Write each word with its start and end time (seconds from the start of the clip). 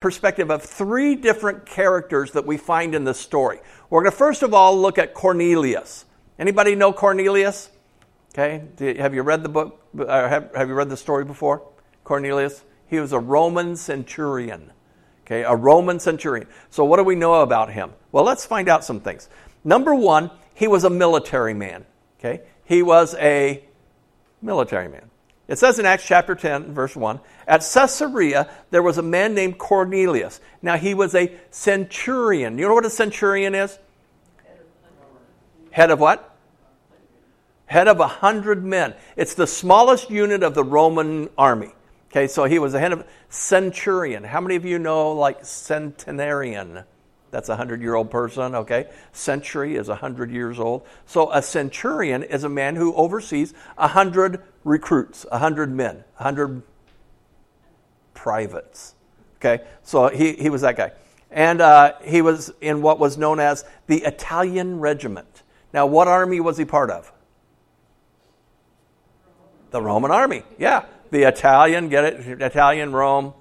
perspective 0.00 0.48
of 0.48 0.62
three 0.62 1.16
different 1.16 1.66
characters 1.66 2.30
that 2.30 2.46
we 2.46 2.56
find 2.56 2.94
in 2.94 3.02
this 3.02 3.18
story. 3.18 3.58
We're 3.90 4.02
going 4.02 4.12
to 4.12 4.16
first 4.16 4.44
of 4.44 4.54
all 4.54 4.78
look 4.78 4.96
at 4.96 5.12
Cornelius. 5.12 6.04
Anybody 6.38 6.76
know 6.76 6.92
Cornelius? 6.92 7.68
Okay, 8.32 8.62
have 8.98 9.12
you 9.12 9.22
read 9.22 9.42
the 9.42 9.48
book? 9.48 9.84
Uh, 9.98 10.06
have, 10.28 10.54
have 10.54 10.68
you 10.68 10.74
read 10.74 10.88
the 10.88 10.96
story 10.96 11.24
before? 11.24 11.68
Cornelius? 12.04 12.62
He 12.86 13.00
was 13.00 13.12
a 13.12 13.18
Roman 13.18 13.74
centurion. 13.74 14.70
Okay, 15.26 15.42
a 15.42 15.56
Roman 15.56 15.98
centurion. 15.98 16.46
So, 16.70 16.84
what 16.84 16.98
do 16.98 17.02
we 17.02 17.16
know 17.16 17.42
about 17.42 17.72
him? 17.72 17.90
Well, 18.12 18.22
let's 18.22 18.46
find 18.46 18.68
out 18.68 18.84
some 18.84 19.00
things. 19.00 19.28
Number 19.64 19.96
one, 19.96 20.30
he 20.54 20.68
was 20.68 20.84
a 20.84 20.90
military 20.90 21.54
man. 21.54 21.84
Okay, 22.20 22.42
he 22.64 22.82
was 22.82 23.16
a 23.16 23.64
military 24.40 24.88
man. 24.88 25.10
It 25.48 25.58
says 25.58 25.78
in 25.78 25.86
Acts 25.86 26.06
chapter 26.06 26.34
10, 26.34 26.74
verse 26.74 26.94
1 26.94 27.20
At 27.46 27.62
Caesarea, 27.62 28.50
there 28.70 28.82
was 28.82 28.98
a 28.98 29.02
man 29.02 29.34
named 29.34 29.58
Cornelius. 29.58 30.40
Now, 30.60 30.76
he 30.76 30.92
was 30.92 31.14
a 31.14 31.32
centurion. 31.50 32.58
You 32.58 32.68
know 32.68 32.74
what 32.74 32.84
a 32.84 32.90
centurion 32.90 33.54
is? 33.54 33.78
Head 35.70 35.90
of 35.90 36.00
what? 36.00 36.36
Head 37.66 37.88
of 37.88 38.00
a 38.00 38.06
hundred 38.06 38.64
men. 38.64 38.94
It's 39.16 39.34
the 39.34 39.46
smallest 39.46 40.10
unit 40.10 40.42
of 40.42 40.54
the 40.54 40.64
Roman 40.64 41.28
army. 41.36 41.72
Okay, 42.10 42.26
so 42.26 42.44
he 42.44 42.58
was 42.58 42.74
a 42.74 42.80
head 42.80 42.92
of 42.92 43.06
centurion. 43.28 44.24
How 44.24 44.40
many 44.40 44.56
of 44.56 44.64
you 44.64 44.78
know 44.78 45.12
like 45.12 45.44
centenarian? 45.44 46.84
That's 47.30 47.48
a 47.48 47.56
hundred 47.56 47.82
year 47.82 47.94
old 47.94 48.10
person, 48.10 48.54
okay? 48.54 48.88
Century 49.12 49.76
is 49.76 49.88
a 49.88 49.94
hundred 49.96 50.30
years 50.30 50.58
old. 50.58 50.86
So 51.06 51.30
a 51.30 51.42
centurion 51.42 52.22
is 52.22 52.44
a 52.44 52.48
man 52.48 52.76
who 52.76 52.94
oversees 52.94 53.52
a 53.76 53.88
hundred 53.88 54.42
recruits, 54.64 55.26
a 55.30 55.38
hundred 55.38 55.70
men, 55.70 56.04
a 56.18 56.22
hundred 56.22 56.62
privates. 58.14 58.94
Okay, 59.36 59.62
so 59.82 60.08
he, 60.08 60.32
he 60.32 60.50
was 60.50 60.62
that 60.62 60.76
guy. 60.76 60.92
And 61.30 61.60
uh, 61.60 61.92
he 62.02 62.22
was 62.22 62.52
in 62.60 62.82
what 62.82 62.98
was 62.98 63.18
known 63.18 63.38
as 63.38 63.64
the 63.86 63.98
Italian 63.98 64.80
Regiment. 64.80 65.42
Now, 65.72 65.86
what 65.86 66.08
army 66.08 66.40
was 66.40 66.56
he 66.56 66.64
part 66.64 66.90
of? 66.90 67.12
The 69.70 69.82
Roman 69.82 70.10
army, 70.10 70.42
yeah. 70.58 70.86
The 71.10 71.28
Italian, 71.28 71.88
get 71.90 72.04
it? 72.04 72.42
Italian, 72.42 72.92
Rome. 72.92 73.34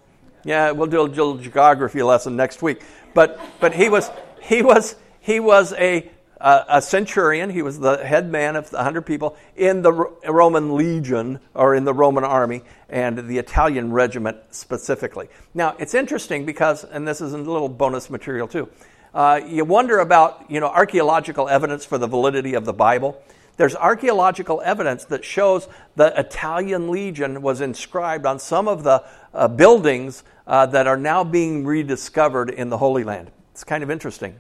Yeah, 0.48 0.72
we'll 0.72 0.88
do 0.88 1.02
a 1.02 1.04
little 1.04 1.36
geography 1.36 2.02
lesson 2.02 2.38
next 2.38 2.62
week. 2.62 2.82
But 3.14 3.38
but 3.60 3.74
he 3.74 3.90
was 3.90 4.10
he 4.42 4.62
was 4.62 4.96
he 5.20 5.42
was 5.42 5.74
a 5.74 6.10
a 6.40 6.82
centurion. 6.82 7.50
He 7.50 7.62
was 7.62 7.80
the 7.80 7.98
head 7.98 8.32
man 8.32 8.56
of 8.56 8.70
the 8.70 8.82
hundred 8.82 9.02
people 9.02 9.36
in 9.58 9.82
the 9.82 9.92
Roman 9.92 10.76
legion 10.76 11.42
or 11.54 11.76
in 11.76 11.84
the 11.84 11.94
Roman 11.94 12.24
army 12.24 12.64
and 12.88 13.28
the 13.28 13.40
Italian 13.40 13.92
regiment 13.92 14.38
specifically. 14.52 15.28
Now 15.54 15.76
it's 15.80 15.94
interesting 15.94 16.46
because, 16.46 16.86
and 16.86 17.06
this 17.06 17.20
is 17.20 17.34
a 17.34 17.38
little 17.38 17.68
bonus 17.68 18.10
material 18.10 18.48
too. 18.48 18.70
Uh, 19.14 19.42
you 19.46 19.66
wonder 19.66 20.00
about 20.00 20.50
you 20.50 20.62
know 20.62 20.70
archaeological 20.70 21.50
evidence 21.50 21.84
for 21.84 21.98
the 21.98 22.08
validity 22.08 22.54
of 22.54 22.64
the 22.64 22.74
Bible. 22.74 23.22
There's 23.58 23.76
archaeological 23.76 24.62
evidence 24.64 25.06
that 25.06 25.26
shows 25.26 25.68
the 25.96 26.18
Italian 26.18 26.90
legion 26.90 27.42
was 27.42 27.60
inscribed 27.60 28.26
on 28.26 28.40
some 28.40 28.68
of 28.68 28.84
the 28.84 29.04
uh, 29.34 29.48
buildings 29.48 30.24
uh, 30.46 30.68
that 30.68 30.86
are 30.86 30.98
now 30.98 31.24
being 31.24 31.66
rediscovered 31.66 32.52
in 32.52 32.70
the 32.70 32.78
Holy 32.78 33.04
Land. 33.04 33.32
It's 33.52 33.64
kind 33.64 33.84
of 33.84 33.90
interesting. 33.90 34.36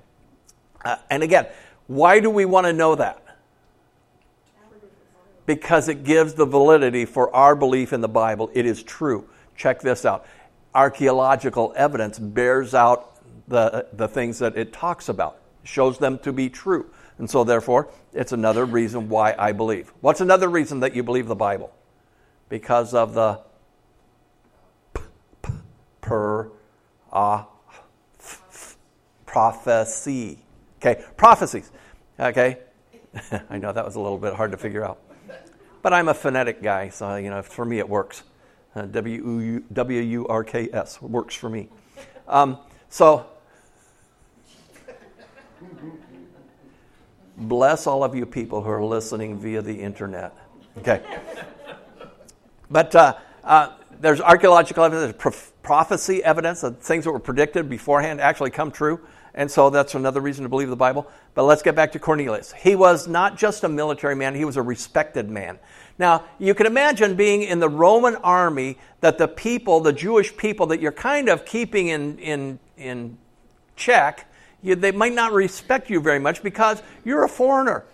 Uh, 0.85 0.97
and 1.09 1.23
again, 1.23 1.47
why 1.87 2.19
do 2.19 2.29
we 2.29 2.45
want 2.45 2.67
to 2.67 2.73
know 2.73 2.93
that? 2.95 3.23
Because 5.47 5.89
it 5.89 6.03
gives 6.03 6.35
the 6.35 6.45
validity 6.45 7.05
for 7.05 7.33
our 7.33 7.55
belief 7.55 7.93
in 7.93 8.01
the 8.01 8.07
Bible. 8.07 8.51
It 8.53 8.65
is 8.65 8.83
true. 8.83 9.27
Check 9.55 9.81
this 9.81 10.05
out. 10.05 10.27
Archaeological 10.75 11.73
evidence 11.75 12.19
bears 12.19 12.75
out 12.75 13.17
the, 13.47 13.87
the 13.93 14.07
things 14.07 14.39
that 14.39 14.55
it 14.55 14.73
talks 14.73 15.09
about, 15.09 15.39
shows 15.63 15.97
them 15.97 16.19
to 16.19 16.31
be 16.31 16.49
true. 16.49 16.91
And 17.19 17.29
so, 17.29 17.43
therefore, 17.43 17.89
it's 18.13 18.31
another 18.31 18.65
reason 18.65 19.09
why 19.09 19.35
I 19.37 19.51
believe. 19.51 19.91
What's 20.01 20.21
another 20.21 20.47
reason 20.49 20.81
that 20.81 20.95
you 20.95 21.03
believe 21.03 21.27
the 21.27 21.35
Bible? 21.35 21.73
Because 22.49 22.93
of 22.93 23.13
the 23.13 23.39
p- 24.93 25.01
p- 25.41 25.51
per 26.01 26.51
uh, 27.11 27.43
prophecy. 29.25 30.39
Okay, 30.79 31.03
prophecies. 31.15 31.71
Okay, 32.19 32.57
I 33.49 33.57
know 33.57 33.71
that 33.71 33.85
was 33.85 33.95
a 33.95 33.99
little 33.99 34.17
bit 34.17 34.33
hard 34.33 34.51
to 34.51 34.57
figure 34.57 34.83
out, 34.83 34.99
but 35.81 35.93
I'm 35.93 36.07
a 36.07 36.13
phonetic 36.13 36.61
guy, 36.61 36.89
so 36.89 37.15
you 37.15 37.29
know 37.29 37.41
for 37.41 37.65
me 37.65 37.79
it 37.79 37.87
works. 37.87 38.23
Uh, 38.75 38.83
W 38.83 39.63
U 39.73 40.27
R 40.27 40.43
K 40.43 40.69
S 40.71 41.01
works 41.01 41.35
for 41.35 41.49
me. 41.49 41.69
Um, 42.27 42.57
so, 42.89 43.25
bless 47.37 47.87
all 47.87 48.03
of 48.03 48.15
you 48.15 48.25
people 48.25 48.61
who 48.61 48.69
are 48.69 48.83
listening 48.83 49.37
via 49.37 49.61
the 49.61 49.79
internet. 49.79 50.35
Okay, 50.79 51.01
but 52.69 52.93
uh, 52.95 53.15
uh, 53.43 53.73
there's 53.99 54.21
archaeological 54.21 54.83
evidence, 54.83 55.15
there's 55.21 55.51
prophecy 55.63 56.23
evidence 56.23 56.61
that 56.61 56.81
things 56.81 57.05
that 57.05 57.11
were 57.11 57.19
predicted 57.19 57.69
beforehand 57.69 58.21
actually 58.21 58.49
come 58.49 58.71
true. 58.71 58.99
And 59.33 59.51
so 59.51 59.69
that's 59.69 59.93
another 59.93 60.19
reason 60.19 60.43
to 60.43 60.49
believe 60.49 60.69
the 60.69 60.75
Bible. 60.75 61.07
But 61.35 61.43
let's 61.43 61.61
get 61.61 61.75
back 61.75 61.91
to 61.91 61.99
Cornelius. 61.99 62.53
He 62.53 62.75
was 62.75 63.07
not 63.07 63.37
just 63.37 63.63
a 63.63 63.69
military 63.69 64.15
man, 64.15 64.33
he 64.33 64.45
was 64.45 64.57
a 64.57 64.63
respected 64.63 65.29
man. 65.29 65.59
Now, 65.99 66.23
you 66.39 66.53
can 66.55 66.65
imagine 66.65 67.15
being 67.15 67.43
in 67.43 67.59
the 67.59 67.69
Roman 67.69 68.15
army 68.17 68.77
that 69.01 69.17
the 69.17 69.27
people, 69.27 69.79
the 69.79 69.93
Jewish 69.93 70.35
people 70.35 70.67
that 70.67 70.79
you're 70.79 70.91
kind 70.91 71.29
of 71.29 71.45
keeping 71.45 71.87
in, 71.87 72.17
in, 72.17 72.59
in 72.77 73.17
check, 73.75 74.26
you, 74.61 74.75
they 74.75 74.91
might 74.91 75.13
not 75.13 75.33
respect 75.33 75.89
you 75.89 75.99
very 75.99 76.19
much 76.19 76.43
because 76.43 76.81
you're 77.05 77.23
a 77.23 77.29
foreigner. 77.29 77.85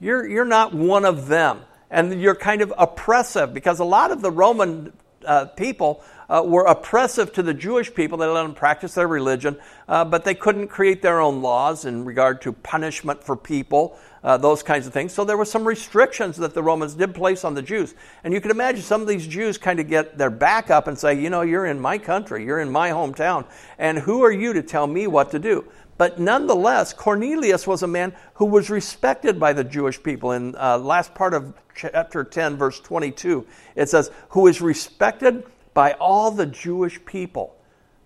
You're, 0.00 0.26
you're 0.26 0.44
not 0.44 0.74
one 0.74 1.04
of 1.04 1.28
them. 1.28 1.60
And 1.90 2.20
you're 2.20 2.36
kind 2.36 2.62
of 2.62 2.72
oppressive 2.78 3.52
because 3.52 3.80
a 3.80 3.84
lot 3.84 4.12
of 4.12 4.22
the 4.22 4.30
Roman 4.30 4.92
uh, 5.24 5.46
people 5.46 6.02
uh, 6.28 6.42
were 6.44 6.64
oppressive 6.64 7.32
to 7.32 7.42
the 7.42 7.52
Jewish 7.52 7.92
people. 7.92 8.18
They 8.18 8.26
let 8.26 8.44
them 8.44 8.54
practice 8.54 8.94
their 8.94 9.08
religion, 9.08 9.58
uh, 9.88 10.04
but 10.04 10.24
they 10.24 10.34
couldn't 10.34 10.68
create 10.68 11.02
their 11.02 11.20
own 11.20 11.42
laws 11.42 11.84
in 11.84 12.04
regard 12.04 12.42
to 12.42 12.52
punishment 12.52 13.24
for 13.24 13.36
people, 13.36 13.98
uh, 14.22 14.36
those 14.36 14.62
kinds 14.62 14.86
of 14.86 14.92
things. 14.92 15.12
So 15.12 15.24
there 15.24 15.36
were 15.36 15.44
some 15.44 15.66
restrictions 15.66 16.36
that 16.36 16.54
the 16.54 16.62
Romans 16.62 16.94
did 16.94 17.14
place 17.14 17.44
on 17.44 17.54
the 17.54 17.62
Jews. 17.62 17.94
And 18.22 18.32
you 18.32 18.40
can 18.40 18.52
imagine 18.52 18.82
some 18.82 19.02
of 19.02 19.08
these 19.08 19.26
Jews 19.26 19.58
kind 19.58 19.80
of 19.80 19.88
get 19.88 20.16
their 20.16 20.30
back 20.30 20.70
up 20.70 20.86
and 20.86 20.96
say, 20.96 21.20
you 21.20 21.30
know, 21.30 21.42
you're 21.42 21.66
in 21.66 21.80
my 21.80 21.98
country, 21.98 22.44
you're 22.44 22.60
in 22.60 22.70
my 22.70 22.90
hometown, 22.90 23.44
and 23.78 23.98
who 23.98 24.22
are 24.22 24.32
you 24.32 24.52
to 24.52 24.62
tell 24.62 24.86
me 24.86 25.08
what 25.08 25.32
to 25.32 25.40
do? 25.40 25.64
But 26.00 26.18
nonetheless, 26.18 26.94
Cornelius 26.94 27.66
was 27.66 27.82
a 27.82 27.86
man 27.86 28.14
who 28.32 28.46
was 28.46 28.70
respected 28.70 29.38
by 29.38 29.52
the 29.52 29.62
Jewish 29.62 30.02
people. 30.02 30.32
In 30.32 30.56
uh, 30.56 30.78
last 30.78 31.14
part 31.14 31.34
of 31.34 31.52
chapter 31.74 32.24
10, 32.24 32.56
verse 32.56 32.80
22, 32.80 33.46
it 33.76 33.90
says, 33.90 34.10
who 34.30 34.46
is 34.46 34.62
respected 34.62 35.44
by 35.74 35.92
all 36.00 36.30
the 36.30 36.46
Jewish 36.46 37.04
people. 37.04 37.54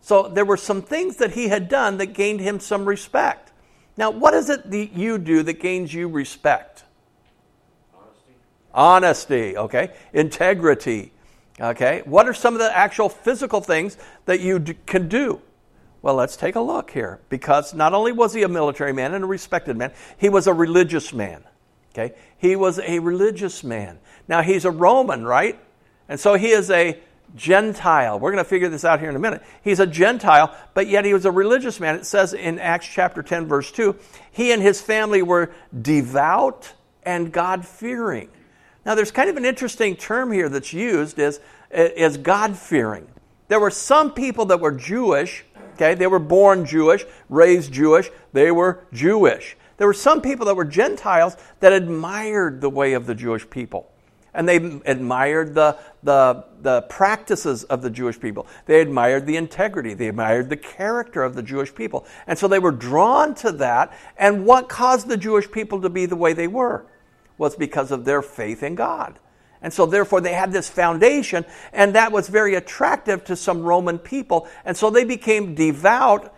So 0.00 0.27
there 0.27 0.44
were 0.44 0.56
some 0.56 0.82
things 0.82 1.19
that 1.19 1.34
he 1.34 1.47
had 1.47 1.69
done 1.69 1.99
that 1.99 2.06
gained 2.06 2.41
him 2.41 2.59
some 2.59 2.84
respect. 2.84 3.53
Now, 3.97 4.11
what 4.11 4.34
is 4.34 4.50
it 4.50 4.69
that 4.72 4.93
you 4.93 5.16
do 5.16 5.44
that 5.44 5.61
gains 5.61 5.94
you 5.94 6.09
respect? 6.09 6.82
Honesty. 7.94 8.32
Honesty, 8.75 9.56
okay. 9.56 9.94
Integrity, 10.12 11.12
okay. 11.61 12.03
What 12.06 12.26
are 12.26 12.34
some 12.34 12.55
of 12.55 12.59
the 12.59 12.76
actual 12.76 13.09
physical 13.09 13.61
things 13.61 13.97
that 14.25 14.41
you 14.41 14.59
d- 14.59 14.75
can 14.84 15.06
do? 15.06 15.41
Well, 16.05 16.17
let's 16.17 16.37
take 16.37 16.55
a 16.55 16.61
look 16.61 16.91
here 16.91 17.21
because 17.31 17.73
not 17.73 17.95
only 17.95 18.13
was 18.13 18.35
he 18.35 18.43
a 18.43 18.49
military 18.49 18.93
man 18.93 19.15
and 19.15 19.25
a 19.25 19.27
respected 19.27 19.79
man, 19.79 19.91
he 20.19 20.29
was 20.29 20.47
a 20.47 20.53
religious 20.53 21.15
man. 21.15 21.43
Okay? 21.95 22.15
He 22.37 22.57
was 22.57 22.79
a 22.79 22.99
religious 22.99 23.65
man. 23.65 23.99
Now, 24.29 24.43
he's 24.43 24.67
a 24.67 24.71
Roman, 24.71 25.25
right? 25.25 25.59
And 26.07 26.21
so 26.21 26.35
he 26.35 26.51
is 26.51 26.71
a 26.71 27.01
Gentile. 27.35 28.21
We're 28.21 28.33
going 28.33 28.45
to 28.45 28.49
figure 28.49 28.69
this 28.69 28.85
out 28.85 29.01
here 29.01 29.09
in 29.09 29.17
a 29.17 29.19
minute. 29.19 29.43
He's 29.63 29.81
a 29.81 29.87
Gentile, 29.87 30.55
but 30.75 30.89
yet 30.89 31.07
he 31.07 31.15
was 31.15 31.25
a 31.25 31.31
religious 31.31 31.81
man. 31.81 31.95
It 31.95 32.05
says 32.05 32.35
in 32.35 32.59
Acts 32.59 32.87
chapter 32.87 33.23
10, 33.23 33.47
verse 33.47 33.73
2, 33.73 33.97
he 34.31 34.53
and 34.53 34.61
his 34.61 34.83
family 34.83 35.23
were 35.23 35.55
devout 35.81 36.75
and 37.05 37.33
God 37.33 37.65
fearing. 37.65 38.29
Now, 38.85 38.95
there's 38.95 39.11
kind 39.11 39.31
of 39.31 39.39
an 39.39 39.47
interesting 39.47 39.97
term 39.97 40.33
here 40.33 40.50
that's 40.50 40.75
used 40.75 41.19
is, 41.19 41.41
is 41.71 42.19
God 42.19 42.59
fearing. 42.59 43.09
There 43.49 43.61
were 43.61 43.71
some 43.71 44.12
people 44.12 44.45
that 44.47 44.61
were 44.61 44.73
Jewish 44.73 45.45
Okay, 45.75 45.94
they 45.94 46.06
were 46.06 46.19
born 46.19 46.65
Jewish, 46.67 47.05
raised 47.29 47.73
Jewish, 47.73 48.11
they 48.32 48.50
were 48.50 48.87
Jewish. 48.93 49.56
There 49.76 49.87
were 49.87 49.94
some 49.94 50.21
people 50.21 50.47
that 50.47 50.55
were 50.55 50.65
Gentiles 50.65 51.37
that 51.61 51.73
admired 51.73 52.61
the 52.61 52.71
way 52.71 52.93
of 52.93 53.06
the 53.06 53.15
Jewish 53.15 53.49
people. 53.49 53.91
And 54.32 54.49
they 54.49 54.56
admired 54.56 55.55
the, 55.55 55.79
the, 56.03 56.44
the 56.61 56.82
practices 56.82 57.65
of 57.65 57.82
the 57.82 57.91
Jewish 57.91 58.19
people. 58.19 58.47
They 58.67 58.81
admired 58.81 59.26
the 59.26 59.37
integrity. 59.37 59.94
They 59.94 60.09
admired 60.09 60.49
the 60.49 60.56
character 60.56 61.23
of 61.23 61.35
the 61.37 61.43
Jewish 61.43 61.73
people. 61.73 62.05
And 62.26 62.37
so 62.37 62.49
they 62.49 62.59
were 62.59 62.73
drawn 62.73 63.35
to 63.37 63.53
that. 63.53 63.97
And 64.17 64.44
what 64.44 64.69
caused 64.69 65.09
the 65.09 65.17
Jewish 65.17 65.50
people 65.50 65.81
to 65.82 65.88
be 65.88 66.06
the 66.06 66.17
way 66.17 66.32
they 66.32 66.49
were 66.49 66.87
was 67.38 67.55
because 67.55 67.93
of 67.93 68.05
their 68.05 68.23
faith 68.23 68.62
in 68.62 68.75
God. 68.75 69.19
And 69.64 69.72
so, 69.72 69.87
therefore, 69.87 70.20
they 70.20 70.34
had 70.34 70.52
this 70.52 70.69
foundation, 70.69 71.46
and 71.72 71.94
that 71.94 72.12
was 72.12 72.28
very 72.28 72.55
attractive 72.55 73.25
to 73.25 73.34
some 73.34 73.62
Roman 73.62 73.99
people. 73.99 74.46
And 74.66 74.76
so 74.76 74.90
they 74.90 75.06
became 75.06 75.55
devout, 75.55 76.37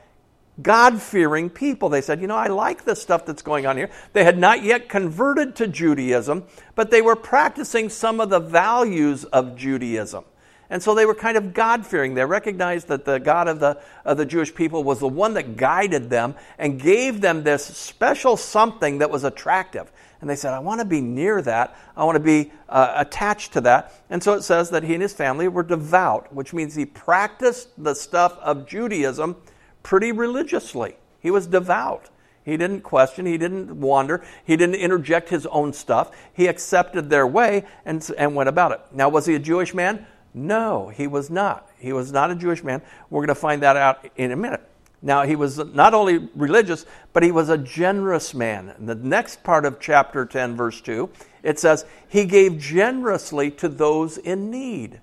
God 0.62 1.02
fearing 1.02 1.50
people. 1.50 1.88
They 1.88 2.02
said, 2.02 2.20
You 2.20 2.28
know, 2.28 2.36
I 2.36 2.46
like 2.46 2.84
the 2.84 2.94
stuff 2.94 3.26
that's 3.26 3.42
going 3.42 3.66
on 3.66 3.76
here. 3.76 3.90
They 4.12 4.22
had 4.22 4.38
not 4.38 4.62
yet 4.62 4.88
converted 4.88 5.56
to 5.56 5.66
Judaism, 5.66 6.44
but 6.76 6.92
they 6.92 7.02
were 7.02 7.16
practicing 7.16 7.88
some 7.88 8.20
of 8.20 8.30
the 8.30 8.38
values 8.38 9.24
of 9.24 9.56
Judaism. 9.56 10.24
And 10.70 10.80
so 10.80 10.94
they 10.94 11.04
were 11.04 11.14
kind 11.14 11.36
of 11.36 11.52
God 11.52 11.84
fearing. 11.84 12.14
They 12.14 12.24
recognized 12.24 12.86
that 12.88 13.04
the 13.04 13.18
God 13.18 13.48
of 13.48 13.58
the, 13.58 13.82
of 14.04 14.18
the 14.18 14.26
Jewish 14.26 14.54
people 14.54 14.84
was 14.84 15.00
the 15.00 15.08
one 15.08 15.34
that 15.34 15.56
guided 15.56 16.10
them 16.10 16.36
and 16.58 16.80
gave 16.80 17.20
them 17.20 17.42
this 17.42 17.64
special 17.64 18.36
something 18.36 18.98
that 18.98 19.10
was 19.10 19.24
attractive. 19.24 19.90
And 20.20 20.30
they 20.30 20.36
said, 20.36 20.54
I 20.54 20.58
want 20.58 20.80
to 20.80 20.86
be 20.86 21.00
near 21.00 21.42
that. 21.42 21.76
I 21.96 22.04
want 22.04 22.16
to 22.16 22.20
be 22.20 22.52
uh, 22.68 22.94
attached 22.96 23.52
to 23.54 23.60
that. 23.62 23.92
And 24.08 24.22
so 24.22 24.32
it 24.34 24.42
says 24.42 24.70
that 24.70 24.82
he 24.82 24.94
and 24.94 25.02
his 25.02 25.12
family 25.12 25.48
were 25.48 25.62
devout, 25.62 26.32
which 26.32 26.52
means 26.52 26.74
he 26.74 26.86
practiced 26.86 27.68
the 27.82 27.94
stuff 27.94 28.38
of 28.38 28.66
Judaism 28.66 29.36
pretty 29.82 30.12
religiously. 30.12 30.96
He 31.20 31.30
was 31.30 31.46
devout. 31.46 32.10
He 32.44 32.56
didn't 32.56 32.82
question, 32.82 33.26
he 33.26 33.38
didn't 33.38 33.80
wander, 33.80 34.24
he 34.44 34.56
didn't 34.56 34.76
interject 34.76 35.28
his 35.30 35.46
own 35.46 35.72
stuff. 35.72 36.12
He 36.32 36.46
accepted 36.46 37.10
their 37.10 37.26
way 37.26 37.64
and, 37.84 38.08
and 38.16 38.36
went 38.36 38.48
about 38.48 38.70
it. 38.70 38.80
Now, 38.92 39.08
was 39.08 39.26
he 39.26 39.34
a 39.34 39.40
Jewish 39.40 39.74
man? 39.74 40.06
No, 40.32 40.88
he 40.88 41.08
was 41.08 41.28
not. 41.28 41.68
He 41.76 41.92
was 41.92 42.12
not 42.12 42.30
a 42.30 42.36
Jewish 42.36 42.62
man. 42.62 42.82
We're 43.10 43.22
going 43.22 43.28
to 43.28 43.34
find 43.34 43.62
that 43.62 43.76
out 43.76 44.08
in 44.16 44.30
a 44.30 44.36
minute. 44.36 44.62
Now, 45.02 45.22
he 45.22 45.36
was 45.36 45.58
not 45.58 45.94
only 45.94 46.28
religious, 46.34 46.86
but 47.12 47.22
he 47.22 47.30
was 47.30 47.48
a 47.48 47.58
generous 47.58 48.34
man. 48.34 48.74
In 48.78 48.86
the 48.86 48.94
next 48.94 49.44
part 49.44 49.64
of 49.64 49.78
chapter 49.78 50.24
10, 50.24 50.56
verse 50.56 50.80
2, 50.80 51.10
it 51.42 51.58
says, 51.58 51.84
He 52.08 52.24
gave 52.24 52.58
generously 52.58 53.50
to 53.52 53.68
those 53.68 54.18
in 54.18 54.50
need. 54.50 55.00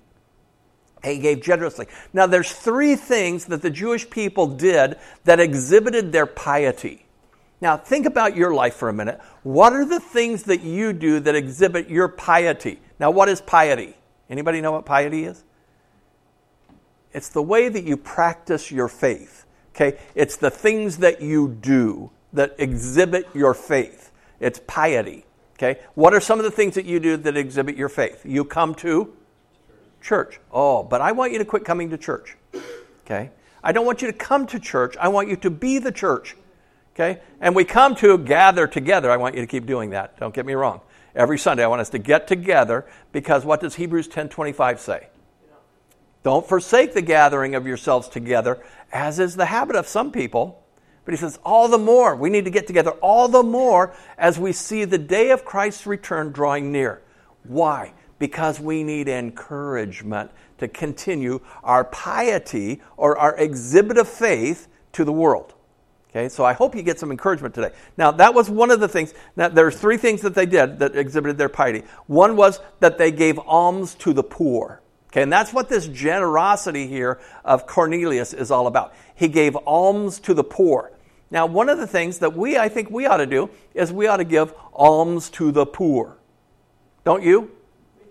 He 1.04 1.18
gave 1.18 1.42
generously. 1.42 1.86
Now, 2.12 2.26
there's 2.26 2.52
three 2.52 2.96
things 2.96 3.46
that 3.46 3.62
the 3.62 3.70
Jewish 3.70 4.08
people 4.08 4.46
did 4.46 4.96
that 5.24 5.38
exhibited 5.38 6.12
their 6.12 6.26
piety. 6.26 7.06
Now, 7.60 7.76
think 7.76 8.04
about 8.04 8.36
your 8.36 8.52
life 8.52 8.74
for 8.74 8.88
a 8.88 8.92
minute. 8.92 9.20
What 9.42 9.72
are 9.72 9.84
the 9.84 10.00
things 10.00 10.44
that 10.44 10.62
you 10.62 10.92
do 10.92 11.20
that 11.20 11.34
exhibit 11.34 11.88
your 11.88 12.08
piety? 12.08 12.80
Now, 12.98 13.10
what 13.10 13.28
is 13.28 13.40
piety? 13.40 13.96
Anybody 14.28 14.60
know 14.60 14.72
what 14.72 14.84
piety 14.84 15.24
is? 15.24 15.44
It's 17.12 17.28
the 17.28 17.42
way 17.42 17.68
that 17.68 17.84
you 17.84 17.96
practice 17.96 18.70
your 18.70 18.88
faith. 18.88 19.43
Okay? 19.74 19.98
It's 20.14 20.36
the 20.36 20.50
things 20.50 20.98
that 20.98 21.20
you 21.20 21.48
do 21.48 22.10
that 22.32 22.54
exhibit 22.58 23.28
your 23.34 23.54
faith. 23.54 24.10
It's 24.40 24.60
piety. 24.66 25.24
Okay? 25.56 25.80
What 25.94 26.14
are 26.14 26.20
some 26.20 26.38
of 26.38 26.44
the 26.44 26.50
things 26.50 26.74
that 26.74 26.84
you 26.84 27.00
do 27.00 27.16
that 27.16 27.36
exhibit 27.36 27.76
your 27.76 27.88
faith? 27.88 28.24
You 28.24 28.44
come 28.44 28.74
to 28.76 29.14
church. 30.00 30.40
Oh, 30.52 30.82
but 30.82 31.00
I 31.00 31.12
want 31.12 31.32
you 31.32 31.38
to 31.38 31.44
quit 31.44 31.64
coming 31.64 31.90
to 31.90 31.98
church. 31.98 32.36
Okay? 33.04 33.30
I 33.62 33.72
don't 33.72 33.86
want 33.86 34.02
you 34.02 34.08
to 34.08 34.16
come 34.16 34.46
to 34.48 34.60
church. 34.60 34.96
I 34.98 35.08
want 35.08 35.28
you 35.28 35.36
to 35.36 35.50
be 35.50 35.78
the 35.78 35.92
church. 35.92 36.36
Okay? 36.94 37.20
And 37.40 37.56
we 37.56 37.64
come 37.64 37.94
to 37.96 38.18
gather 38.18 38.66
together. 38.66 39.10
I 39.10 39.16
want 39.16 39.34
you 39.34 39.40
to 39.40 39.46
keep 39.46 39.66
doing 39.66 39.90
that. 39.90 40.18
Don't 40.18 40.34
get 40.34 40.46
me 40.46 40.54
wrong. 40.54 40.80
Every 41.14 41.38
Sunday 41.38 41.64
I 41.64 41.68
want 41.68 41.80
us 41.80 41.90
to 41.90 41.98
get 41.98 42.26
together 42.26 42.84
because 43.12 43.44
what 43.44 43.60
does 43.60 43.76
Hebrews 43.76 44.08
10:25 44.08 44.78
say? 44.78 45.08
Don't 46.24 46.48
forsake 46.48 46.94
the 46.94 47.02
gathering 47.02 47.54
of 47.54 47.66
yourselves 47.66 48.08
together, 48.08 48.60
as 48.92 49.20
is 49.20 49.36
the 49.36 49.44
habit 49.46 49.76
of 49.76 49.86
some 49.86 50.10
people. 50.10 50.64
But 51.04 51.12
he 51.12 51.18
says, 51.18 51.38
all 51.44 51.68
the 51.68 51.78
more, 51.78 52.16
we 52.16 52.30
need 52.30 52.46
to 52.46 52.50
get 52.50 52.66
together 52.66 52.92
all 53.02 53.28
the 53.28 53.42
more 53.42 53.94
as 54.16 54.38
we 54.38 54.52
see 54.52 54.86
the 54.86 54.98
day 54.98 55.30
of 55.30 55.44
Christ's 55.44 55.86
return 55.86 56.32
drawing 56.32 56.72
near. 56.72 57.02
Why? 57.42 57.92
Because 58.18 58.58
we 58.58 58.82
need 58.82 59.06
encouragement 59.06 60.30
to 60.58 60.66
continue 60.66 61.40
our 61.62 61.84
piety 61.84 62.80
or 62.96 63.18
our 63.18 63.36
exhibit 63.36 63.98
of 63.98 64.08
faith 64.08 64.68
to 64.92 65.04
the 65.04 65.12
world. 65.12 65.52
Okay, 66.08 66.30
so 66.30 66.42
I 66.42 66.54
hope 66.54 66.74
you 66.74 66.82
get 66.82 66.98
some 66.98 67.10
encouragement 67.10 67.54
today. 67.54 67.72
Now, 67.98 68.12
that 68.12 68.32
was 68.32 68.48
one 68.48 68.70
of 68.70 68.80
the 68.80 68.88
things. 68.88 69.12
Now, 69.36 69.48
there's 69.48 69.78
three 69.78 69.98
things 69.98 70.22
that 70.22 70.34
they 70.34 70.46
did 70.46 70.78
that 70.78 70.96
exhibited 70.96 71.36
their 71.36 71.50
piety. 71.50 71.82
One 72.06 72.36
was 72.36 72.60
that 72.80 72.96
they 72.96 73.10
gave 73.10 73.38
alms 73.40 73.94
to 73.96 74.14
the 74.14 74.22
poor. 74.22 74.80
Okay, 75.14 75.22
and 75.22 75.32
that's 75.32 75.52
what 75.52 75.68
this 75.68 75.86
generosity 75.86 76.88
here 76.88 77.20
of 77.44 77.68
Cornelius 77.68 78.34
is 78.34 78.50
all 78.50 78.66
about. 78.66 78.92
He 79.14 79.28
gave 79.28 79.54
alms 79.54 80.18
to 80.18 80.34
the 80.34 80.42
poor. 80.42 80.90
Now, 81.30 81.46
one 81.46 81.68
of 81.68 81.78
the 81.78 81.86
things 81.86 82.18
that 82.18 82.36
we, 82.36 82.58
I 82.58 82.68
think 82.68 82.90
we 82.90 83.06
ought 83.06 83.18
to 83.18 83.26
do 83.26 83.48
is 83.74 83.92
we 83.92 84.08
ought 84.08 84.16
to 84.16 84.24
give 84.24 84.52
alms 84.72 85.30
to 85.30 85.52
the 85.52 85.66
poor. 85.66 86.18
Don't 87.04 87.22
you? 87.22 87.52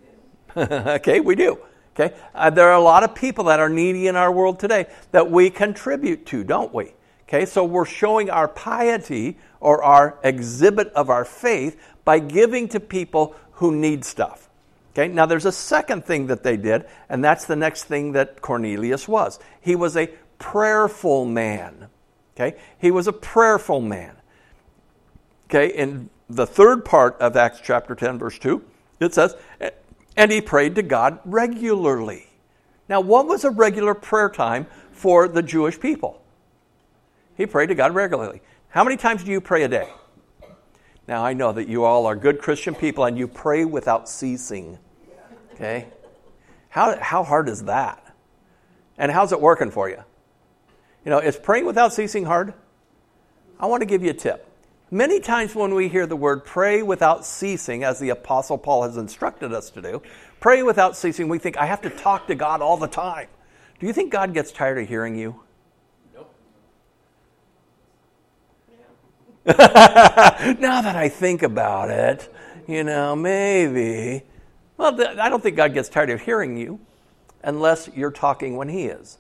okay, 0.56 1.20
we 1.20 1.36
do. 1.36 1.60
Okay, 1.94 2.16
uh, 2.34 2.50
there 2.50 2.70
are 2.70 2.76
a 2.76 2.82
lot 2.82 3.04
of 3.04 3.14
people 3.14 3.44
that 3.46 3.60
are 3.60 3.68
needy 3.68 4.08
in 4.08 4.16
our 4.16 4.32
world 4.32 4.58
today 4.58 4.86
that 5.12 5.30
we 5.30 5.50
contribute 5.50 6.26
to, 6.28 6.46
don't 6.46 6.74
we? 6.74 6.94
Okay, 7.24 7.46
so 7.46 7.66
we're 7.66 7.84
showing 7.84 8.30
our 8.30 8.48
piety 8.48 9.38
or 9.60 9.84
our 9.84 10.18
exhibit 10.24 10.88
of 10.94 11.10
our 11.10 11.26
faith 11.26 11.78
by 12.06 12.20
giving 12.20 12.70
to 12.70 12.80
people 12.80 13.36
who 13.52 13.76
need 13.76 14.06
stuff. 14.06 14.50
Okay, 14.94 15.08
now 15.08 15.26
there's 15.26 15.46
a 15.46 15.52
second 15.52 16.06
thing 16.06 16.28
that 16.28 16.44
they 16.44 16.56
did, 16.56 16.86
and 17.10 17.24
that's 17.24 17.46
the 17.46 17.56
next 17.56 17.86
thing 17.86 18.12
that 18.12 18.42
Cornelius 18.42 19.08
was. 19.08 19.40
He 19.60 19.76
was 19.76 19.98
a 19.98 20.08
prayerful 20.38 21.26
man. 21.26 21.88
Okay, 22.36 22.58
he 22.78 22.92
was 22.92 23.08
a 23.08 23.14
prayerful 23.14 23.82
man. 23.82 24.16
Okay, 25.46 25.68
in 25.76 26.10
the 26.30 26.46
third 26.46 26.86
part 26.86 27.18
of 27.20 27.36
Acts 27.36 27.60
chapter 27.64 27.96
10, 27.96 28.20
verse 28.20 28.38
2, 28.40 28.64
it 29.00 29.14
says, 29.14 29.36
and 30.16 30.32
he 30.32 30.42
prayed 30.42 30.76
to 30.76 30.84
God 30.84 31.20
regularly. 31.26 32.28
Now, 32.88 33.02
what 33.02 33.28
was 33.28 33.44
a 33.44 33.50
regular 33.50 33.94
prayer 33.94 34.30
time 34.30 34.68
for 34.92 35.28
the 35.28 35.42
Jewish 35.42 35.80
people? 35.80 36.22
He 37.36 37.46
prayed 37.46 37.68
to 37.68 37.76
God 37.76 37.96
regularly. 37.96 38.42
How 38.70 38.84
many 38.84 38.98
times 38.98 39.24
do 39.24 39.32
you 39.32 39.42
pray 39.42 39.64
a 39.64 39.68
day? 39.68 39.90
Now, 41.08 41.26
I 41.26 41.34
know 41.34 41.52
that 41.52 41.68
you 41.68 41.84
all 41.84 42.06
are 42.06 42.16
good 42.16 42.40
Christian 42.40 42.76
people 42.76 43.04
and 43.06 43.18
you 43.18 43.28
pray 43.28 43.66
without 43.66 44.08
ceasing. 44.08 44.78
Okay? 45.54 45.88
How, 46.70 46.98
how 47.00 47.24
hard 47.24 47.50
is 47.50 47.66
that? 47.66 48.16
And 48.98 49.12
how's 49.12 49.32
it 49.32 49.40
working 49.40 49.72
for 49.72 49.90
you? 49.90 50.04
You 51.06 51.12
know, 51.12 51.20
is 51.20 51.36
praying 51.36 51.66
without 51.66 51.94
ceasing 51.94 52.26
hard? 52.26 52.54
I 53.60 53.68
want 53.68 53.82
to 53.82 53.86
give 53.86 54.04
you 54.04 54.10
a 54.10 54.16
tip. 54.16 54.50
Many 54.90 55.20
times 55.20 55.56
when 55.56 55.74
we 55.74 55.90
hear 55.90 56.06
the 56.06 56.16
word 56.16 56.46
pray 56.46 56.84
without 56.84 57.26
ceasing, 57.26 57.84
as 57.84 58.00
the 58.00 58.10
Apostle 58.10 58.58
Paul 58.58 58.84
has 58.84 58.98
instructed 58.98 59.54
us 59.54 59.70
to 59.72 59.82
do, 59.82 60.02
pray 60.40 60.62
without 60.64 60.96
ceasing, 60.96 61.30
we 61.30 61.40
think, 61.40 61.58
I 61.58 61.66
have 61.66 61.82
to 61.82 61.90
talk 61.90 62.28
to 62.28 62.36
God 62.36 62.62
all 62.62 62.78
the 62.78 62.88
time. 62.88 63.28
Do 63.80 63.88
you 63.88 63.94
think 63.94 64.12
God 64.12 64.34
gets 64.34 64.52
tired 64.52 64.78
of 64.78 64.88
hearing 64.88 65.16
you? 65.16 65.42
Nope. 66.14 66.36
now 69.48 70.82
that 70.82 70.96
I 70.96 71.10
think 71.10 71.42
about 71.44 71.90
it, 71.90 72.32
you 72.68 72.84
know, 72.84 73.16
maybe. 73.16 74.24
Well, 74.78 75.00
I 75.20 75.30
don't 75.30 75.42
think 75.42 75.56
God 75.56 75.74
gets 75.74 75.90
tired 75.90 76.10
of 76.10 76.22
hearing 76.22 76.58
you 76.58 76.80
unless 77.44 77.90
you're 77.96 78.12
talking 78.12 78.56
when 78.58 78.70
He 78.70 78.86
is. 78.86 79.18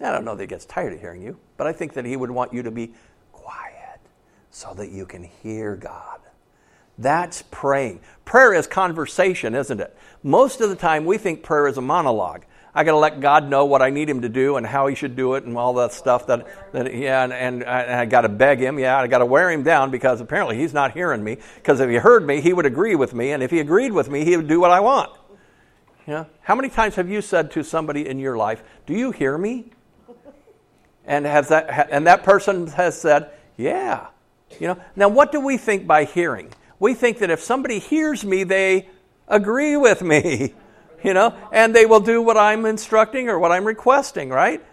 I 0.00 0.10
don't 0.10 0.24
know 0.24 0.34
that 0.34 0.42
He 0.42 0.46
gets 0.46 0.64
tired 0.64 0.92
of 0.92 1.00
hearing 1.00 1.22
you, 1.22 1.38
but 1.56 1.66
I 1.66 1.72
think 1.72 1.94
that 1.94 2.04
He 2.04 2.16
would 2.16 2.30
want 2.30 2.52
you 2.52 2.62
to 2.62 2.70
be 2.70 2.92
quiet 3.32 4.00
so 4.50 4.74
that 4.74 4.90
you 4.90 5.06
can 5.06 5.22
hear 5.22 5.76
God. 5.76 6.20
That's 6.98 7.42
praying. 7.50 8.00
Prayer 8.24 8.54
is 8.54 8.66
conversation, 8.66 9.54
isn't 9.54 9.80
it? 9.80 9.96
Most 10.22 10.60
of 10.60 10.70
the 10.70 10.76
time, 10.76 11.04
we 11.04 11.18
think 11.18 11.42
prayer 11.42 11.66
is 11.66 11.76
a 11.76 11.82
monologue. 11.82 12.44
I 12.74 12.82
got 12.82 12.90
to 12.90 12.98
let 12.98 13.20
God 13.20 13.48
know 13.48 13.66
what 13.66 13.82
I 13.82 13.90
need 13.90 14.08
Him 14.08 14.22
to 14.22 14.28
do 14.28 14.56
and 14.56 14.66
how 14.66 14.88
He 14.88 14.96
should 14.96 15.14
do 15.14 15.34
it 15.34 15.44
and 15.44 15.56
all 15.56 15.74
that 15.74 15.92
stuff. 15.92 16.26
That, 16.26 16.72
that 16.72 16.92
yeah, 16.94 17.22
and, 17.22 17.32
and 17.32 17.64
I, 17.64 18.00
I 18.00 18.04
got 18.06 18.22
to 18.22 18.28
beg 18.28 18.58
Him. 18.58 18.78
Yeah, 18.78 18.98
I 18.98 19.06
got 19.06 19.18
to 19.18 19.26
wear 19.26 19.50
Him 19.50 19.62
down 19.62 19.90
because 19.90 20.20
apparently 20.20 20.56
He's 20.56 20.74
not 20.74 20.92
hearing 20.92 21.22
me. 21.22 21.38
Because 21.54 21.78
if 21.80 21.88
He 21.88 21.96
heard 21.96 22.26
me, 22.26 22.40
He 22.40 22.52
would 22.52 22.66
agree 22.66 22.96
with 22.96 23.14
me, 23.14 23.30
and 23.30 23.42
if 23.42 23.50
He 23.50 23.60
agreed 23.60 23.92
with 23.92 24.10
me, 24.10 24.24
He 24.24 24.36
would 24.36 24.48
do 24.48 24.58
what 24.58 24.72
I 24.72 24.80
want. 24.80 25.10
Yeah. 26.06 26.24
How 26.42 26.54
many 26.54 26.68
times 26.68 26.96
have 26.96 27.08
you 27.08 27.22
said 27.22 27.52
to 27.52 27.62
somebody 27.62 28.06
in 28.08 28.18
your 28.18 28.36
life, 28.36 28.62
"Do 28.86 28.92
you 28.92 29.10
hear 29.10 29.38
me?" 29.38 29.70
And 31.06 31.24
has 31.26 31.48
that 31.48 31.88
and 31.90 32.06
that 32.06 32.24
person 32.24 32.66
has 32.68 33.00
said, 33.00 33.30
"Yeah." 33.56 34.08
You 34.60 34.68
know. 34.68 34.78
Now, 34.96 35.08
what 35.08 35.32
do 35.32 35.40
we 35.40 35.56
think 35.56 35.86
by 35.86 36.04
hearing? 36.04 36.52
We 36.78 36.94
think 36.94 37.18
that 37.18 37.30
if 37.30 37.40
somebody 37.40 37.78
hears 37.78 38.24
me, 38.24 38.44
they 38.44 38.88
agree 39.28 39.76
with 39.76 40.02
me. 40.02 40.54
you 41.04 41.14
know, 41.14 41.36
and 41.52 41.76
they 41.76 41.86
will 41.86 42.00
do 42.00 42.22
what 42.22 42.36
I'm 42.36 42.64
instructing 42.64 43.28
or 43.28 43.38
what 43.38 43.52
I'm 43.52 43.64
requesting, 43.64 44.30
right? 44.30 44.64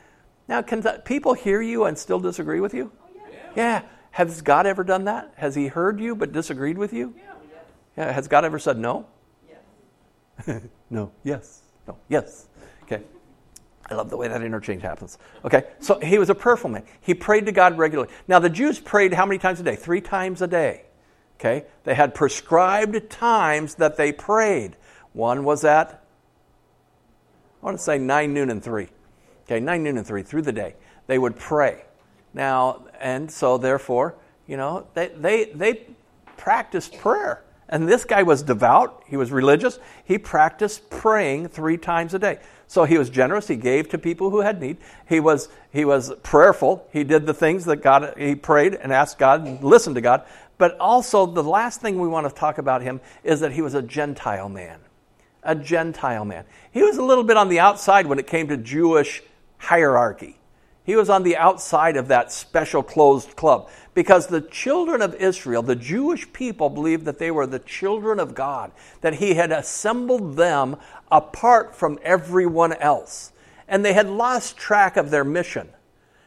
Now, 0.48 0.62
can 0.62 0.82
people 1.04 1.34
hear 1.34 1.62
you 1.62 1.84
and 1.84 1.98
still 1.98 2.20
disagree 2.20 2.62
with 2.62 2.74
you? 2.74 2.92
Yeah. 3.16 3.36
yeah. 3.56 3.82
Has 4.12 4.42
God 4.42 4.66
ever 4.66 4.84
done 4.84 5.06
that? 5.06 5.34
Has 5.36 5.56
He 5.56 5.68
heard 5.68 6.00
you 6.00 6.16
but 6.16 6.32
disagreed 6.32 6.78
with 6.78 6.94
you? 6.94 7.14
Yeah. 7.18 7.24
yeah. 7.98 8.12
Has 8.12 8.28
God 8.28 8.46
ever 8.46 8.60
said 8.60 8.78
no? 8.78 9.06
Yes. 10.48 10.62
no. 10.90 11.12
Yes. 11.24 11.62
No. 11.88 11.98
Yes. 12.08 12.48
Okay. 12.84 13.04
I 13.90 13.96
love 13.96 14.10
the 14.10 14.18
way 14.18 14.30
that 14.30 14.42
interchange 14.42 14.82
happens. 14.82 15.18
Okay. 15.44 15.66
So 15.80 16.00
he 16.00 16.18
was 16.18 16.30
a 16.30 16.36
prayerful 16.36 16.70
man. 16.70 16.84
He 17.02 17.14
prayed 17.14 17.46
to 17.48 17.52
God 17.52 17.78
regularly. 17.78 18.12
Now, 18.28 18.40
the 18.40 18.50
Jews 18.50 18.80
prayed 18.80 19.14
how 19.14 19.26
many 19.26 19.38
times 19.38 19.60
a 19.60 19.64
day? 19.64 19.76
Three 19.76 20.02
times 20.02 20.42
a 20.42 20.48
day. 20.48 20.86
Okay? 21.40 21.66
They 21.84 21.94
had 21.94 22.16
prescribed 22.16 23.10
times 23.10 23.76
that 23.76 23.98
they 23.98 24.14
prayed. 24.14 24.78
One 25.14 25.44
was 25.44 25.66
at, 25.66 26.01
I 27.62 27.66
want 27.66 27.78
to 27.78 27.84
say 27.84 27.98
9, 27.98 28.34
noon, 28.34 28.50
and 28.50 28.64
3. 28.64 28.88
Okay, 29.46 29.60
9, 29.60 29.84
noon, 29.84 29.98
and 29.98 30.08
3 30.08 30.24
through 30.24 30.42
the 30.42 30.52
day. 30.52 30.76
They 31.08 31.20
would 31.20 31.36
pray. 31.38 31.84
Now, 32.34 32.88
and 33.00 33.30
so 33.32 33.58
therefore, 33.58 34.16
you 34.48 34.58
know, 34.58 34.88
they, 34.94 35.10
they, 35.10 35.46
they 35.46 35.88
practiced 36.38 36.98
prayer. 36.98 37.44
And 37.70 37.88
this 37.88 38.04
guy 38.04 38.24
was 38.24 38.44
devout, 38.44 39.04
he 39.08 39.16
was 39.16 39.32
religious, 39.32 39.80
he 40.04 40.18
practiced 40.18 40.90
praying 40.90 41.48
three 41.48 41.78
times 41.78 42.14
a 42.14 42.20
day. 42.20 42.40
So 42.68 42.84
he 42.84 42.98
was 42.98 43.10
generous, 43.10 43.48
he 43.48 43.56
gave 43.56 43.88
to 43.90 43.98
people 43.98 44.30
who 44.30 44.42
had 44.42 44.60
need. 44.60 44.78
He 45.08 45.22
was, 45.22 45.48
he 45.72 45.86
was 45.86 46.12
prayerful, 46.22 46.86
he 46.92 47.06
did 47.06 47.26
the 47.26 47.34
things 47.34 47.64
that 47.66 47.78
God, 47.78 48.14
he 48.18 48.36
prayed 48.36 48.74
and 48.74 48.92
asked 48.92 49.18
God 49.18 49.48
and 49.48 49.64
listened 49.64 49.96
to 49.96 50.02
God. 50.02 50.26
But 50.58 50.78
also, 50.80 51.26
the 51.26 51.44
last 51.44 51.80
thing 51.82 51.98
we 51.98 52.10
want 52.10 52.28
to 52.28 52.36
talk 52.36 52.58
about 52.58 52.82
him 52.82 53.00
is 53.24 53.40
that 53.40 53.54
he 53.54 53.62
was 53.62 53.74
a 53.74 53.82
Gentile 53.82 54.50
man. 54.50 54.80
A 55.44 55.56
Gentile 55.56 56.26
man. 56.26 56.46
He 56.72 56.84
was 56.84 56.98
a 56.98 57.04
little 57.04 57.24
bit 57.24 57.38
on 57.38 57.50
the 57.50 57.60
outside 57.60 58.08
when 58.08 58.20
it 58.20 58.28
came 58.28 58.48
to 58.50 58.58
Jewish 58.58 59.24
hierarchy. 59.58 60.38
He 60.84 60.96
was 60.96 61.10
on 61.10 61.24
the 61.24 61.38
outside 61.38 61.96
of 61.96 62.08
that 62.08 62.32
special 62.32 62.82
closed 62.82 63.36
club 63.36 63.70
because 63.94 64.28
the 64.28 64.42
children 64.42 65.02
of 65.02 65.14
Israel, 65.16 65.62
the 65.62 65.76
Jewish 65.76 66.32
people, 66.34 66.70
believed 66.70 67.06
that 67.06 67.20
they 67.20 67.30
were 67.30 67.46
the 67.46 67.60
children 67.60 68.20
of 68.20 68.34
God, 68.34 68.72
that 69.02 69.16
He 69.16 69.36
had 69.36 69.52
assembled 69.52 70.36
them 70.36 70.78
apart 71.12 71.76
from 71.76 72.00
everyone 72.04 72.74
else. 72.74 73.32
And 73.68 73.86
they 73.86 73.94
had 73.94 74.10
lost 74.10 74.58
track 74.58 74.98
of 74.98 75.12
their 75.12 75.24
mission. 75.24 75.70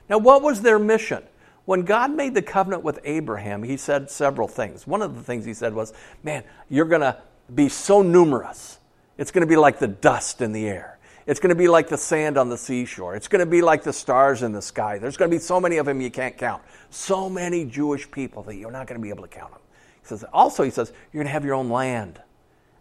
Now, 0.09 0.19
what 0.19 0.43
was 0.43 0.63
their 0.63 0.79
mission? 0.79 1.25
When 1.65 1.83
God 1.83 2.13
made 2.13 2.35
the 2.35 2.43
covenant 2.43 2.85
with 2.85 3.01
Abraham, 3.05 3.65
He 3.65 3.77
said 3.77 4.09
several 4.09 4.47
things. 4.47 4.87
One 4.87 5.03
of 5.03 5.17
the 5.17 5.23
things 5.23 5.45
He 5.45 5.55
said 5.55 5.75
was, 5.75 5.93
Man, 6.23 6.45
you're 6.69 6.85
going 6.85 7.01
to 7.01 7.19
be 7.53 7.69
so 7.69 8.03
numerous, 8.03 8.79
it's 9.19 9.31
going 9.31 9.43
to 9.43 9.47
be 9.47 9.57
like 9.57 9.79
the 9.79 9.89
dust 9.89 10.41
in 10.41 10.53
the 10.53 10.67
air. 10.67 10.99
It's 11.27 11.41
going 11.41 11.51
to 11.51 11.55
be 11.55 11.69
like 11.69 11.89
the 11.89 11.97
sand 11.97 12.37
on 12.37 12.51
the 12.51 12.59
seashore. 12.59 13.15
It's 13.15 13.29
going 13.29 13.41
to 13.41 13.51
be 13.51 13.63
like 13.63 13.83
the 13.83 13.93
stars 13.93 14.43
in 14.43 14.53
the 14.53 14.61
sky. 14.61 14.99
There's 14.99 15.17
going 15.17 15.31
to 15.31 15.35
be 15.35 15.41
so 15.41 15.59
many 15.59 15.79
of 15.79 15.87
them 15.87 16.01
you 16.01 16.11
can't 16.11 16.37
count. 16.37 16.63
So 16.91 17.31
many 17.31 17.65
Jewish 17.65 18.11
people 18.11 18.43
that 18.43 18.57
you're 18.57 18.71
not 18.71 18.87
going 18.87 19.01
to 19.01 19.03
be 19.03 19.09
able 19.09 19.23
to 19.23 19.29
count 19.29 19.53
them. 19.53 19.61
He 20.03 20.09
says, 20.09 20.25
also, 20.35 20.63
he 20.63 20.71
says, 20.71 20.93
you're 21.13 21.23
going 21.23 21.29
to 21.29 21.33
have 21.33 21.45
your 21.45 21.55
own 21.55 21.71
land. 21.71 22.21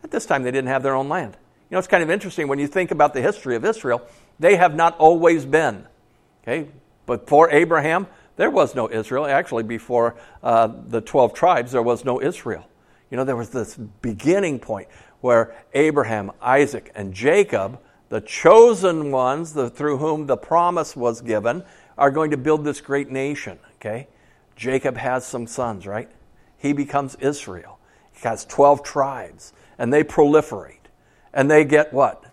At 0.04 0.12
this 0.12 0.26
time, 0.26 0.44
they 0.44 0.52
didn't 0.52 0.68
have 0.68 0.84
their 0.84 0.96
own 0.96 1.08
land. 1.08 1.38
You 1.70 1.76
know, 1.76 1.80
it's 1.80 1.88
kind 1.88 2.04
of 2.04 2.12
interesting 2.12 2.50
when 2.50 2.60
you 2.60 2.68
think 2.68 2.92
about 2.92 3.14
the 3.14 3.22
history 3.22 3.56
of 3.56 3.64
Israel, 3.64 4.02
they 4.40 4.58
have 4.58 4.76
not 4.76 4.98
always 4.98 5.46
been. 5.46 5.88
Okay? 6.44 6.68
But 7.06 7.30
for 7.30 7.50
Abraham, 7.50 8.08
there 8.36 8.50
was 8.50 8.76
no 8.76 8.90
Israel. 8.90 9.26
Actually, 9.26 9.64
before 9.64 10.16
uh, 10.42 10.68
the 10.88 11.00
12 11.00 11.34
tribes, 11.34 11.72
there 11.72 11.82
was 11.82 12.04
no 12.04 12.22
Israel. 12.22 12.68
You 13.10 13.18
know, 13.18 13.24
there 13.24 13.36
was 13.36 13.52
this 13.52 13.76
beginning 13.76 14.60
point 14.60 14.88
where 15.24 15.56
Abraham, 15.74 16.32
Isaac, 16.42 16.92
and 16.94 17.14
Jacob 17.14 17.80
the 18.14 18.22
chosen 18.22 19.10
ones 19.10 19.54
the, 19.54 19.72
through 19.72 19.98
whom 19.98 20.28
the 20.28 20.38
promise 20.38 20.96
was 20.96 21.22
given 21.22 21.64
are 21.98 22.12
going 22.12 22.30
to 22.30 22.38
build 22.38 22.64
this 22.64 22.80
great 22.80 23.10
nation. 23.10 23.58
Okay? 23.78 24.08
Jacob 24.56 24.98
has 24.98 25.26
some 25.26 25.48
sons, 25.48 25.88
right? 25.88 26.08
He 26.56 26.74
becomes 26.74 27.16
Israel. 27.16 27.80
He 28.12 28.28
has 28.28 28.46
12 28.46 28.84
tribes, 28.84 29.52
and 29.80 29.92
they 29.92 30.04
proliferate. 30.04 30.78
And 31.34 31.50
they 31.50 31.66
get 31.66 31.92
what? 31.92 32.24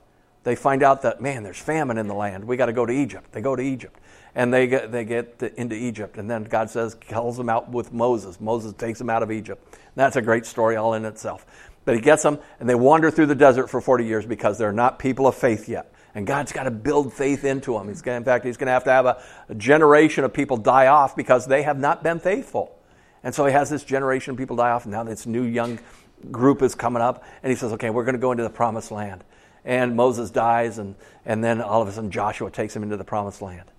They 0.42 0.54
find 0.54 0.82
out 0.82 1.00
that, 1.00 1.22
man, 1.22 1.44
there's 1.44 1.58
famine 1.58 1.96
in 1.96 2.08
the 2.08 2.14
land. 2.14 2.44
We 2.44 2.58
got 2.58 2.66
to 2.66 2.74
go 2.74 2.84
to 2.84 2.92
Egypt. 2.92 3.32
They 3.32 3.40
go 3.40 3.56
to 3.56 3.62
Egypt. 3.62 3.98
And 4.34 4.52
they 4.52 4.66
get, 4.66 4.92
they 4.92 5.06
get 5.06 5.38
to, 5.38 5.58
into 5.58 5.76
Egypt. 5.76 6.18
And 6.18 6.30
then 6.30 6.44
God 6.44 6.68
says, 6.68 6.94
calls 7.08 7.38
them 7.38 7.48
out 7.48 7.70
with 7.70 7.90
Moses. 7.90 8.38
Moses 8.38 8.74
takes 8.74 8.98
them 8.98 9.08
out 9.08 9.22
of 9.22 9.32
Egypt. 9.32 9.64
And 9.72 9.96
that's 9.96 10.16
a 10.16 10.22
great 10.22 10.44
story 10.44 10.76
all 10.76 10.92
in 10.92 11.06
itself. 11.06 11.46
But 11.84 11.94
he 11.94 12.00
gets 12.00 12.22
them, 12.22 12.38
and 12.58 12.68
they 12.68 12.74
wander 12.74 13.10
through 13.10 13.26
the 13.26 13.34
desert 13.34 13.68
for 13.68 13.80
40 13.80 14.04
years 14.04 14.26
because 14.26 14.58
they're 14.58 14.72
not 14.72 14.98
people 14.98 15.26
of 15.26 15.34
faith 15.34 15.68
yet. 15.68 15.92
And 16.14 16.26
God's 16.26 16.52
got 16.52 16.64
to 16.64 16.70
build 16.70 17.12
faith 17.12 17.44
into 17.44 17.74
them. 17.74 17.88
He's 17.88 18.02
gonna, 18.02 18.18
in 18.18 18.24
fact, 18.24 18.44
he's 18.44 18.56
going 18.56 18.66
to 18.66 18.72
have 18.72 18.84
to 18.84 18.90
have 18.90 19.06
a, 19.06 19.22
a 19.48 19.54
generation 19.54 20.24
of 20.24 20.32
people 20.32 20.56
die 20.56 20.88
off 20.88 21.16
because 21.16 21.46
they 21.46 21.62
have 21.62 21.78
not 21.78 22.02
been 22.02 22.18
faithful. 22.18 22.76
And 23.22 23.34
so 23.34 23.46
he 23.46 23.52
has 23.52 23.70
this 23.70 23.84
generation 23.84 24.32
of 24.32 24.36
people 24.36 24.56
die 24.56 24.70
off, 24.70 24.84
and 24.84 24.92
now 24.92 25.04
this 25.04 25.26
new 25.26 25.42
young 25.42 25.78
group 26.30 26.62
is 26.62 26.74
coming 26.74 27.02
up, 27.02 27.24
and 27.42 27.50
he 27.50 27.56
says, 27.56 27.72
okay, 27.74 27.90
we're 27.90 28.04
going 28.04 28.14
to 28.14 28.20
go 28.20 28.32
into 28.32 28.42
the 28.42 28.50
promised 28.50 28.90
land. 28.90 29.24
And 29.64 29.94
Moses 29.94 30.30
dies, 30.30 30.78
and, 30.78 30.94
and 31.24 31.44
then 31.44 31.60
all 31.60 31.82
of 31.82 31.88
a 31.88 31.92
sudden 31.92 32.10
Joshua 32.10 32.50
takes 32.50 32.74
them 32.74 32.82
into 32.82 32.96
the 32.96 33.04
promised 33.04 33.42
land. 33.42 33.70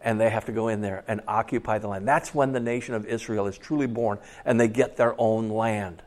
And 0.00 0.20
they 0.20 0.30
have 0.30 0.46
to 0.46 0.52
go 0.52 0.66
in 0.66 0.80
there 0.80 1.04
and 1.06 1.20
occupy 1.28 1.78
the 1.78 1.86
land. 1.86 2.08
That's 2.08 2.34
when 2.34 2.52
the 2.52 2.60
nation 2.60 2.94
of 2.94 3.06
Israel 3.06 3.46
is 3.46 3.56
truly 3.56 3.86
born, 3.86 4.18
and 4.44 4.58
they 4.58 4.68
get 4.68 4.96
their 4.96 5.14
own 5.18 5.48
land. 5.48 6.02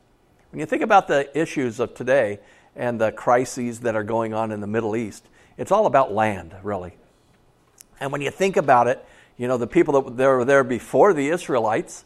When 0.51 0.59
you 0.59 0.65
think 0.65 0.81
about 0.81 1.07
the 1.07 1.37
issues 1.37 1.79
of 1.79 1.93
today 1.93 2.39
and 2.75 2.99
the 2.99 3.11
crises 3.11 3.81
that 3.81 3.95
are 3.95 4.03
going 4.03 4.33
on 4.33 4.51
in 4.51 4.61
the 4.61 4.67
Middle 4.67 4.95
East, 4.95 5.27
it's 5.57 5.71
all 5.71 5.85
about 5.85 6.13
land, 6.13 6.55
really. 6.63 6.95
And 7.99 8.11
when 8.11 8.21
you 8.21 8.31
think 8.31 8.57
about 8.57 8.87
it, 8.87 9.05
you 9.37 9.47
know, 9.47 9.57
the 9.57 9.67
people 9.67 10.01
that 10.01 10.25
were 10.25 10.45
there 10.45 10.63
before 10.63 11.13
the 11.13 11.29
Israelites, 11.29 12.05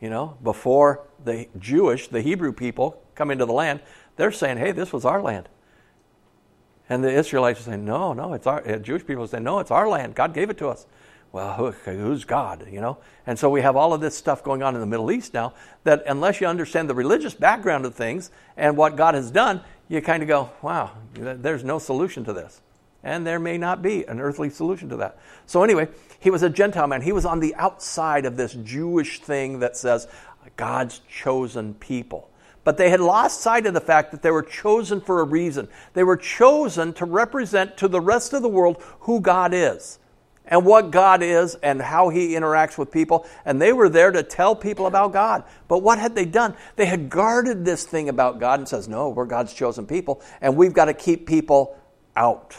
you 0.00 0.10
know, 0.10 0.36
before 0.42 1.06
the 1.22 1.48
Jewish, 1.58 2.08
the 2.08 2.22
Hebrew 2.22 2.52
people 2.52 3.02
come 3.14 3.30
into 3.30 3.44
the 3.44 3.52
land, 3.52 3.80
they're 4.16 4.32
saying, 4.32 4.58
hey, 4.58 4.72
this 4.72 4.92
was 4.92 5.04
our 5.04 5.20
land. 5.20 5.48
And 6.88 7.04
the 7.04 7.12
Israelites 7.12 7.60
are 7.60 7.64
saying, 7.64 7.84
no, 7.84 8.14
no, 8.14 8.32
it's 8.32 8.46
our, 8.46 8.78
Jewish 8.78 9.06
people 9.06 9.24
are 9.24 9.26
saying, 9.26 9.44
no, 9.44 9.58
it's 9.58 9.70
our 9.70 9.88
land. 9.88 10.14
God 10.14 10.32
gave 10.32 10.48
it 10.48 10.58
to 10.58 10.68
us 10.68 10.86
well, 11.32 11.72
who's 11.84 12.24
God, 12.24 12.66
you 12.70 12.80
know? 12.80 12.98
And 13.26 13.38
so 13.38 13.50
we 13.50 13.60
have 13.60 13.76
all 13.76 13.92
of 13.92 14.00
this 14.00 14.16
stuff 14.16 14.42
going 14.42 14.62
on 14.62 14.74
in 14.74 14.80
the 14.80 14.86
Middle 14.86 15.10
East 15.10 15.34
now 15.34 15.52
that 15.84 16.02
unless 16.06 16.40
you 16.40 16.46
understand 16.46 16.88
the 16.88 16.94
religious 16.94 17.34
background 17.34 17.84
of 17.84 17.94
things 17.94 18.30
and 18.56 18.76
what 18.76 18.96
God 18.96 19.14
has 19.14 19.30
done, 19.30 19.60
you 19.88 20.00
kind 20.00 20.22
of 20.22 20.28
go, 20.28 20.50
wow, 20.62 20.92
there's 21.14 21.64
no 21.64 21.78
solution 21.78 22.24
to 22.24 22.32
this. 22.32 22.60
And 23.04 23.26
there 23.26 23.38
may 23.38 23.58
not 23.58 23.82
be 23.82 24.04
an 24.06 24.20
earthly 24.20 24.50
solution 24.50 24.88
to 24.88 24.96
that. 24.96 25.18
So, 25.46 25.62
anyway, 25.62 25.88
he 26.18 26.30
was 26.30 26.42
a 26.42 26.50
Gentile 26.50 26.88
man. 26.88 27.02
He 27.02 27.12
was 27.12 27.24
on 27.24 27.40
the 27.40 27.54
outside 27.54 28.26
of 28.26 28.36
this 28.36 28.54
Jewish 28.54 29.20
thing 29.20 29.60
that 29.60 29.76
says 29.76 30.08
God's 30.56 31.00
chosen 31.08 31.74
people. 31.74 32.28
But 32.64 32.76
they 32.76 32.90
had 32.90 33.00
lost 33.00 33.40
sight 33.40 33.66
of 33.66 33.74
the 33.74 33.80
fact 33.80 34.10
that 34.10 34.22
they 34.22 34.30
were 34.30 34.42
chosen 34.42 35.00
for 35.00 35.20
a 35.20 35.24
reason. 35.24 35.68
They 35.94 36.04
were 36.04 36.16
chosen 36.16 36.92
to 36.94 37.04
represent 37.04 37.76
to 37.78 37.88
the 37.88 38.00
rest 38.00 38.32
of 38.32 38.42
the 38.42 38.48
world 38.48 38.82
who 39.00 39.20
God 39.20 39.54
is 39.54 39.98
and 40.48 40.64
what 40.64 40.90
God 40.90 41.22
is 41.22 41.54
and 41.56 41.80
how 41.80 42.08
He 42.08 42.30
interacts 42.30 42.76
with 42.76 42.90
people. 42.90 43.26
And 43.44 43.60
they 43.60 43.72
were 43.72 43.88
there 43.88 44.10
to 44.10 44.22
tell 44.22 44.56
people 44.56 44.86
about 44.86 45.12
God. 45.12 45.44
But 45.68 45.78
what 45.78 45.98
had 45.98 46.14
they 46.14 46.24
done? 46.24 46.54
They 46.76 46.86
had 46.86 47.08
guarded 47.08 47.64
this 47.64 47.84
thing 47.84 48.08
about 48.08 48.40
God 48.40 48.58
and 48.58 48.68
says, 48.68 48.88
no, 48.88 49.10
we're 49.10 49.26
God's 49.26 49.54
chosen 49.54 49.86
people, 49.86 50.22
and 50.40 50.56
we've 50.56 50.72
got 50.72 50.86
to 50.86 50.94
keep 50.94 51.26
people 51.26 51.76
out. 52.16 52.56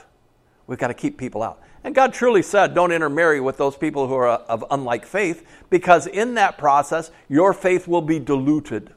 We've 0.67 0.79
got 0.79 0.87
to 0.87 0.93
keep 0.93 1.17
people 1.17 1.43
out. 1.43 1.61
And 1.83 1.95
God 1.95 2.13
truly 2.13 2.41
said, 2.41 2.75
don't 2.75 2.91
intermarry 2.91 3.39
with 3.39 3.57
those 3.57 3.75
people 3.75 4.07
who 4.07 4.15
are 4.15 4.27
of 4.27 4.63
unlike 4.69 5.05
faith, 5.05 5.47
because 5.69 6.07
in 6.07 6.35
that 6.35 6.57
process, 6.57 7.09
your 7.27 7.53
faith 7.53 7.87
will 7.87 8.01
be 8.01 8.19
diluted. 8.19 8.93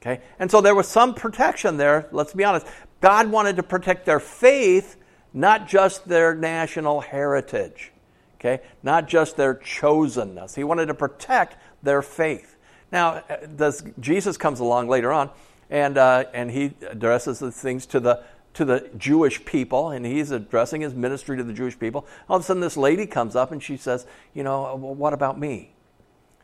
Okay? 0.00 0.22
And 0.38 0.50
so 0.50 0.60
there 0.60 0.74
was 0.74 0.88
some 0.88 1.14
protection 1.14 1.76
there, 1.76 2.08
let's 2.10 2.32
be 2.32 2.44
honest. 2.44 2.66
God 3.00 3.30
wanted 3.30 3.56
to 3.56 3.62
protect 3.62 4.06
their 4.06 4.18
faith, 4.18 4.96
not 5.34 5.68
just 5.68 6.08
their 6.08 6.34
national 6.34 7.02
heritage 7.02 7.92
okay? 8.46 8.62
Not 8.82 9.08
just 9.08 9.36
their 9.36 9.54
chosenness. 9.54 10.54
He 10.54 10.64
wanted 10.64 10.86
to 10.86 10.94
protect 10.94 11.56
their 11.82 12.02
faith. 12.02 12.56
Now, 12.92 13.22
does, 13.56 13.84
Jesus 13.98 14.36
comes 14.36 14.60
along 14.60 14.88
later 14.88 15.12
on, 15.12 15.30
and, 15.70 15.98
uh, 15.98 16.24
and 16.32 16.50
he 16.50 16.74
addresses 16.88 17.40
the 17.40 17.50
things 17.50 17.86
to 17.86 18.00
the, 18.00 18.22
to 18.54 18.64
the 18.64 18.88
Jewish 18.96 19.44
people, 19.44 19.90
and 19.90 20.06
he's 20.06 20.30
addressing 20.30 20.80
his 20.80 20.94
ministry 20.94 21.36
to 21.36 21.44
the 21.44 21.52
Jewish 21.52 21.78
people. 21.78 22.06
All 22.28 22.36
of 22.36 22.42
a 22.42 22.46
sudden, 22.46 22.60
this 22.60 22.76
lady 22.76 23.06
comes 23.06 23.34
up 23.34 23.52
and 23.52 23.62
she 23.62 23.76
says, 23.76 24.06
You 24.34 24.44
know, 24.44 24.76
well, 24.76 24.94
what 24.94 25.12
about 25.12 25.38
me? 25.38 25.72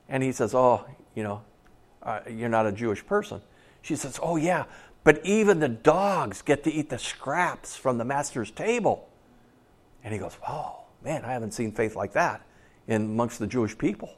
And 0.08 0.22
he 0.22 0.32
says, 0.32 0.54
Oh, 0.54 0.84
you 1.14 1.22
know, 1.22 1.42
uh, 2.02 2.20
you're 2.28 2.48
not 2.48 2.66
a 2.66 2.72
Jewish 2.72 3.06
person. 3.06 3.40
She 3.80 3.96
says, 3.96 4.18
Oh, 4.22 4.36
yeah, 4.36 4.64
but 5.04 5.24
even 5.24 5.60
the 5.60 5.68
dogs 5.68 6.42
get 6.42 6.64
to 6.64 6.72
eat 6.72 6.90
the 6.90 6.98
scraps 6.98 7.76
from 7.76 7.98
the 7.98 8.04
master's 8.04 8.50
table. 8.50 9.08
And 10.04 10.12
he 10.12 10.18
goes, 10.18 10.36
Oh, 10.46 10.81
man, 11.04 11.24
I 11.24 11.32
haven't 11.32 11.52
seen 11.52 11.72
faith 11.72 11.96
like 11.96 12.12
that 12.12 12.42
in 12.86 13.02
amongst 13.02 13.38
the 13.38 13.46
Jewish 13.46 13.76
people. 13.76 14.14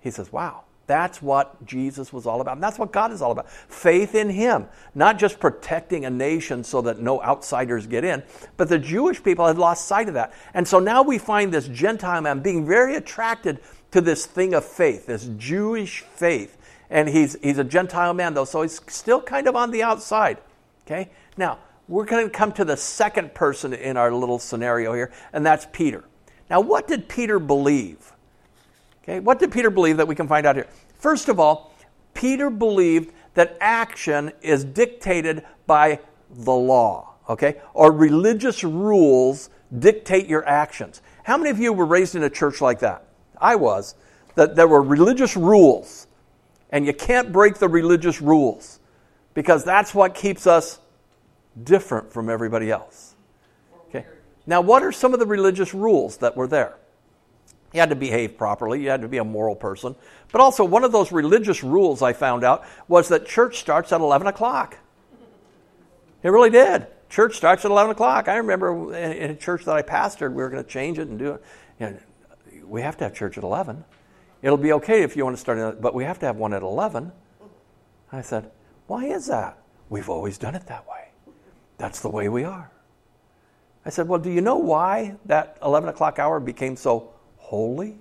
He 0.00 0.10
says, 0.10 0.32
wow, 0.32 0.64
that's 0.86 1.22
what 1.22 1.64
Jesus 1.64 2.12
was 2.12 2.26
all 2.26 2.40
about. 2.40 2.56
And 2.56 2.62
that's 2.62 2.78
what 2.78 2.90
God 2.90 3.12
is 3.12 3.22
all 3.22 3.30
about. 3.30 3.48
Faith 3.48 4.14
in 4.14 4.28
Him. 4.28 4.66
Not 4.94 5.18
just 5.18 5.38
protecting 5.38 6.04
a 6.04 6.10
nation 6.10 6.64
so 6.64 6.82
that 6.82 6.98
no 6.98 7.22
outsiders 7.22 7.86
get 7.86 8.04
in, 8.04 8.24
but 8.56 8.68
the 8.68 8.78
Jewish 8.78 9.22
people 9.22 9.46
had 9.46 9.56
lost 9.56 9.86
sight 9.86 10.08
of 10.08 10.14
that. 10.14 10.32
And 10.52 10.66
so 10.66 10.80
now 10.80 11.02
we 11.02 11.18
find 11.18 11.52
this 11.52 11.68
Gentile 11.68 12.20
man 12.22 12.40
being 12.40 12.66
very 12.66 12.96
attracted 12.96 13.60
to 13.92 14.00
this 14.00 14.26
thing 14.26 14.52
of 14.52 14.64
faith, 14.64 15.06
this 15.06 15.30
Jewish 15.36 16.00
faith. 16.00 16.56
And 16.90 17.08
he's, 17.08 17.36
he's 17.40 17.58
a 17.58 17.64
Gentile 17.64 18.12
man, 18.12 18.34
though, 18.34 18.44
so 18.44 18.62
he's 18.62 18.80
still 18.88 19.22
kind 19.22 19.46
of 19.46 19.54
on 19.54 19.70
the 19.70 19.84
outside. 19.84 20.38
Okay? 20.86 21.10
Now, 21.36 21.58
we're 21.90 22.04
going 22.04 22.24
to 22.24 22.30
come 22.30 22.52
to 22.52 22.64
the 22.64 22.76
second 22.76 23.34
person 23.34 23.74
in 23.74 23.96
our 23.96 24.12
little 24.12 24.38
scenario 24.38 24.94
here, 24.94 25.12
and 25.32 25.44
that's 25.44 25.66
Peter. 25.72 26.04
Now, 26.48 26.60
what 26.60 26.86
did 26.86 27.08
Peter 27.08 27.40
believe? 27.40 28.12
Okay, 29.02 29.18
what 29.18 29.40
did 29.40 29.50
Peter 29.50 29.70
believe 29.70 29.96
that 29.96 30.06
we 30.06 30.14
can 30.14 30.28
find 30.28 30.46
out 30.46 30.54
here? 30.54 30.68
First 30.98 31.28
of 31.28 31.40
all, 31.40 31.74
Peter 32.14 32.48
believed 32.48 33.12
that 33.34 33.56
action 33.60 34.30
is 34.40 34.64
dictated 34.64 35.44
by 35.66 35.98
the 36.30 36.52
law, 36.52 37.14
okay? 37.28 37.60
Or 37.74 37.90
religious 37.90 38.62
rules 38.62 39.50
dictate 39.76 40.28
your 40.28 40.46
actions. 40.46 41.02
How 41.24 41.36
many 41.36 41.50
of 41.50 41.58
you 41.58 41.72
were 41.72 41.86
raised 41.86 42.14
in 42.14 42.22
a 42.22 42.30
church 42.30 42.60
like 42.60 42.78
that? 42.80 43.04
I 43.36 43.56
was. 43.56 43.96
That 44.36 44.54
there 44.54 44.68
were 44.68 44.82
religious 44.82 45.36
rules, 45.36 46.06
and 46.70 46.86
you 46.86 46.92
can't 46.92 47.32
break 47.32 47.56
the 47.56 47.68
religious 47.68 48.22
rules 48.22 48.78
because 49.34 49.64
that's 49.64 49.92
what 49.92 50.14
keeps 50.14 50.46
us 50.46 50.78
different 51.62 52.12
from 52.12 52.28
everybody 52.28 52.70
else. 52.70 53.14
Okay? 53.88 54.06
Now, 54.46 54.60
what 54.60 54.82
are 54.82 54.92
some 54.92 55.12
of 55.12 55.20
the 55.20 55.26
religious 55.26 55.74
rules 55.74 56.18
that 56.18 56.36
were 56.36 56.46
there? 56.46 56.76
You 57.72 57.80
had 57.80 57.90
to 57.90 57.96
behave 57.96 58.36
properly, 58.36 58.82
you 58.82 58.90
had 58.90 59.02
to 59.02 59.08
be 59.08 59.18
a 59.18 59.24
moral 59.24 59.54
person. 59.54 59.94
But 60.32 60.40
also, 60.40 60.64
one 60.64 60.82
of 60.82 60.92
those 60.92 61.12
religious 61.12 61.62
rules 61.62 62.02
I 62.02 62.12
found 62.12 62.42
out 62.42 62.64
was 62.88 63.08
that 63.08 63.26
church 63.26 63.58
starts 63.58 63.92
at 63.92 64.00
11 64.00 64.26
o'clock. 64.26 64.78
It 66.22 66.28
really 66.30 66.50
did. 66.50 66.86
Church 67.08 67.36
starts 67.36 67.64
at 67.64 67.70
11 67.70 67.92
o'clock. 67.92 68.28
I 68.28 68.36
remember 68.36 68.94
in 68.94 69.30
a 69.30 69.36
church 69.36 69.64
that 69.64 69.76
I 69.76 69.82
pastored, 69.82 70.30
we 70.30 70.42
were 70.42 70.50
going 70.50 70.62
to 70.62 70.68
change 70.68 70.98
it 70.98 71.08
and 71.08 71.18
do 71.18 71.32
it. 71.32 71.44
You 71.78 71.86
know, 71.86 71.98
we 72.66 72.82
have 72.82 72.96
to 72.98 73.04
have 73.04 73.14
church 73.14 73.38
at 73.38 73.44
11. 73.44 73.84
It'll 74.42 74.56
be 74.56 74.72
okay 74.74 75.02
if 75.02 75.16
you 75.16 75.24
want 75.24 75.36
to 75.36 75.40
start, 75.40 75.80
but 75.80 75.94
we 75.94 76.04
have 76.04 76.18
to 76.20 76.26
have 76.26 76.36
one 76.36 76.52
at 76.54 76.62
11. 76.62 77.12
I 78.12 78.22
said, 78.22 78.50
Why 78.86 79.04
is 79.04 79.26
that? 79.26 79.58
We've 79.88 80.08
always 80.08 80.38
done 80.38 80.54
it 80.54 80.66
that 80.66 80.88
way. 80.88 81.09
That's 81.80 82.00
the 82.00 82.10
way 82.10 82.28
we 82.28 82.44
are. 82.44 82.70
I 83.86 83.88
said, 83.88 84.06
Well, 84.06 84.20
do 84.20 84.30
you 84.30 84.42
know 84.42 84.58
why 84.58 85.16
that 85.24 85.56
11 85.64 85.88
o'clock 85.88 86.18
hour 86.18 86.38
became 86.38 86.76
so 86.76 87.14
holy? 87.38 87.96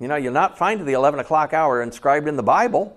You 0.00 0.08
know, 0.08 0.16
you'll 0.16 0.32
not 0.32 0.56
find 0.56 0.86
the 0.86 0.94
11 0.94 1.20
o'clock 1.20 1.52
hour 1.52 1.82
inscribed 1.82 2.26
in 2.26 2.36
the 2.36 2.42
Bible, 2.42 2.96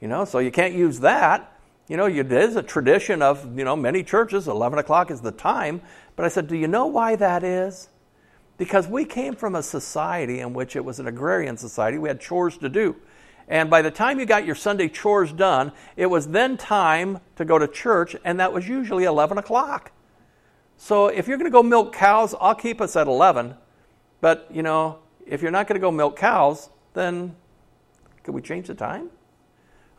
you 0.00 0.08
know, 0.08 0.24
so 0.24 0.40
you 0.40 0.50
can't 0.50 0.74
use 0.74 0.98
that. 0.98 1.56
You 1.86 1.96
know, 1.96 2.06
it 2.06 2.32
is 2.32 2.56
a 2.56 2.62
tradition 2.62 3.22
of, 3.22 3.56
you 3.56 3.64
know, 3.64 3.76
many 3.76 4.02
churches, 4.02 4.48
11 4.48 4.80
o'clock 4.80 5.12
is 5.12 5.20
the 5.20 5.30
time. 5.30 5.80
But 6.16 6.24
I 6.26 6.28
said, 6.28 6.48
do 6.48 6.56
you 6.56 6.66
know 6.66 6.86
why 6.86 7.14
that 7.14 7.44
is? 7.44 7.88
Because 8.58 8.88
we 8.88 9.04
came 9.04 9.36
from 9.36 9.54
a 9.54 9.62
society 9.62 10.40
in 10.40 10.54
which 10.54 10.74
it 10.74 10.84
was 10.84 10.98
an 10.98 11.06
agrarian 11.06 11.56
society. 11.56 11.98
We 11.98 12.08
had 12.08 12.20
chores 12.20 12.58
to 12.58 12.68
do. 12.68 12.96
And 13.50 13.68
by 13.68 13.82
the 13.82 13.90
time 13.90 14.20
you 14.20 14.26
got 14.26 14.46
your 14.46 14.54
Sunday 14.54 14.88
chores 14.88 15.32
done, 15.32 15.72
it 15.96 16.06
was 16.06 16.28
then 16.28 16.56
time 16.56 17.18
to 17.34 17.44
go 17.44 17.58
to 17.58 17.66
church, 17.66 18.14
and 18.24 18.38
that 18.38 18.52
was 18.52 18.68
usually 18.68 19.04
11 19.04 19.38
o'clock. 19.38 19.90
So 20.76 21.08
if 21.08 21.26
you're 21.26 21.36
going 21.36 21.50
to 21.50 21.52
go 21.52 21.62
milk 21.62 21.92
cows, 21.92 22.32
I'll 22.40 22.54
keep 22.54 22.80
us 22.80 22.94
at 22.94 23.08
11. 23.08 23.56
But, 24.20 24.46
you 24.52 24.62
know, 24.62 25.00
if 25.26 25.42
you're 25.42 25.50
not 25.50 25.66
going 25.66 25.74
to 25.74 25.80
go 25.80 25.90
milk 25.90 26.16
cows, 26.16 26.70
then 26.94 27.34
could 28.22 28.36
we 28.36 28.40
change 28.40 28.68
the 28.68 28.74
time? 28.74 29.10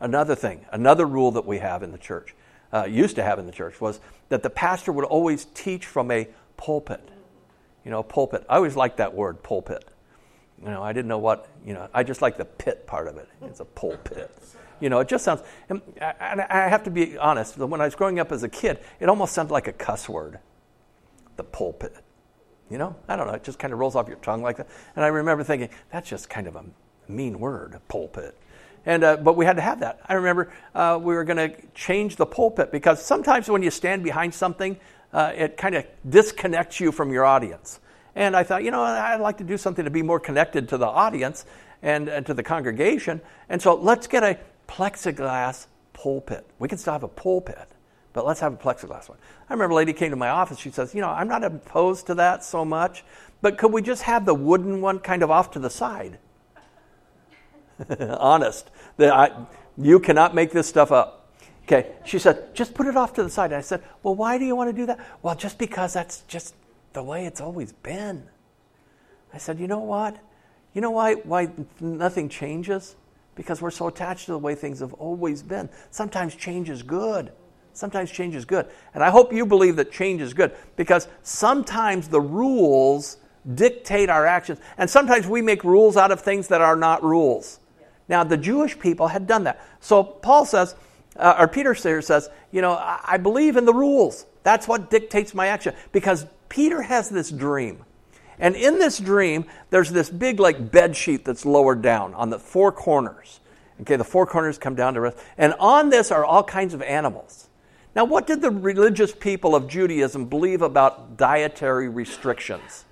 Another 0.00 0.34
thing, 0.34 0.64
another 0.72 1.04
rule 1.04 1.30
that 1.32 1.44
we 1.44 1.58
have 1.58 1.82
in 1.82 1.92
the 1.92 1.98
church, 1.98 2.34
uh, 2.72 2.84
used 2.84 3.16
to 3.16 3.22
have 3.22 3.38
in 3.38 3.44
the 3.44 3.52
church, 3.52 3.82
was 3.82 4.00
that 4.30 4.42
the 4.42 4.50
pastor 4.50 4.92
would 4.92 5.04
always 5.04 5.44
teach 5.44 5.84
from 5.84 6.10
a 6.10 6.26
pulpit. 6.56 7.06
You 7.84 7.90
know, 7.90 8.02
pulpit. 8.02 8.46
I 8.48 8.56
always 8.56 8.76
liked 8.76 8.96
that 8.96 9.14
word, 9.14 9.42
pulpit. 9.42 9.84
You 10.60 10.70
know, 10.70 10.82
I 10.82 10.92
didn't 10.92 11.08
know 11.08 11.18
what, 11.18 11.48
you 11.64 11.74
know, 11.74 11.88
I 11.92 12.02
just 12.02 12.22
like 12.22 12.36
the 12.36 12.44
pit 12.44 12.86
part 12.86 13.08
of 13.08 13.16
it. 13.16 13.28
It's 13.42 13.60
a 13.60 13.64
pulpit. 13.64 14.30
You 14.80 14.88
know, 14.88 15.00
it 15.00 15.08
just 15.08 15.24
sounds, 15.24 15.42
and 15.68 15.80
I 16.00 16.68
have 16.68 16.84
to 16.84 16.90
be 16.90 17.16
honest, 17.16 17.56
when 17.56 17.80
I 17.80 17.84
was 17.84 17.94
growing 17.94 18.18
up 18.18 18.32
as 18.32 18.42
a 18.42 18.48
kid, 18.48 18.78
it 19.00 19.08
almost 19.08 19.32
sounded 19.32 19.52
like 19.52 19.68
a 19.68 19.72
cuss 19.72 20.08
word, 20.08 20.38
the 21.36 21.44
pulpit. 21.44 21.96
You 22.70 22.78
know, 22.78 22.96
I 23.06 23.16
don't 23.16 23.26
know, 23.26 23.34
it 23.34 23.44
just 23.44 23.58
kind 23.58 23.72
of 23.72 23.78
rolls 23.78 23.96
off 23.96 24.08
your 24.08 24.16
tongue 24.18 24.42
like 24.42 24.56
that. 24.56 24.68
And 24.96 25.04
I 25.04 25.08
remember 25.08 25.44
thinking, 25.44 25.68
that's 25.92 26.08
just 26.08 26.30
kind 26.30 26.46
of 26.46 26.56
a 26.56 26.64
mean 27.08 27.38
word, 27.38 27.78
pulpit. 27.88 28.36
And, 28.84 29.04
uh, 29.04 29.16
but 29.18 29.36
we 29.36 29.44
had 29.44 29.56
to 29.56 29.62
have 29.62 29.80
that. 29.80 30.00
I 30.06 30.14
remember 30.14 30.52
uh, 30.74 30.98
we 31.00 31.14
were 31.14 31.24
going 31.24 31.36
to 31.50 31.56
change 31.74 32.16
the 32.16 32.26
pulpit 32.26 32.72
because 32.72 33.04
sometimes 33.04 33.48
when 33.48 33.62
you 33.62 33.70
stand 33.70 34.02
behind 34.02 34.34
something, 34.34 34.76
uh, 35.12 35.32
it 35.36 35.56
kind 35.56 35.74
of 35.74 35.86
disconnects 36.08 36.80
you 36.80 36.90
from 36.90 37.12
your 37.12 37.24
audience. 37.24 37.78
And 38.14 38.36
I 38.36 38.42
thought, 38.42 38.62
you 38.62 38.70
know, 38.70 38.82
I'd 38.82 39.20
like 39.20 39.38
to 39.38 39.44
do 39.44 39.56
something 39.56 39.84
to 39.84 39.90
be 39.90 40.02
more 40.02 40.20
connected 40.20 40.68
to 40.70 40.76
the 40.76 40.86
audience 40.86 41.46
and, 41.82 42.08
and 42.08 42.26
to 42.26 42.34
the 42.34 42.42
congregation. 42.42 43.20
And 43.48 43.60
so 43.60 43.74
let's 43.74 44.06
get 44.06 44.22
a 44.22 44.38
plexiglass 44.68 45.66
pulpit. 45.92 46.46
We 46.58 46.68
can 46.68 46.78
still 46.78 46.92
have 46.92 47.02
a 47.02 47.08
pulpit, 47.08 47.68
but 48.12 48.26
let's 48.26 48.40
have 48.40 48.52
a 48.52 48.56
plexiglass 48.56 49.08
one. 49.08 49.18
I 49.48 49.52
remember 49.52 49.72
a 49.72 49.76
lady 49.76 49.92
came 49.92 50.10
to 50.10 50.16
my 50.16 50.28
office. 50.28 50.58
She 50.58 50.70
says, 50.70 50.94
You 50.94 51.00
know, 51.00 51.10
I'm 51.10 51.28
not 51.28 51.44
opposed 51.44 52.06
to 52.08 52.14
that 52.14 52.44
so 52.44 52.64
much, 52.64 53.04
but 53.40 53.58
could 53.58 53.72
we 53.72 53.82
just 53.82 54.02
have 54.02 54.24
the 54.24 54.34
wooden 54.34 54.80
one 54.80 54.98
kind 54.98 55.22
of 55.22 55.30
off 55.30 55.50
to 55.52 55.58
the 55.58 55.70
side? 55.70 56.18
Honest. 58.00 58.70
That 58.98 59.12
I, 59.12 59.46
you 59.78 60.00
cannot 60.00 60.34
make 60.34 60.52
this 60.52 60.68
stuff 60.68 60.92
up. 60.92 61.32
Okay. 61.64 61.92
She 62.04 62.18
said, 62.18 62.54
Just 62.54 62.74
put 62.74 62.86
it 62.86 62.96
off 62.96 63.14
to 63.14 63.22
the 63.22 63.30
side. 63.30 63.46
And 63.46 63.56
I 63.56 63.62
said, 63.62 63.82
Well, 64.02 64.14
why 64.14 64.38
do 64.38 64.44
you 64.44 64.54
want 64.54 64.68
to 64.70 64.76
do 64.76 64.86
that? 64.86 64.98
Well, 65.22 65.34
just 65.34 65.58
because 65.58 65.94
that's 65.94 66.20
just 66.22 66.54
the 66.92 67.02
way 67.02 67.26
it's 67.26 67.40
always 67.40 67.72
been. 67.72 68.28
I 69.32 69.38
said, 69.38 69.58
You 69.58 69.66
know 69.66 69.80
what? 69.80 70.16
You 70.74 70.80
know 70.80 70.90
why, 70.90 71.14
why 71.14 71.50
nothing 71.80 72.28
changes? 72.28 72.96
Because 73.34 73.60
we're 73.60 73.70
so 73.70 73.88
attached 73.88 74.26
to 74.26 74.32
the 74.32 74.38
way 74.38 74.54
things 74.54 74.80
have 74.80 74.92
always 74.94 75.42
been. 75.42 75.68
Sometimes 75.90 76.34
change 76.34 76.70
is 76.70 76.82
good. 76.82 77.32
Sometimes 77.74 78.10
change 78.10 78.34
is 78.34 78.44
good. 78.44 78.66
And 78.94 79.02
I 79.02 79.10
hope 79.10 79.32
you 79.32 79.46
believe 79.46 79.76
that 79.76 79.90
change 79.90 80.20
is 80.20 80.34
good 80.34 80.52
because 80.76 81.08
sometimes 81.22 82.08
the 82.08 82.20
rules 82.20 83.16
dictate 83.54 84.10
our 84.10 84.26
actions. 84.26 84.60
And 84.76 84.88
sometimes 84.88 85.26
we 85.26 85.42
make 85.42 85.64
rules 85.64 85.96
out 85.96 86.10
of 86.10 86.20
things 86.20 86.48
that 86.48 86.60
are 86.60 86.76
not 86.76 87.02
rules. 87.02 87.60
Now, 88.08 88.24
the 88.24 88.36
Jewish 88.36 88.78
people 88.78 89.08
had 89.08 89.26
done 89.26 89.44
that. 89.44 89.64
So 89.80 90.04
Paul 90.04 90.44
says, 90.44 90.74
uh, 91.16 91.36
or 91.38 91.48
Peter 91.48 91.74
says, 91.74 92.28
you 92.50 92.60
know, 92.60 92.72
I, 92.72 93.00
I 93.02 93.16
believe 93.16 93.56
in 93.56 93.64
the 93.64 93.74
rules. 93.74 94.26
That's 94.42 94.68
what 94.68 94.90
dictates 94.90 95.34
my 95.34 95.46
action. 95.46 95.74
Because 95.92 96.26
Peter 96.52 96.82
has 96.82 97.08
this 97.08 97.30
dream. 97.30 97.82
And 98.38 98.54
in 98.54 98.78
this 98.78 98.98
dream, 98.98 99.46
there's 99.70 99.90
this 99.90 100.10
big, 100.10 100.38
like, 100.38 100.70
bed 100.70 100.94
sheet 100.94 101.24
that's 101.24 101.46
lowered 101.46 101.80
down 101.80 102.12
on 102.12 102.28
the 102.28 102.38
four 102.38 102.70
corners. 102.70 103.40
Okay, 103.80 103.96
the 103.96 104.04
four 104.04 104.26
corners 104.26 104.58
come 104.58 104.74
down 104.74 104.92
to 104.92 105.00
rest. 105.00 105.16
And 105.38 105.54
on 105.58 105.88
this 105.88 106.10
are 106.10 106.26
all 106.26 106.44
kinds 106.44 106.74
of 106.74 106.82
animals. 106.82 107.48
Now, 107.96 108.04
what 108.04 108.26
did 108.26 108.42
the 108.42 108.50
religious 108.50 109.12
people 109.12 109.54
of 109.54 109.66
Judaism 109.66 110.26
believe 110.26 110.60
about 110.60 111.16
dietary 111.16 111.88
restrictions? 111.88 112.84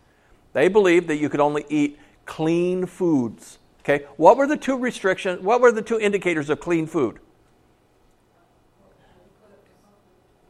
They 0.55 0.69
believed 0.69 1.07
that 1.09 1.17
you 1.17 1.29
could 1.29 1.41
only 1.41 1.67
eat 1.69 1.99
clean 2.25 2.87
foods. 2.87 3.59
Okay, 3.81 4.07
what 4.17 4.39
were 4.39 4.47
the 4.47 4.57
two 4.57 4.79
restrictions? 4.79 5.43
What 5.43 5.61
were 5.61 5.71
the 5.71 5.83
two 5.83 6.01
indicators 6.01 6.49
of 6.49 6.61
clean 6.61 6.87
food? 6.87 7.19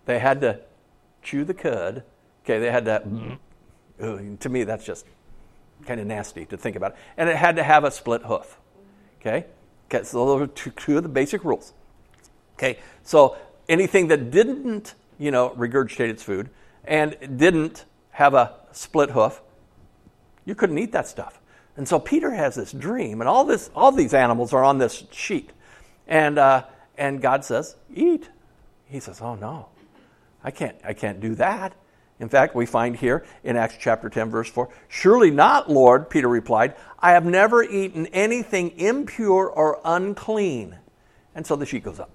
They 0.04 0.20
had 0.20 0.40
to 0.42 0.60
chew 1.24 1.42
the 1.42 1.54
cud. 1.54 2.04
Okay, 2.44 2.59
they 2.59 2.70
had 2.70 2.85
to. 2.87 3.03
Mm-hmm. 3.07 4.37
To 4.37 4.48
me, 4.48 4.64
that's 4.64 4.85
just 4.85 5.05
kind 5.87 6.00
of 6.00 6.07
nasty 6.07 6.44
to 6.46 6.57
think 6.57 6.76
about. 6.76 6.96
And 7.16 7.29
it 7.29 7.37
had 7.37 7.57
to 7.57 7.62
have 7.62 7.85
a 7.85 7.90
split 7.90 8.22
hoof. 8.22 8.59
Okay, 9.20 9.46
okay 9.87 10.05
so 10.05 10.24
those 10.26 10.42
are 10.42 10.46
two, 10.46 10.70
two 10.70 10.96
of 10.96 11.03
the 11.03 11.09
basic 11.09 11.44
rules. 11.44 11.74
Okay, 12.55 12.79
so 13.03 13.37
anything 13.68 14.09
that 14.09 14.31
didn't, 14.31 14.94
you 15.18 15.31
know, 15.31 15.50
regurgitate 15.50 16.09
its 16.09 16.22
food 16.22 16.50
and 16.85 17.16
didn't 17.37 17.85
have 18.12 18.35
a 18.35 18.55
split 18.72 19.11
hoof, 19.11 19.42
you 20.44 20.55
couldn't 20.55 20.79
eat 20.79 20.92
that 20.92 21.07
stuff. 21.07 21.40
And 21.76 21.87
so 21.87 21.98
Peter 21.98 22.33
has 22.33 22.55
this 22.55 22.72
dream, 22.72 23.20
and 23.20 23.29
all 23.29 23.44
this, 23.44 23.70
all 23.74 23.92
these 23.92 24.12
animals 24.12 24.53
are 24.53 24.64
on 24.64 24.79
this 24.79 25.05
sheet, 25.12 25.50
and 26.07 26.38
uh, 26.38 26.64
and 26.98 27.22
God 27.22 27.44
says, 27.44 27.76
"Eat." 27.94 28.29
He 28.87 29.00
says, 29.00 29.20
"Oh 29.20 29.35
no, 29.35 29.68
I 30.42 30.50
can't. 30.50 30.76
I 30.85 30.92
can't 30.92 31.20
do 31.20 31.35
that." 31.37 31.74
In 32.20 32.28
fact, 32.28 32.54
we 32.54 32.66
find 32.66 32.94
here 32.94 33.24
in 33.42 33.56
Acts 33.56 33.76
chapter 33.80 34.11
10, 34.11 34.30
verse 34.30 34.48
4, 34.48 34.68
Surely 34.88 35.30
not, 35.30 35.70
Lord, 35.70 36.11
Peter 36.11 36.28
replied, 36.28 36.74
I 36.98 37.12
have 37.12 37.24
never 37.24 37.62
eaten 37.62 38.06
anything 38.09 38.78
impure 38.78 39.48
or 39.48 39.80
unclean. 39.85 40.76
And 41.35 41.46
so 41.46 41.56
the 41.56 41.64
sheet 41.64 41.83
goes 41.83 41.98
up. 41.98 42.11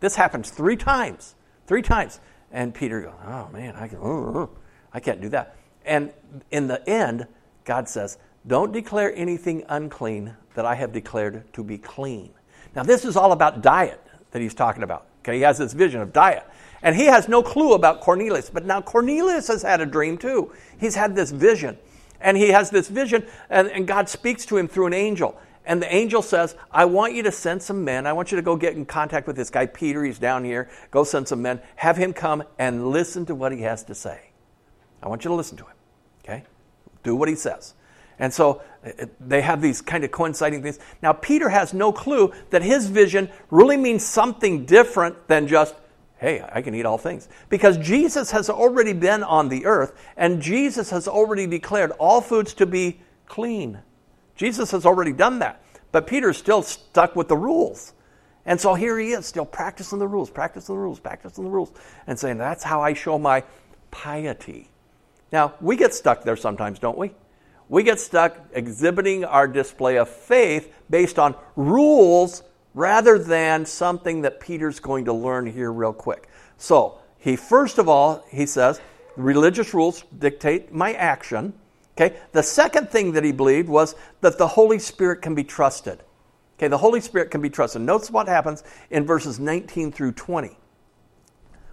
This 0.00 0.16
happens 0.16 0.50
three 0.50 0.76
times. 0.76 1.36
Three 1.66 1.82
times. 1.82 2.20
And 2.50 2.74
Peter 2.74 3.00
goes, 3.00 3.14
Oh 3.26 3.48
man, 3.52 3.76
I, 3.76 3.86
can, 3.86 3.98
uh, 3.98 4.46
I 4.92 4.98
can't 4.98 5.20
do 5.20 5.28
that. 5.30 5.56
And 5.84 6.12
in 6.50 6.66
the 6.66 6.86
end, 6.88 7.26
God 7.64 7.88
says, 7.88 8.18
Don't 8.46 8.72
declare 8.72 9.14
anything 9.14 9.64
unclean 9.68 10.36
that 10.54 10.66
I 10.66 10.74
have 10.74 10.92
declared 10.92 11.52
to 11.54 11.62
be 11.62 11.78
clean. 11.78 12.30
Now, 12.74 12.82
this 12.82 13.04
is 13.04 13.16
all 13.16 13.30
about 13.30 13.62
diet 13.62 14.00
that 14.32 14.42
he's 14.42 14.54
talking 14.54 14.82
about. 14.82 15.06
Okay, 15.20 15.36
he 15.36 15.42
has 15.42 15.58
this 15.58 15.72
vision 15.72 16.00
of 16.00 16.12
diet. 16.12 16.44
And 16.84 16.94
he 16.94 17.06
has 17.06 17.26
no 17.28 17.42
clue 17.42 17.72
about 17.72 18.00
Cornelius. 18.00 18.50
But 18.50 18.64
now 18.64 18.80
Cornelius 18.80 19.48
has 19.48 19.62
had 19.62 19.80
a 19.80 19.86
dream 19.86 20.18
too. 20.18 20.52
He's 20.78 20.94
had 20.94 21.16
this 21.16 21.32
vision. 21.32 21.78
And 22.20 22.36
he 22.36 22.50
has 22.50 22.70
this 22.70 22.88
vision, 22.88 23.26
and, 23.50 23.68
and 23.68 23.86
God 23.86 24.08
speaks 24.08 24.46
to 24.46 24.56
him 24.56 24.68
through 24.68 24.86
an 24.86 24.94
angel. 24.94 25.36
And 25.66 25.80
the 25.80 25.92
angel 25.94 26.22
says, 26.22 26.56
I 26.70 26.84
want 26.84 27.14
you 27.14 27.22
to 27.22 27.32
send 27.32 27.62
some 27.62 27.84
men. 27.84 28.06
I 28.06 28.12
want 28.12 28.30
you 28.30 28.36
to 28.36 28.42
go 28.42 28.56
get 28.56 28.74
in 28.74 28.84
contact 28.84 29.26
with 29.26 29.36
this 29.36 29.50
guy, 29.50 29.66
Peter. 29.66 30.04
He's 30.04 30.18
down 30.18 30.44
here. 30.44 30.70
Go 30.90 31.04
send 31.04 31.26
some 31.26 31.42
men. 31.42 31.60
Have 31.76 31.96
him 31.96 32.12
come 32.12 32.44
and 32.58 32.88
listen 32.88 33.26
to 33.26 33.34
what 33.34 33.52
he 33.52 33.62
has 33.62 33.82
to 33.84 33.94
say. 33.94 34.30
I 35.02 35.08
want 35.08 35.24
you 35.24 35.30
to 35.30 35.34
listen 35.34 35.56
to 35.58 35.64
him. 35.64 35.76
Okay? 36.22 36.44
Do 37.02 37.16
what 37.16 37.28
he 37.28 37.34
says. 37.34 37.74
And 38.18 38.32
so 38.32 38.62
uh, 38.86 39.06
they 39.20 39.40
have 39.40 39.60
these 39.60 39.80
kind 39.82 40.04
of 40.04 40.10
coinciding 40.10 40.62
things. 40.62 40.78
Now, 41.02 41.12
Peter 41.12 41.48
has 41.48 41.74
no 41.74 41.92
clue 41.92 42.32
that 42.50 42.62
his 42.62 42.88
vision 42.88 43.30
really 43.50 43.76
means 43.76 44.04
something 44.04 44.66
different 44.66 45.28
than 45.28 45.48
just, 45.48 45.74
hey, 46.24 46.42
I 46.50 46.62
can 46.62 46.74
eat 46.74 46.86
all 46.86 46.96
things. 46.96 47.28
Because 47.50 47.76
Jesus 47.76 48.30
has 48.30 48.48
already 48.48 48.94
been 48.94 49.22
on 49.22 49.50
the 49.50 49.66
earth, 49.66 49.92
and 50.16 50.40
Jesus 50.40 50.88
has 50.88 51.06
already 51.06 51.46
declared 51.46 51.90
all 51.92 52.22
foods 52.22 52.54
to 52.54 52.66
be 52.66 53.00
clean. 53.26 53.80
Jesus 54.34 54.70
has 54.70 54.86
already 54.86 55.12
done 55.12 55.40
that. 55.40 55.62
But 55.92 56.06
Peter's 56.06 56.38
still 56.38 56.62
stuck 56.62 57.14
with 57.14 57.28
the 57.28 57.36
rules. 57.36 57.92
And 58.46 58.58
so 58.58 58.72
here 58.72 58.98
he 58.98 59.12
is, 59.12 59.26
still 59.26 59.44
practicing 59.44 59.98
the 59.98 60.06
rules, 60.06 60.30
practicing 60.30 60.74
the 60.74 60.80
rules, 60.80 60.98
practicing 60.98 61.44
the 61.44 61.50
rules, 61.50 61.72
and 62.06 62.18
saying, 62.18 62.38
that's 62.38 62.64
how 62.64 62.80
I 62.80 62.94
show 62.94 63.18
my 63.18 63.44
piety. 63.90 64.70
Now, 65.30 65.54
we 65.60 65.76
get 65.76 65.92
stuck 65.92 66.24
there 66.24 66.36
sometimes, 66.36 66.78
don't 66.78 66.96
we? 66.96 67.12
We 67.68 67.82
get 67.82 68.00
stuck 68.00 68.38
exhibiting 68.52 69.24
our 69.24 69.46
display 69.46 69.98
of 69.98 70.08
faith 70.08 70.72
based 70.88 71.18
on 71.18 71.34
rules 71.54 72.42
rather 72.74 73.18
than 73.18 73.64
something 73.64 74.22
that 74.22 74.40
Peter's 74.40 74.80
going 74.80 75.04
to 75.06 75.12
learn 75.12 75.46
here 75.46 75.72
real 75.72 75.92
quick. 75.92 76.28
So, 76.58 76.98
he 77.18 77.36
first 77.36 77.78
of 77.78 77.88
all, 77.88 78.24
he 78.28 78.46
says, 78.46 78.80
religious 79.16 79.72
rules 79.72 80.04
dictate 80.18 80.72
my 80.72 80.92
action. 80.92 81.54
Okay? 81.96 82.16
The 82.32 82.42
second 82.42 82.90
thing 82.90 83.12
that 83.12 83.24
he 83.24 83.32
believed 83.32 83.68
was 83.68 83.94
that 84.20 84.38
the 84.38 84.48
Holy 84.48 84.78
Spirit 84.78 85.22
can 85.22 85.34
be 85.34 85.44
trusted. 85.44 86.02
Okay, 86.58 86.68
the 86.68 86.78
Holy 86.78 87.00
Spirit 87.00 87.30
can 87.30 87.40
be 87.40 87.50
trusted. 87.50 87.82
Notice 87.82 88.10
what 88.10 88.28
happens 88.28 88.62
in 88.90 89.04
verses 89.04 89.40
19 89.40 89.90
through 89.90 90.12
20. 90.12 90.56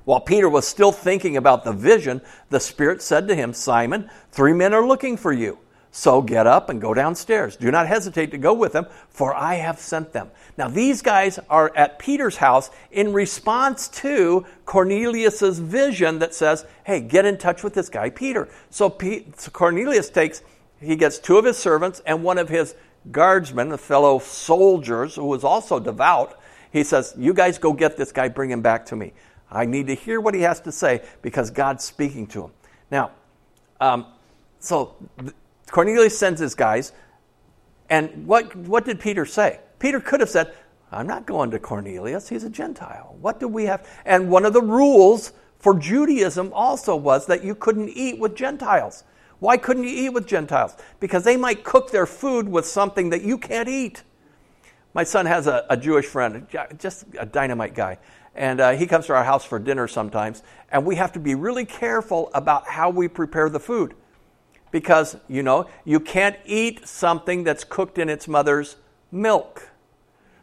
While 0.05 0.21
Peter 0.21 0.49
was 0.49 0.67
still 0.67 0.91
thinking 0.91 1.37
about 1.37 1.63
the 1.63 1.73
vision, 1.73 2.21
the 2.49 2.59
Spirit 2.59 3.01
said 3.01 3.27
to 3.27 3.35
him, 3.35 3.53
Simon, 3.53 4.09
three 4.31 4.53
men 4.53 4.73
are 4.73 4.85
looking 4.85 5.17
for 5.17 5.31
you. 5.31 5.59
So 5.93 6.21
get 6.21 6.47
up 6.47 6.69
and 6.69 6.79
go 6.79 6.93
downstairs. 6.93 7.57
Do 7.57 7.69
not 7.69 7.85
hesitate 7.85 8.31
to 8.31 8.37
go 8.37 8.53
with 8.53 8.71
them, 8.71 8.85
for 9.09 9.35
I 9.35 9.55
have 9.55 9.77
sent 9.77 10.13
them. 10.13 10.31
Now, 10.57 10.69
these 10.69 11.01
guys 11.01 11.37
are 11.49 11.71
at 11.75 11.99
Peter's 11.99 12.37
house 12.37 12.71
in 12.91 13.11
response 13.11 13.89
to 13.89 14.45
Cornelius's 14.65 15.59
vision 15.59 16.19
that 16.19 16.33
says, 16.33 16.65
hey, 16.85 17.01
get 17.01 17.25
in 17.25 17.37
touch 17.37 17.61
with 17.61 17.73
this 17.73 17.89
guy, 17.89 18.09
Peter. 18.09 18.47
So, 18.69 18.97
so 19.35 19.51
Cornelius 19.51 20.09
takes, 20.09 20.41
he 20.79 20.95
gets 20.95 21.19
two 21.19 21.37
of 21.37 21.43
his 21.43 21.57
servants 21.57 22.01
and 22.05 22.23
one 22.23 22.37
of 22.37 22.47
his 22.47 22.73
guardsmen, 23.11 23.73
a 23.73 23.77
fellow 23.77 24.19
soldiers, 24.19 25.15
who 25.15 25.25
was 25.25 25.43
also 25.43 25.77
devout. 25.77 26.39
He 26.71 26.85
says, 26.85 27.13
You 27.17 27.33
guys 27.33 27.57
go 27.57 27.73
get 27.73 27.97
this 27.97 28.13
guy, 28.13 28.29
bring 28.29 28.49
him 28.49 28.61
back 28.61 28.85
to 28.87 28.95
me. 28.95 29.11
I 29.51 29.65
need 29.65 29.87
to 29.87 29.95
hear 29.95 30.21
what 30.21 30.33
he 30.33 30.41
has 30.41 30.61
to 30.61 30.71
say 30.71 31.01
because 31.21 31.49
God's 31.49 31.83
speaking 31.83 32.27
to 32.27 32.45
him. 32.45 32.51
Now, 32.89 33.11
um, 33.81 34.05
so 34.59 34.95
Cornelius 35.71 36.17
sends 36.17 36.39
his 36.39 36.53
guys, 36.53 36.91
and 37.89 38.27
what, 38.27 38.55
what 38.55 38.85
did 38.85 38.99
Peter 38.99 39.25
say? 39.25 39.59
Peter 39.79 39.99
could 39.99 40.19
have 40.19 40.29
said, 40.29 40.53
I'm 40.91 41.07
not 41.07 41.25
going 41.25 41.51
to 41.51 41.59
Cornelius, 41.59 42.29
he's 42.29 42.43
a 42.43 42.49
Gentile. 42.49 43.15
What 43.19 43.39
do 43.39 43.47
we 43.47 43.65
have? 43.65 43.87
And 44.05 44.29
one 44.29 44.45
of 44.45 44.53
the 44.53 44.61
rules 44.61 45.31
for 45.59 45.77
Judaism 45.77 46.51
also 46.53 46.95
was 46.95 47.25
that 47.27 47.43
you 47.43 47.55
couldn't 47.55 47.89
eat 47.89 48.19
with 48.19 48.35
Gentiles. 48.35 49.05
Why 49.39 49.57
couldn't 49.57 49.83
you 49.83 49.89
eat 49.89 50.09
with 50.09 50.27
Gentiles? 50.27 50.75
Because 50.99 51.23
they 51.23 51.37
might 51.37 51.63
cook 51.63 51.91
their 51.91 52.05
food 52.05 52.47
with 52.47 52.65
something 52.65 53.09
that 53.09 53.23
you 53.23 53.37
can't 53.37 53.69
eat. 53.69 54.03
My 54.93 55.03
son 55.03 55.25
has 55.25 55.47
a, 55.47 55.65
a 55.69 55.77
Jewish 55.77 56.05
friend, 56.05 56.47
just 56.77 57.05
a 57.17 57.25
dynamite 57.25 57.73
guy. 57.73 57.97
And 58.35 58.59
uh, 58.59 58.71
he 58.71 58.85
comes 58.85 59.07
to 59.07 59.13
our 59.13 59.23
house 59.23 59.45
for 59.45 59.57
dinner 59.57 59.87
sometimes. 59.87 60.43
And 60.69 60.85
we 60.85 60.95
have 60.95 61.13
to 61.13 61.19
be 61.19 61.35
really 61.35 61.65
careful 61.65 62.29
about 62.33 62.67
how 62.67 62.89
we 62.89 63.07
prepare 63.07 63.49
the 63.49 63.59
food. 63.59 63.95
Because, 64.71 65.17
you 65.27 65.43
know, 65.43 65.69
you 65.85 65.99
can't 65.99 66.37
eat 66.45 66.87
something 66.87 67.43
that's 67.43 67.63
cooked 67.63 67.97
in 67.97 68.09
its 68.09 68.27
mother's 68.27 68.77
milk. 69.11 69.69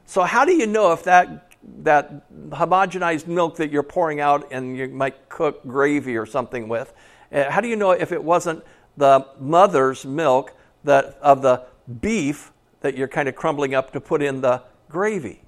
So, 0.04 0.22
how 0.22 0.44
do 0.44 0.52
you 0.52 0.66
know 0.66 0.92
if 0.92 1.04
that, 1.04 1.52
that 1.82 2.30
homogenized 2.50 3.26
milk 3.26 3.56
that 3.56 3.70
you're 3.70 3.82
pouring 3.82 4.20
out 4.20 4.48
and 4.50 4.76
you 4.76 4.88
might 4.88 5.28
cook 5.28 5.66
gravy 5.66 6.16
or 6.16 6.26
something 6.26 6.68
with, 6.68 6.92
uh, 7.32 7.50
how 7.50 7.60
do 7.60 7.68
you 7.68 7.76
know 7.76 7.90
if 7.90 8.12
it 8.12 8.22
wasn't 8.22 8.62
the 8.96 9.26
mother's 9.38 10.04
milk 10.04 10.54
that, 10.84 11.18
of 11.22 11.42
the 11.42 11.62
beef 12.00 12.52
that 12.80 12.96
you're 12.96 13.08
kind 13.08 13.28
of 13.28 13.34
crumbling 13.34 13.74
up 13.74 13.92
to 13.92 14.00
put 14.00 14.22
in 14.22 14.40
the 14.40 14.62
gravy. 14.88 15.42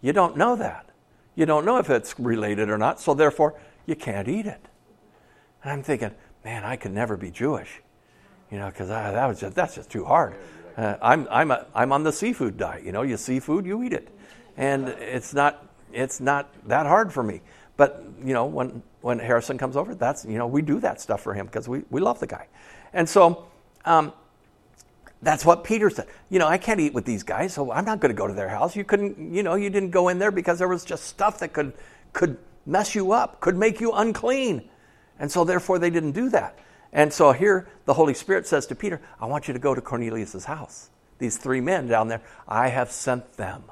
You 0.00 0.12
don't 0.12 0.36
know 0.36 0.56
that. 0.56 0.90
You 1.34 1.46
don't 1.46 1.64
know 1.64 1.78
if 1.78 1.90
it's 1.90 2.18
related 2.18 2.68
or 2.68 2.78
not, 2.78 3.00
so 3.00 3.14
therefore 3.14 3.54
you 3.86 3.96
can't 3.96 4.28
eat 4.28 4.46
it. 4.46 4.60
And 5.62 5.72
I'm 5.72 5.82
thinking, 5.82 6.12
man, 6.44 6.64
I 6.64 6.76
could 6.76 6.92
never 6.92 7.16
be 7.16 7.30
Jewish, 7.30 7.80
you 8.52 8.58
know, 8.58 8.66
because 8.66 8.88
that 8.88 9.26
was 9.26 9.40
just 9.40 9.56
that's 9.56 9.74
just 9.74 9.90
too 9.90 10.04
hard. 10.04 10.34
Uh, 10.76 10.96
I'm 11.00 11.26
I'm 11.30 11.50
a, 11.50 11.66
I'm 11.74 11.90
on 11.90 12.04
the 12.04 12.12
seafood 12.12 12.58
diet. 12.58 12.84
You 12.84 12.92
know, 12.92 13.00
you 13.00 13.16
seafood, 13.16 13.64
you 13.64 13.82
eat 13.82 13.94
it, 13.94 14.08
and 14.58 14.88
it's 14.88 15.32
not 15.32 15.66
it's 15.90 16.20
not 16.20 16.52
that 16.68 16.84
hard 16.84 17.12
for 17.12 17.22
me. 17.22 17.40
But 17.78 18.04
you 18.22 18.34
know, 18.34 18.44
when 18.44 18.82
when 19.00 19.18
Harrison 19.18 19.56
comes 19.56 19.74
over, 19.74 19.94
that's 19.94 20.26
you 20.26 20.36
know 20.36 20.46
we 20.46 20.60
do 20.60 20.78
that 20.80 21.00
stuff 21.00 21.22
for 21.22 21.32
him 21.32 21.46
because 21.46 21.66
we 21.66 21.82
we 21.88 22.00
love 22.00 22.20
the 22.20 22.26
guy. 22.26 22.46
And 22.92 23.08
so 23.08 23.46
um, 23.86 24.12
that's 25.22 25.46
what 25.46 25.64
Peter 25.64 25.88
said. 25.88 26.06
You 26.28 26.38
know, 26.38 26.46
I 26.46 26.58
can't 26.58 26.78
eat 26.78 26.92
with 26.92 27.06
these 27.06 27.22
guys, 27.22 27.54
so 27.54 27.72
I'm 27.72 27.86
not 27.86 28.00
going 28.00 28.14
to 28.14 28.18
go 28.18 28.26
to 28.26 28.34
their 28.34 28.50
house. 28.50 28.76
You 28.76 28.84
couldn't, 28.84 29.34
you 29.34 29.42
know, 29.42 29.54
you 29.54 29.70
didn't 29.70 29.90
go 29.90 30.08
in 30.08 30.18
there 30.18 30.30
because 30.30 30.58
there 30.58 30.68
was 30.68 30.84
just 30.84 31.04
stuff 31.04 31.38
that 31.38 31.54
could 31.54 31.72
could 32.12 32.36
mess 32.66 32.94
you 32.94 33.12
up, 33.12 33.40
could 33.40 33.56
make 33.56 33.80
you 33.80 33.92
unclean. 33.92 34.68
And 35.18 35.32
so 35.32 35.42
therefore 35.42 35.78
they 35.78 35.90
didn't 35.90 36.12
do 36.12 36.28
that. 36.30 36.58
And 36.92 37.12
so 37.12 37.32
here 37.32 37.68
the 37.84 37.94
Holy 37.94 38.14
Spirit 38.14 38.46
says 38.46 38.66
to 38.66 38.74
Peter, 38.74 39.00
I 39.20 39.26
want 39.26 39.48
you 39.48 39.54
to 39.54 39.60
go 39.60 39.74
to 39.74 39.80
Cornelius' 39.80 40.44
house. 40.44 40.90
These 41.18 41.38
three 41.38 41.60
men 41.60 41.86
down 41.86 42.08
there, 42.08 42.20
I 42.46 42.68
have 42.68 42.90
sent 42.90 43.34
them. 43.34 43.64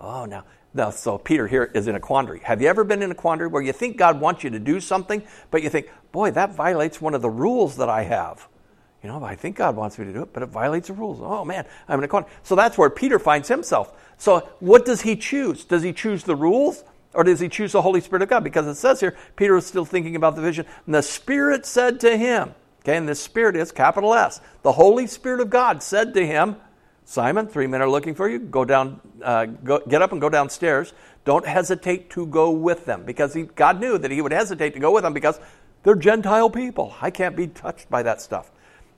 Oh, 0.00 0.26
now, 0.26 0.44
now, 0.74 0.90
so 0.90 1.18
Peter 1.18 1.46
here 1.46 1.70
is 1.74 1.88
in 1.88 1.94
a 1.94 2.00
quandary. 2.00 2.40
Have 2.40 2.60
you 2.60 2.68
ever 2.68 2.84
been 2.84 3.02
in 3.02 3.10
a 3.10 3.14
quandary 3.14 3.48
where 3.48 3.62
you 3.62 3.72
think 3.72 3.96
God 3.96 4.20
wants 4.20 4.44
you 4.44 4.50
to 4.50 4.58
do 4.58 4.80
something, 4.80 5.22
but 5.50 5.62
you 5.62 5.70
think, 5.70 5.88
boy, 6.12 6.32
that 6.32 6.54
violates 6.54 7.00
one 7.00 7.14
of 7.14 7.22
the 7.22 7.30
rules 7.30 7.76
that 7.76 7.88
I 7.88 8.02
have. 8.02 8.48
You 9.02 9.08
know, 9.08 9.22
I 9.22 9.36
think 9.36 9.56
God 9.56 9.76
wants 9.76 9.98
me 9.98 10.06
to 10.06 10.12
do 10.12 10.22
it, 10.22 10.32
but 10.32 10.42
it 10.42 10.48
violates 10.48 10.88
the 10.88 10.94
rules. 10.94 11.20
Oh 11.22 11.44
man, 11.44 11.66
I'm 11.88 11.98
in 11.98 12.04
a 12.04 12.08
quandary. 12.08 12.32
So 12.42 12.54
that's 12.56 12.76
where 12.78 12.90
Peter 12.90 13.18
finds 13.18 13.48
himself. 13.48 13.92
So 14.16 14.48
what 14.60 14.84
does 14.84 15.02
he 15.02 15.14
choose? 15.16 15.64
Does 15.64 15.82
he 15.82 15.92
choose 15.92 16.24
the 16.24 16.34
rules? 16.34 16.84
Or 17.14 17.24
does 17.24 17.40
he 17.40 17.48
choose 17.48 17.72
the 17.72 17.82
Holy 17.82 18.00
Spirit 18.00 18.22
of 18.22 18.28
God? 18.28 18.44
Because 18.44 18.66
it 18.66 18.74
says 18.74 19.00
here, 19.00 19.16
Peter 19.36 19.54
was 19.54 19.66
still 19.66 19.84
thinking 19.84 20.16
about 20.16 20.36
the 20.36 20.42
vision. 20.42 20.66
And 20.86 20.94
the 20.94 21.02
Spirit 21.02 21.64
said 21.64 22.00
to 22.00 22.16
him, 22.16 22.54
okay, 22.80 22.96
and 22.96 23.08
the 23.08 23.14
Spirit 23.14 23.56
is 23.56 23.72
capital 23.72 24.14
S. 24.14 24.40
The 24.62 24.72
Holy 24.72 25.06
Spirit 25.06 25.40
of 25.40 25.50
God 25.50 25.82
said 25.82 26.14
to 26.14 26.26
him, 26.26 26.56
Simon, 27.04 27.46
three 27.46 27.66
men 27.66 27.82
are 27.82 27.88
looking 27.88 28.14
for 28.14 28.28
you. 28.28 28.38
Go 28.38 28.64
down, 28.64 29.00
uh, 29.22 29.44
go, 29.44 29.80
get 29.88 30.02
up 30.02 30.12
and 30.12 30.20
go 30.20 30.28
downstairs. 30.28 30.94
Don't 31.24 31.46
hesitate 31.46 32.10
to 32.10 32.26
go 32.26 32.50
with 32.50 32.86
them 32.86 33.04
because 33.04 33.34
he, 33.34 33.42
God 33.42 33.80
knew 33.80 33.98
that 33.98 34.10
he 34.10 34.22
would 34.22 34.32
hesitate 34.32 34.74
to 34.74 34.80
go 34.80 34.90
with 34.90 35.04
them 35.04 35.12
because 35.12 35.38
they're 35.82 35.94
Gentile 35.94 36.48
people. 36.50 36.94
I 37.00 37.10
can't 37.10 37.36
be 37.36 37.46
touched 37.46 37.90
by 37.90 38.02
that 38.02 38.22
stuff. 38.22 38.50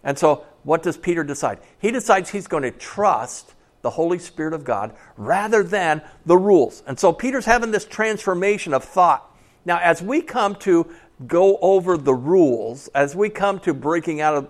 And 0.05 0.17
so, 0.17 0.47
what 0.63 0.85
does 0.85 0.97
Peter 0.97 1.25
decide? 1.25 1.59
He 1.79 1.91
decides 1.91 2.31
he's 2.31 2.47
going 2.47 2.63
to 2.63 2.71
trust 2.71 3.55
the 3.87 3.91
Holy 3.91 4.19
Spirit 4.19 4.53
of 4.53 4.65
God 4.65 4.93
rather 5.17 5.63
than 5.63 6.03
the 6.27 6.37
rules. 6.37 6.83
And 6.89 6.99
so, 6.99 7.13
Peter's 7.13 7.45
having 7.45 7.71
this 7.71 7.85
transformation 7.85 8.75
of 8.75 8.83
thought. 8.83 9.33
Now, 9.65 9.79
as 9.79 10.03
we 10.03 10.23
come 10.23 10.57
to 10.57 10.89
go 11.29 11.57
over 11.59 11.97
the 11.97 12.13
rules, 12.13 12.89
as 12.89 13.15
we 13.15 13.31
come 13.31 13.61
to 13.61 13.73
breaking 13.73 14.21
out 14.21 14.35
of 14.35 14.49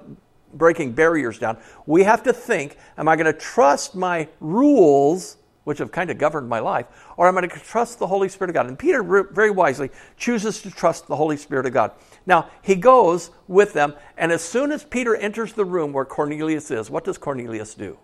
breaking 0.55 0.92
barriers 0.92 1.38
down, 1.38 1.59
we 1.85 2.05
have 2.05 2.22
to 2.22 2.33
think 2.33 2.79
am 2.96 3.09
I 3.09 3.16
going 3.16 3.27
to 3.27 3.38
trust 3.38 3.94
my 3.94 4.27
rules, 4.40 5.37
which 5.64 5.81
have 5.81 5.92
kind 5.92 6.11
of 6.11 6.16
governed 6.16 6.49
my 6.49 6.61
life, 6.61 6.87
or 7.18 7.29
am 7.29 7.37
I 7.37 7.42
going 7.42 7.51
to 7.51 7.59
trust 7.59 7.99
the 7.99 8.07
Holy 8.07 8.31
Spirit 8.31 8.49
of 8.49 8.55
God? 8.55 8.68
And 8.68 8.79
Peter 8.79 9.03
very 9.03 9.51
wisely 9.51 9.90
chooses 10.16 10.62
to 10.62 10.70
trust 10.70 11.09
the 11.09 11.16
Holy 11.16 11.37
Spirit 11.37 11.66
of 11.66 11.75
God. 11.75 11.90
Now, 12.25 12.49
he 12.62 12.75
goes 12.75 13.33
with 13.49 13.75
them, 13.75 13.92
and 14.16 14.33
as 14.33 14.40
soon 14.40 14.72
as 14.72 14.83
Peter 14.83 15.14
enters 15.14 15.53
the 15.53 15.66
room 15.66 15.92
where 15.92 16.07
Cornelius 16.07 16.70
is, 16.70 16.88
what 16.88 17.05
does 17.05 17.18
Cornelius 17.18 17.75
do? 17.75 17.99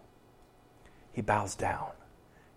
He 1.13 1.23
bows 1.23 1.55
down. 1.55 1.91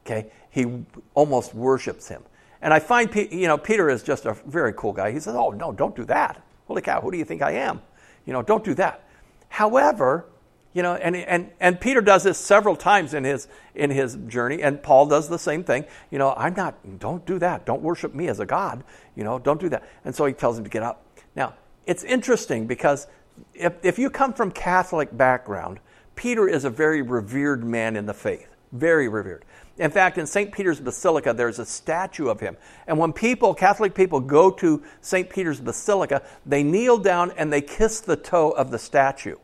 Okay? 0.06 0.32
He 0.50 0.86
almost 1.14 1.54
worships 1.54 2.08
him. 2.08 2.24
And 2.62 2.74
I 2.74 2.80
find, 2.80 3.14
you 3.14 3.48
know, 3.48 3.58
Peter 3.58 3.90
is 3.90 4.02
just 4.02 4.26
a 4.26 4.34
very 4.46 4.74
cool 4.74 4.94
guy. 4.94 5.12
He 5.12 5.20
says, 5.20 5.36
Oh, 5.36 5.52
no, 5.52 5.72
don't 5.72 5.96
do 5.96 6.06
that. 6.06 6.42
Holy 6.68 6.82
cow, 6.82 7.02
who 7.02 7.12
do 7.12 7.18
you 7.18 7.26
think 7.26 7.42
I 7.42 7.52
am? 7.52 7.82
You 8.26 8.34
know, 8.34 8.42
don't 8.42 8.64
do 8.64 8.74
that. 8.76 9.04
However, 9.50 10.26
you 10.74 10.84
know, 10.84 10.96
and, 10.96 11.16
and, 11.16 11.52
and 11.60 11.80
Peter 11.80 12.02
does 12.02 12.24
this 12.24 12.38
several 12.38 12.76
times 12.76 13.14
in 13.14 13.24
his, 13.24 13.48
in 13.76 13.92
his 13.92 14.16
journey, 14.28 14.62
and 14.62 14.84
Paul 14.84 15.06
does 15.06 15.30
the 15.30 15.40
same 15.40 15.64
thing. 15.64 15.86
You 16.12 16.18
know, 16.18 16.34
I'm 16.36 16.54
not, 16.54 17.00
don't 17.00 17.26
do 17.26 17.40
that. 17.40 17.66
Don't 17.66 17.82
worship 17.82 18.14
me 18.14 18.28
as 18.28 18.42
a 18.42 18.46
God. 18.46 18.84
You 19.16 19.24
know, 19.24 19.40
don't 19.40 19.60
do 19.60 19.70
that. 19.70 19.88
And 20.04 20.14
so 20.14 20.26
he 20.26 20.34
tells 20.34 20.58
him 20.58 20.66
to 20.66 20.70
get 20.70 20.84
up. 20.84 21.06
Now, 21.34 21.54
it's 21.86 22.04
interesting 22.04 22.68
because 22.68 23.08
if, 23.54 23.74
if 23.84 23.98
you 23.98 24.10
come 24.10 24.34
from 24.34 24.52
Catholic 24.52 25.16
background, 25.16 25.80
Peter 26.16 26.48
is 26.48 26.66
a 26.66 26.70
very 26.70 27.02
revered 27.02 27.64
man 27.64 27.96
in 27.96 28.06
the 28.06 28.14
faith. 28.14 28.56
Very 28.72 29.08
revered. 29.08 29.46
In 29.78 29.92
fact, 29.92 30.18
in 30.18 30.26
St. 30.26 30.52
Peter's 30.52 30.80
Basilica, 30.80 31.34
there's 31.34 31.60
a 31.60 31.66
statue 31.66 32.28
of 32.28 32.40
him. 32.40 32.56
And 32.88 32.98
when 32.98 33.12
people, 33.12 33.54
Catholic 33.54 33.94
people, 33.94 34.22
go 34.22 34.50
to 34.52 34.82
St. 35.02 35.30
Peter's 35.30 35.60
Basilica, 35.60 36.22
they 36.46 36.64
kneel 36.64 36.98
down 36.98 37.32
and 37.32 37.52
they 37.52 37.62
kiss 37.62 38.00
the 38.00 38.16
toe 38.16 38.52
of 38.52 38.72
the 38.72 38.80
statue. 38.80 39.36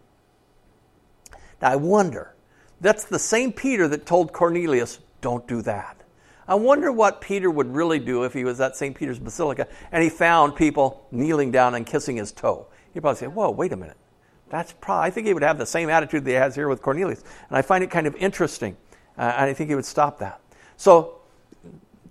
Now, 1.62 1.72
I 1.72 1.76
wonder, 1.76 2.34
that's 2.80 3.04
the 3.04 3.20
same 3.20 3.52
Peter 3.52 3.88
that 3.90 4.06
told 4.06 4.32
Cornelius, 4.32 5.00
don't 5.20 5.48
do 5.48 5.62
that. 5.64 6.02
I 6.48 6.56
wonder 6.56 6.92
what 6.92 7.22
Peter 7.22 7.52
would 7.52 7.74
really 7.74 8.00
do 8.00 8.24
if 8.24 8.34
he 8.34 8.44
was 8.44 8.60
at 8.60 8.76
St. 8.76 8.96
Peter's 8.96 9.20
Basilica 9.20 9.68
and 9.92 10.04
he 10.04 10.10
found 10.10 10.56
people 10.56 11.06
kneeling 11.12 11.52
down 11.52 11.76
and 11.76 11.86
kissing 11.86 12.18
his 12.18 12.32
toe. 12.32 12.68
He'd 12.94 13.02
probably 13.02 13.20
say, 13.20 13.28
Whoa, 13.28 13.52
wait 13.52 13.72
a 13.72 13.78
minute. 13.78 13.98
That's 14.52 14.74
probably, 14.74 15.08
I 15.08 15.12
think 15.12 15.28
he 15.28 15.34
would 15.34 15.44
have 15.44 15.58
the 15.58 15.66
same 15.66 15.90
attitude 15.90 16.26
that 16.26 16.30
he 16.30 16.36
has 16.36 16.56
here 16.56 16.68
with 16.68 16.82
Cornelius. 16.82 17.24
And 17.48 17.58
I 17.58 17.62
find 17.62 17.84
it 17.84 17.90
kind 17.90 18.06
of 18.06 18.16
interesting. 18.18 18.76
Uh, 19.18 19.22
and 19.38 19.50
I 19.50 19.54
think 19.54 19.70
he 19.70 19.76
would 19.76 19.86
stop 19.86 20.20
that. 20.20 20.42
So 20.76 21.21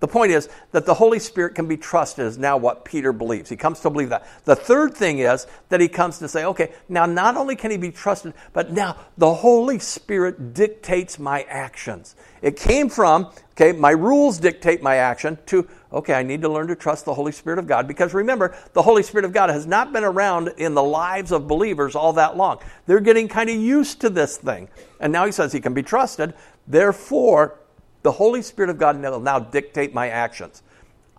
the 0.01 0.09
point 0.09 0.33
is 0.33 0.49
that 0.73 0.87
the 0.87 0.95
Holy 0.95 1.19
Spirit 1.19 1.55
can 1.55 1.69
be 1.69 1.77
trusted, 1.77 2.27
is 2.27 2.39
now 2.39 2.57
what 2.57 2.85
Peter 2.87 3.13
believes. 3.13 3.51
He 3.51 3.57
comes 3.57 3.81
to 3.81 3.91
believe 3.91 4.09
that. 4.09 4.27
The 4.45 4.57
third 4.57 4.95
thing 4.95 5.19
is 5.19 5.47
that 5.69 5.81
he 5.81 5.89
comes 5.89 6.19
to 6.19 6.29
say, 6.29 6.45
okay, 6.47 6.73
now 6.89 7.05
not 7.05 7.37
only 7.37 7.55
can 7.55 7.71
he 7.71 7.77
be 7.77 7.91
trusted, 7.91 8.33
but 8.55 8.73
now 8.73 8.97
the 9.19 9.35
Holy 9.35 9.79
Spirit 9.79 10.55
dictates 10.55 11.19
my 11.19 11.43
actions. 11.43 12.17
It 12.41 12.57
came 12.57 12.89
from, 12.89 13.31
okay, 13.53 13.73
my 13.73 13.91
rules 13.91 14.39
dictate 14.39 14.83
my 14.83 14.97
action, 14.97 15.37
to, 15.47 15.69
okay, 15.93 16.15
I 16.15 16.23
need 16.23 16.41
to 16.41 16.49
learn 16.49 16.69
to 16.69 16.77
trust 16.77 17.05
the 17.05 17.13
Holy 17.13 17.33
Spirit 17.33 17.59
of 17.59 17.67
God. 17.67 17.87
Because 17.87 18.15
remember, 18.15 18.57
the 18.73 18.81
Holy 18.81 19.03
Spirit 19.03 19.27
of 19.27 19.35
God 19.35 19.51
has 19.51 19.67
not 19.67 19.93
been 19.93 20.05
around 20.05 20.49
in 20.57 20.73
the 20.73 20.83
lives 20.83 21.31
of 21.31 21.47
believers 21.47 21.95
all 21.95 22.15
that 22.15 22.39
long. 22.39 22.59
They're 22.87 23.01
getting 23.01 23.29
kind 23.29 23.51
of 23.51 23.57
used 23.57 24.01
to 24.01 24.09
this 24.09 24.39
thing. 24.39 24.71
And 24.99 25.13
now 25.13 25.27
he 25.27 25.33
says 25.33 25.53
he 25.53 25.61
can 25.61 25.75
be 25.75 25.83
trusted. 25.83 26.33
Therefore, 26.67 27.59
the 28.03 28.13
Holy 28.13 28.43
Spirit 28.43 28.71
of 28.71 28.79
God 28.79 29.01
will 29.01 29.21
now 29.21 29.39
dictate 29.39 29.95
my 29.95 30.09
actions. 30.09 30.63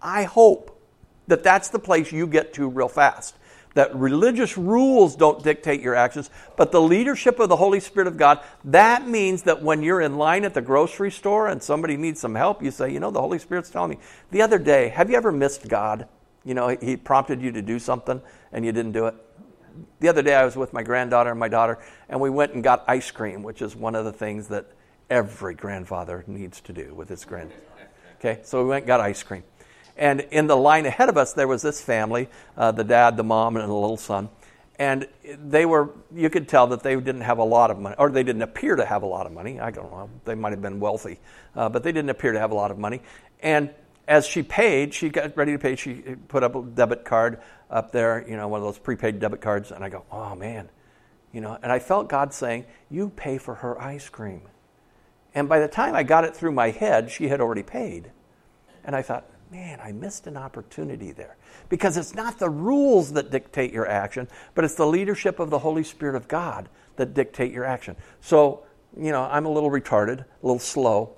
I 0.01 0.23
hope 0.23 0.79
that 1.27 1.43
that's 1.43 1.69
the 1.69 1.79
place 1.79 2.11
you 2.11 2.27
get 2.27 2.53
to 2.55 2.67
real 2.67 2.87
fast. 2.87 3.35
That 3.73 3.95
religious 3.95 4.57
rules 4.57 5.15
don't 5.15 5.41
dictate 5.41 5.79
your 5.79 5.95
actions, 5.95 6.29
but 6.57 6.73
the 6.73 6.81
leadership 6.81 7.39
of 7.39 7.47
the 7.47 7.55
Holy 7.55 7.79
Spirit 7.79 8.07
of 8.07 8.17
God, 8.17 8.41
that 8.65 9.07
means 9.07 9.43
that 9.43 9.61
when 9.61 9.81
you're 9.81 10.01
in 10.01 10.17
line 10.17 10.43
at 10.43 10.53
the 10.53 10.61
grocery 10.61 11.11
store 11.11 11.47
and 11.47 11.63
somebody 11.63 11.95
needs 11.95 12.19
some 12.19 12.35
help, 12.35 12.61
you 12.61 12.69
say, 12.69 12.91
you 12.91 12.99
know, 12.99 13.11
the 13.11 13.21
Holy 13.21 13.39
Spirit's 13.39 13.69
telling 13.69 13.91
me. 13.91 13.97
The 14.31 14.41
other 14.41 14.59
day, 14.59 14.89
have 14.89 15.09
you 15.09 15.15
ever 15.15 15.31
missed 15.31 15.69
God? 15.69 16.07
You 16.43 16.53
know, 16.53 16.67
He 16.67 16.97
prompted 16.97 17.41
you 17.41 17.53
to 17.53 17.61
do 17.61 17.79
something 17.79 18.21
and 18.51 18.65
you 18.65 18.73
didn't 18.73 18.91
do 18.91 19.05
it. 19.05 19.15
The 20.01 20.09
other 20.09 20.21
day, 20.21 20.35
I 20.35 20.43
was 20.43 20.57
with 20.57 20.73
my 20.73 20.83
granddaughter 20.83 21.29
and 21.29 21.39
my 21.39 21.47
daughter, 21.47 21.79
and 22.09 22.19
we 22.19 22.29
went 22.29 22.53
and 22.53 22.61
got 22.61 22.83
ice 22.89 23.09
cream, 23.09 23.41
which 23.41 23.61
is 23.61 23.73
one 23.73 23.95
of 23.95 24.03
the 24.03 24.11
things 24.11 24.49
that 24.49 24.65
every 25.11 25.53
grandfather 25.53 26.23
needs 26.25 26.61
to 26.61 26.73
do 26.73 26.95
with 26.95 27.09
his 27.09 27.25
grand. 27.25 27.51
Okay, 28.19 28.39
so 28.43 28.63
we 28.63 28.69
went 28.69 28.83
and 28.83 28.87
got 28.87 29.01
ice 29.01 29.21
cream. 29.21 29.43
And 29.97 30.21
in 30.31 30.47
the 30.47 30.55
line 30.55 30.85
ahead 30.85 31.09
of 31.09 31.17
us, 31.17 31.33
there 31.33 31.47
was 31.47 31.61
this 31.61 31.81
family 31.81 32.29
uh, 32.57 32.71
the 32.71 32.83
dad, 32.83 33.17
the 33.17 33.23
mom, 33.23 33.57
and 33.57 33.69
the 33.69 33.73
little 33.73 33.97
son. 33.97 34.29
And 34.79 35.07
they 35.23 35.65
were, 35.65 35.89
you 36.15 36.29
could 36.29 36.47
tell 36.47 36.65
that 36.67 36.81
they 36.81 36.95
didn't 36.95 37.21
have 37.21 37.37
a 37.37 37.43
lot 37.43 37.69
of 37.69 37.77
money, 37.77 37.95
or 37.99 38.09
they 38.09 38.23
didn't 38.23 38.41
appear 38.41 38.75
to 38.77 38.85
have 38.85 39.03
a 39.03 39.05
lot 39.05 39.27
of 39.27 39.33
money. 39.33 39.59
I 39.59 39.69
don't 39.69 39.91
know, 39.91 40.09
they 40.25 40.33
might 40.33 40.53
have 40.53 40.61
been 40.61 40.79
wealthy, 40.79 41.19
uh, 41.55 41.69
but 41.69 41.83
they 41.83 41.91
didn't 41.91 42.09
appear 42.09 42.31
to 42.31 42.39
have 42.39 42.51
a 42.51 42.55
lot 42.55 42.71
of 42.71 42.79
money. 42.79 43.01
And 43.41 43.69
as 44.07 44.25
she 44.25 44.41
paid, 44.41 44.93
she 44.93 45.09
got 45.09 45.35
ready 45.37 45.51
to 45.51 45.59
pay, 45.59 45.75
she 45.75 45.95
put 46.29 46.41
up 46.41 46.55
a 46.55 46.63
debit 46.63 47.05
card 47.05 47.41
up 47.69 47.91
there, 47.91 48.25
you 48.27 48.37
know, 48.37 48.47
one 48.47 48.59
of 48.59 48.65
those 48.65 48.79
prepaid 48.79 49.19
debit 49.19 49.41
cards. 49.41 49.71
And 49.71 49.83
I 49.83 49.89
go, 49.89 50.05
oh 50.09 50.35
man, 50.35 50.69
you 51.31 51.41
know, 51.41 51.57
and 51.61 51.71
I 51.71 51.79
felt 51.79 52.09
God 52.09 52.33
saying, 52.33 52.65
you 52.89 53.09
pay 53.09 53.37
for 53.37 53.55
her 53.55 53.79
ice 53.79 54.09
cream. 54.09 54.41
And 55.33 55.47
by 55.47 55.59
the 55.59 55.67
time 55.67 55.95
I 55.95 56.03
got 56.03 56.25
it 56.25 56.35
through 56.35 56.51
my 56.51 56.71
head, 56.71 57.09
she 57.09 57.27
had 57.27 57.41
already 57.41 57.63
paid. 57.63 58.11
And 58.83 58.95
I 58.95 59.01
thought, 59.01 59.29
man, 59.51 59.79
I 59.81 59.91
missed 59.91 60.27
an 60.27 60.37
opportunity 60.37 61.11
there. 61.11 61.37
Because 61.69 61.97
it's 61.97 62.15
not 62.15 62.39
the 62.39 62.49
rules 62.49 63.13
that 63.13 63.31
dictate 63.31 63.73
your 63.73 63.87
action, 63.87 64.27
but 64.55 64.65
it's 64.65 64.75
the 64.75 64.87
leadership 64.87 65.39
of 65.39 65.49
the 65.49 65.59
Holy 65.59 65.83
Spirit 65.83 66.15
of 66.15 66.27
God 66.27 66.69
that 66.95 67.13
dictate 67.13 67.51
your 67.51 67.65
action. 67.65 67.95
So, 68.21 68.63
you 68.97 69.11
know, 69.11 69.23
I'm 69.23 69.45
a 69.45 69.51
little 69.51 69.69
retarded, 69.69 70.19
a 70.19 70.25
little 70.41 70.59
slow. 70.59 71.15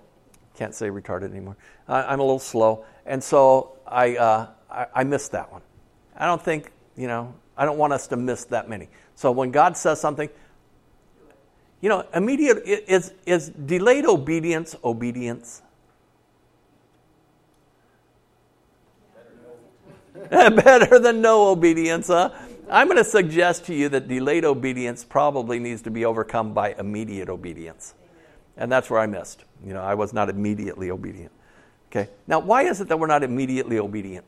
Can't 0.55 0.75
say 0.75 0.89
retarded 0.89 1.31
anymore. 1.31 1.57
I'm 1.87 2.19
a 2.19 2.23
little 2.23 2.39
slow. 2.39 2.85
And 3.05 3.23
so 3.23 3.77
I, 3.87 4.15
uh, 4.15 4.47
I, 4.69 4.85
I 4.93 5.03
missed 5.03 5.31
that 5.31 5.51
one. 5.51 5.61
I 6.15 6.25
don't 6.25 6.41
think, 6.41 6.71
you 6.95 7.07
know, 7.07 7.33
I 7.57 7.65
don't 7.65 7.77
want 7.77 7.93
us 7.93 8.07
to 8.07 8.15
miss 8.15 8.45
that 8.45 8.69
many. 8.69 8.89
So 9.15 9.31
when 9.31 9.51
God 9.51 9.77
says 9.77 9.99
something, 9.99 10.29
you 11.83 11.89
know, 11.89 12.05
immediate 12.15 12.63
is, 12.65 13.13
is 13.25 13.49
delayed 13.49 14.05
obedience 14.05 14.73
obedience? 14.85 15.61
Better 20.29 20.97
than 20.97 21.19
no 21.19 21.49
obedience, 21.49 22.07
huh? 22.07 22.29
I'm 22.71 22.87
going 22.87 22.97
to 22.97 23.03
suggest 23.03 23.65
to 23.65 23.73
you 23.73 23.89
that 23.89 24.07
delayed 24.07 24.45
obedience 24.45 25.03
probably 25.03 25.59
needs 25.59 25.81
to 25.81 25.91
be 25.91 26.05
overcome 26.05 26.53
by 26.53 26.73
immediate 26.79 27.27
obedience. 27.27 27.95
And 28.55 28.71
that's 28.71 28.89
where 28.89 29.01
I 29.01 29.05
missed. 29.05 29.43
You 29.65 29.73
know, 29.73 29.81
I 29.81 29.95
was 29.95 30.13
not 30.13 30.29
immediately 30.29 30.89
obedient. 30.89 31.33
Okay. 31.91 32.09
Now, 32.27 32.39
why 32.39 32.63
is 32.63 32.79
it 32.79 32.87
that 32.87 32.97
we're 32.97 33.07
not 33.07 33.23
immediately 33.23 33.77
obedient? 33.77 34.23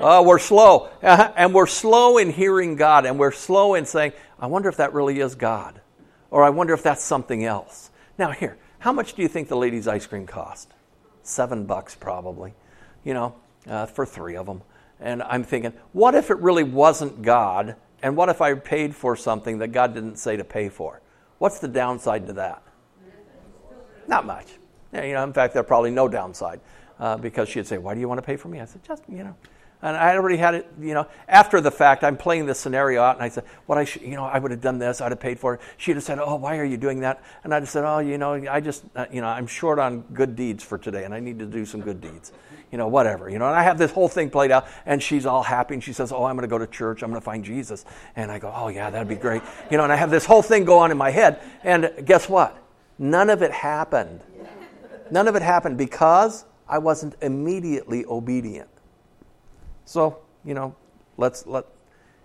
Oh, 0.00 0.22
we're 0.22 0.38
slow. 0.38 0.88
Uh-huh. 1.02 1.32
And 1.36 1.52
we're 1.52 1.66
slow 1.66 2.16
in 2.16 2.30
hearing 2.30 2.74
God, 2.74 3.04
and 3.04 3.18
we're 3.18 3.32
slow 3.32 3.74
in 3.74 3.84
saying, 3.84 4.12
I 4.40 4.46
wonder 4.46 4.68
if 4.68 4.76
that 4.78 4.92
really 4.92 5.20
is 5.20 5.34
God. 5.34 5.80
Or 6.30 6.42
I 6.42 6.50
wonder 6.50 6.74
if 6.74 6.82
that's 6.82 7.04
something 7.04 7.44
else. 7.44 7.90
Now, 8.18 8.30
here, 8.30 8.56
how 8.78 8.92
much 8.92 9.14
do 9.14 9.22
you 9.22 9.28
think 9.28 9.48
the 9.48 9.56
lady's 9.56 9.86
ice 9.86 10.06
cream 10.06 10.26
cost? 10.26 10.72
Seven 11.22 11.66
bucks, 11.66 11.94
probably, 11.94 12.54
you 13.04 13.14
know, 13.14 13.34
uh, 13.68 13.86
for 13.86 14.06
three 14.06 14.36
of 14.36 14.46
them. 14.46 14.62
And 15.00 15.22
I'm 15.22 15.44
thinking, 15.44 15.72
what 15.92 16.14
if 16.14 16.30
it 16.30 16.38
really 16.38 16.64
wasn't 16.64 17.22
God? 17.22 17.76
And 18.02 18.16
what 18.16 18.28
if 18.28 18.40
I 18.40 18.54
paid 18.54 18.94
for 18.94 19.16
something 19.16 19.58
that 19.58 19.68
God 19.68 19.94
didn't 19.94 20.16
say 20.16 20.36
to 20.36 20.44
pay 20.44 20.68
for? 20.68 21.02
What's 21.38 21.58
the 21.58 21.68
downside 21.68 22.26
to 22.28 22.32
that? 22.34 22.62
Not 24.06 24.26
much. 24.26 24.46
You 24.92 25.12
know, 25.12 25.24
in 25.24 25.32
fact, 25.32 25.54
there's 25.54 25.66
probably 25.66 25.90
no 25.90 26.08
downside 26.08 26.60
uh, 26.98 27.16
because 27.16 27.48
she'd 27.48 27.66
say, 27.66 27.78
Why 27.78 27.94
do 27.94 28.00
you 28.00 28.08
want 28.08 28.18
to 28.18 28.26
pay 28.26 28.36
for 28.36 28.48
me? 28.48 28.60
I 28.60 28.64
said, 28.64 28.82
Just, 28.84 29.04
you 29.08 29.22
know, 29.22 29.36
and 29.82 29.96
I 29.96 30.14
already 30.14 30.36
had 30.36 30.54
it, 30.54 30.70
you 30.80 30.94
know, 30.94 31.06
after 31.28 31.60
the 31.60 31.70
fact, 31.70 32.04
I'm 32.04 32.16
playing 32.16 32.46
this 32.46 32.58
scenario 32.58 33.02
out, 33.02 33.16
and 33.16 33.24
I 33.24 33.28
said, 33.28 33.44
what 33.66 33.78
I 33.78 33.84
should, 33.84 34.02
you 34.02 34.16
know, 34.16 34.24
I 34.24 34.38
would 34.38 34.50
have 34.50 34.60
done 34.60 34.78
this, 34.78 35.00
I'd 35.00 35.12
have 35.12 35.20
paid 35.20 35.38
for 35.38 35.54
it. 35.54 35.60
She'd 35.76 35.96
have 35.96 36.04
said, 36.04 36.18
oh, 36.18 36.36
why 36.36 36.58
are 36.58 36.64
you 36.64 36.76
doing 36.76 37.00
that? 37.00 37.22
And 37.44 37.54
I'd 37.54 37.62
have 37.62 37.70
said, 37.70 37.84
oh, 37.84 37.98
you 38.00 38.18
know, 38.18 38.34
I 38.34 38.60
just, 38.60 38.84
uh, 38.94 39.06
you 39.10 39.20
know, 39.20 39.28
I'm 39.28 39.46
short 39.46 39.78
on 39.78 40.00
good 40.12 40.36
deeds 40.36 40.62
for 40.62 40.78
today, 40.78 41.04
and 41.04 41.14
I 41.14 41.20
need 41.20 41.38
to 41.38 41.46
do 41.46 41.64
some 41.64 41.80
good 41.80 42.00
deeds. 42.00 42.32
You 42.70 42.78
know, 42.78 42.86
whatever, 42.86 43.28
you 43.28 43.38
know, 43.38 43.46
and 43.46 43.56
I 43.56 43.64
have 43.64 43.78
this 43.78 43.90
whole 43.90 44.08
thing 44.08 44.30
played 44.30 44.52
out, 44.52 44.68
and 44.86 45.02
she's 45.02 45.26
all 45.26 45.42
happy, 45.42 45.74
and 45.74 45.82
she 45.82 45.92
says, 45.92 46.12
oh, 46.12 46.24
I'm 46.24 46.36
going 46.36 46.48
to 46.48 46.50
go 46.50 46.58
to 46.58 46.68
church, 46.68 47.02
I'm 47.02 47.10
going 47.10 47.20
to 47.20 47.24
find 47.24 47.44
Jesus. 47.44 47.84
And 48.14 48.30
I 48.30 48.38
go, 48.38 48.52
oh, 48.54 48.68
yeah, 48.68 48.90
that'd 48.90 49.08
be 49.08 49.16
great. 49.16 49.42
You 49.70 49.76
know, 49.76 49.82
and 49.82 49.92
I 49.92 49.96
have 49.96 50.10
this 50.10 50.24
whole 50.24 50.42
thing 50.42 50.64
go 50.64 50.78
on 50.78 50.90
in 50.92 50.96
my 50.96 51.10
head, 51.10 51.40
and 51.64 51.90
guess 52.04 52.28
what? 52.28 52.56
None 52.98 53.28
of 53.28 53.42
it 53.42 53.50
happened. 53.50 54.20
None 55.10 55.26
of 55.26 55.34
it 55.34 55.42
happened 55.42 55.78
because 55.78 56.44
I 56.68 56.78
wasn't 56.78 57.16
immediately 57.20 58.04
obedient. 58.04 58.68
So, 59.84 60.18
you 60.44 60.54
know, 60.54 60.74
let's 61.16 61.46
let 61.46 61.66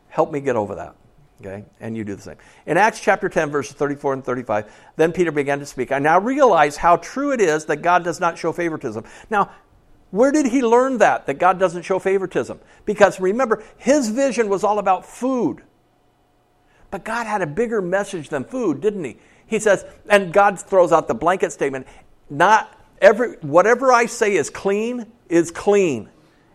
help 0.08 0.32
me 0.32 0.40
get 0.40 0.56
over 0.56 0.76
that. 0.76 0.96
Okay? 1.42 1.66
And 1.80 1.98
you 1.98 2.04
do 2.04 2.16
the 2.16 2.22
same. 2.22 2.38
In 2.66 2.78
Acts 2.78 3.00
chapter 3.00 3.28
10, 3.28 3.50
verses 3.50 3.76
34 3.76 4.14
and 4.14 4.24
35, 4.24 4.72
then 4.96 5.12
Peter 5.12 5.32
began 5.32 5.60
to 5.60 5.66
speak. 5.66 5.92
I 5.92 6.00
now 6.00 6.20
realize 6.20 6.78
how 6.78 6.98
true 6.98 7.34
it 7.34 7.42
is 7.42 7.66
that 7.66 7.78
God 7.78 8.04
does 8.04 8.20
not 8.20 8.38
show 8.38 8.54
favoritism. 8.54 9.04
Now, 9.30 9.52
where 10.12 10.32
did 10.32 10.46
he 10.46 10.62
learn 10.62 11.00
that, 11.00 11.26
that 11.26 11.40
God 11.40 11.60
doesn't 11.60 11.84
show 11.84 12.00
favoritism? 12.00 12.60
Because 12.86 13.20
remember, 13.20 13.64
his 13.78 14.10
vision 14.10 14.48
was 14.48 14.64
all 14.64 14.80
about 14.80 15.06
food. 15.06 15.62
But 16.90 17.04
God 17.04 17.28
had 17.28 17.42
a 17.42 17.48
bigger 17.48 17.82
message 17.82 18.30
than 18.30 18.46
food, 18.46 18.80
didn't 18.80 19.04
he? 19.04 19.18
He 19.48 19.60
says, 19.60 19.86
and 20.10 20.32
God 20.32 20.60
throws 20.60 20.94
out 20.94 21.10
the 21.10 21.14
blanket 21.14 21.52
statement, 21.52 21.88
not 22.30 22.74
every 23.02 23.36
whatever 23.42 23.92
I 23.92 24.06
say 24.06 24.36
is 24.36 24.50
clean 24.50 25.06
is 25.28 25.52
clean. 25.52 26.10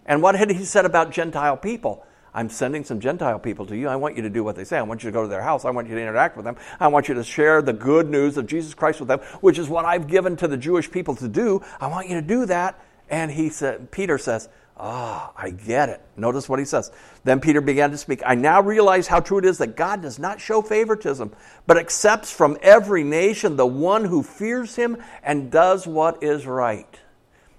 And 0.06 0.22
what 0.22 0.34
had 0.34 0.50
he 0.50 0.64
said 0.64 0.84
about 0.84 1.10
Gentile 1.10 1.56
people? 1.56 2.04
I'm 2.32 2.48
sending 2.48 2.84
some 2.84 3.00
Gentile 3.00 3.38
people 3.38 3.66
to 3.66 3.76
you. 3.76 3.88
I 3.88 3.96
want 3.96 4.16
you 4.16 4.22
to 4.22 4.30
do 4.30 4.44
what 4.44 4.54
they 4.54 4.64
say. 4.64 4.78
I 4.78 4.82
want 4.82 5.02
you 5.02 5.08
to 5.08 5.12
go 5.12 5.22
to 5.22 5.28
their 5.28 5.42
house. 5.42 5.64
I 5.64 5.70
want 5.70 5.88
you 5.88 5.96
to 5.96 6.00
interact 6.00 6.36
with 6.36 6.44
them. 6.44 6.56
I 6.78 6.88
want 6.88 7.08
you 7.08 7.14
to 7.14 7.24
share 7.24 7.60
the 7.60 7.72
good 7.72 8.08
news 8.08 8.36
of 8.36 8.46
Jesus 8.46 8.72
Christ 8.72 9.00
with 9.00 9.08
them, 9.08 9.18
which 9.40 9.58
is 9.58 9.68
what 9.68 9.84
I've 9.84 10.06
given 10.06 10.36
to 10.36 10.48
the 10.48 10.56
Jewish 10.56 10.90
people 10.90 11.16
to 11.16 11.28
do. 11.28 11.62
I 11.80 11.88
want 11.88 12.08
you 12.08 12.14
to 12.14 12.22
do 12.22 12.46
that. 12.46 12.80
And 13.08 13.32
he 13.32 13.48
said, 13.48 13.90
Peter 13.90 14.16
says, 14.16 14.48
Ah, 14.82 15.32
I 15.36 15.50
get 15.50 15.90
it. 15.90 16.00
Notice 16.16 16.48
what 16.48 16.58
he 16.58 16.64
says. 16.64 16.90
Then 17.22 17.38
Peter 17.40 17.60
began 17.60 17.90
to 17.90 17.98
speak. 17.98 18.22
I 18.24 18.34
now 18.34 18.62
realize 18.62 19.06
how 19.06 19.20
true 19.20 19.36
it 19.36 19.44
is 19.44 19.58
that 19.58 19.76
God 19.76 20.00
does 20.00 20.18
not 20.18 20.40
show 20.40 20.62
favoritism, 20.62 21.32
but 21.66 21.76
accepts 21.76 22.32
from 22.32 22.56
every 22.62 23.04
nation 23.04 23.56
the 23.56 23.66
one 23.66 24.06
who 24.06 24.22
fears 24.22 24.76
him 24.76 24.96
and 25.22 25.50
does 25.50 25.86
what 25.86 26.22
is 26.22 26.46
right. 26.46 26.98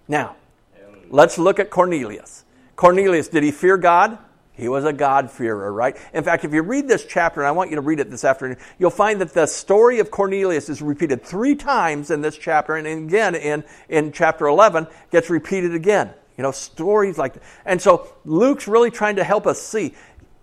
Now, 0.07 0.35
let's 1.11 1.37
look 1.37 1.59
at 1.59 1.69
Cornelius. 1.69 2.43
Cornelius, 2.75 3.27
did 3.27 3.43
he 3.43 3.51
fear 3.51 3.77
God? 3.77 4.17
He 4.53 4.67
was 4.67 4.85
a 4.85 4.93
God-fearer, 4.93 5.71
right? 5.71 5.95
In 6.13 6.23
fact, 6.23 6.43
if 6.43 6.53
you 6.53 6.61
read 6.61 6.87
this 6.87 7.05
chapter, 7.05 7.41
and 7.41 7.47
I 7.47 7.51
want 7.51 7.69
you 7.69 7.75
to 7.75 7.81
read 7.81 7.99
it 7.99 8.09
this 8.09 8.25
afternoon, 8.25 8.57
you'll 8.79 8.89
find 8.89 9.21
that 9.21 9.33
the 9.33 9.45
story 9.45 9.99
of 9.99 10.11
Cornelius 10.11 10.69
is 10.69 10.81
repeated 10.81 11.23
three 11.23 11.55
times 11.55 12.11
in 12.11 12.21
this 12.21 12.37
chapter, 12.37 12.75
and 12.75 12.87
again 12.87 13.35
in, 13.35 13.63
in 13.87 14.11
chapter 14.11 14.47
11 14.47 14.87
gets 15.11 15.29
repeated 15.29 15.75
again. 15.75 16.11
You 16.37 16.43
know, 16.43 16.51
stories 16.51 17.17
like 17.17 17.35
that. 17.35 17.43
And 17.65 17.81
so 17.81 18.13
Luke's 18.25 18.67
really 18.67 18.89
trying 18.89 19.17
to 19.17 19.23
help 19.23 19.45
us 19.45 19.61
see 19.61 19.93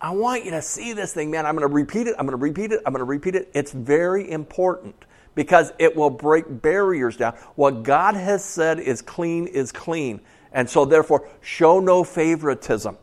I 0.01 0.13
want 0.13 0.45
you 0.45 0.53
to 0.53 0.63
see 0.63 0.93
this 0.93 1.13
thing, 1.13 1.31
man. 1.31 1.45
I'm 1.45 1.57
going 1.57 1.69
to 1.69 1.75
repeat 1.75 2.07
it. 2.07 2.15
I'm 2.19 2.27
going 2.27 2.39
to 2.39 2.43
repeat 2.43 2.71
it. 2.71 2.81
I'm 2.87 2.93
going 2.93 3.01
to 3.01 3.05
repeat 3.05 3.35
it. 3.35 3.51
It's 3.53 3.73
very 3.73 4.31
important 4.31 4.95
because 5.35 5.73
it 5.79 5.97
will 5.97 6.11
break 6.11 6.45
barriers 6.63 7.17
down. 7.17 7.35
What 7.57 7.83
God 7.83 8.15
has 8.15 8.45
said 8.45 8.79
is 8.79 9.03
clean 9.03 9.49
is 9.49 9.73
clean. 9.73 10.21
And 10.53 10.69
so, 10.69 10.85
therefore, 10.85 11.29
show 11.41 11.81
no 11.81 12.05
favoritism. 12.05 12.97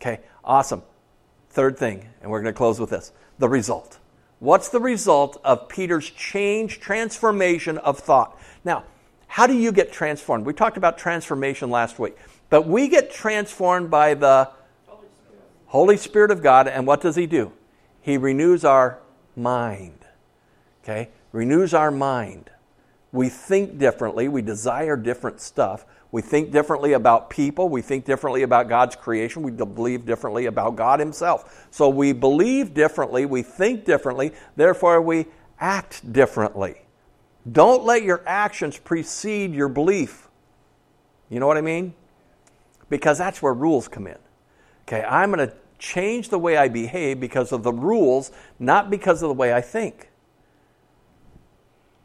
Okay, 0.00 0.20
awesome. 0.44 0.82
Third 1.50 1.78
thing, 1.78 2.08
and 2.20 2.30
we're 2.30 2.42
going 2.42 2.52
to 2.52 2.56
close 2.56 2.80
with 2.80 2.90
this 2.90 3.12
the 3.38 3.48
result. 3.48 3.98
What's 4.38 4.68
the 4.70 4.80
result 4.80 5.40
of 5.44 5.68
Peter's 5.68 6.10
change, 6.10 6.80
transformation 6.80 7.78
of 7.78 7.98
thought? 7.98 8.36
Now, 8.64 8.84
how 9.28 9.46
do 9.46 9.54
you 9.54 9.70
get 9.72 9.92
transformed? 9.92 10.44
We 10.44 10.52
talked 10.52 10.76
about 10.76 10.98
transformation 10.98 11.70
last 11.70 11.98
week, 11.98 12.16
but 12.50 12.66
we 12.66 12.88
get 12.88 13.12
transformed 13.12 13.90
by 13.90 14.14
the 14.14 14.50
Holy 14.86 15.06
Spirit, 15.06 15.42
Holy 15.66 15.96
Spirit 15.96 16.30
of 16.30 16.42
God, 16.42 16.68
and 16.68 16.86
what 16.86 17.00
does 17.00 17.16
He 17.16 17.26
do? 17.26 17.52
He 18.00 18.16
renews 18.16 18.64
our 18.64 18.98
mind. 19.36 19.98
Okay? 20.82 21.08
Renews 21.30 21.72
our 21.72 21.90
mind. 21.90 22.50
We 23.12 23.28
think 23.28 23.78
differently, 23.78 24.26
we 24.28 24.42
desire 24.42 24.96
different 24.96 25.40
stuff. 25.40 25.86
We 26.12 26.20
think 26.20 26.52
differently 26.52 26.92
about 26.92 27.30
people. 27.30 27.70
We 27.70 27.80
think 27.80 28.04
differently 28.04 28.42
about 28.42 28.68
God's 28.68 28.94
creation. 28.94 29.42
We 29.42 29.50
believe 29.50 30.04
differently 30.04 30.44
about 30.46 30.76
God 30.76 31.00
Himself. 31.00 31.66
So 31.70 31.88
we 31.88 32.12
believe 32.12 32.74
differently. 32.74 33.24
We 33.24 33.42
think 33.42 33.86
differently. 33.86 34.32
Therefore, 34.54 35.00
we 35.00 35.26
act 35.58 36.12
differently. 36.12 36.82
Don't 37.50 37.84
let 37.84 38.02
your 38.02 38.22
actions 38.26 38.78
precede 38.78 39.54
your 39.54 39.68
belief. 39.68 40.28
You 41.30 41.40
know 41.40 41.46
what 41.46 41.56
I 41.56 41.62
mean? 41.62 41.94
Because 42.90 43.16
that's 43.16 43.40
where 43.40 43.54
rules 43.54 43.88
come 43.88 44.06
in. 44.06 44.18
Okay, 44.86 45.02
I'm 45.02 45.32
going 45.32 45.48
to 45.48 45.56
change 45.78 46.28
the 46.28 46.38
way 46.38 46.58
I 46.58 46.68
behave 46.68 47.20
because 47.20 47.52
of 47.52 47.62
the 47.62 47.72
rules, 47.72 48.30
not 48.58 48.90
because 48.90 49.22
of 49.22 49.28
the 49.28 49.34
way 49.34 49.54
I 49.54 49.62
think. 49.62 50.10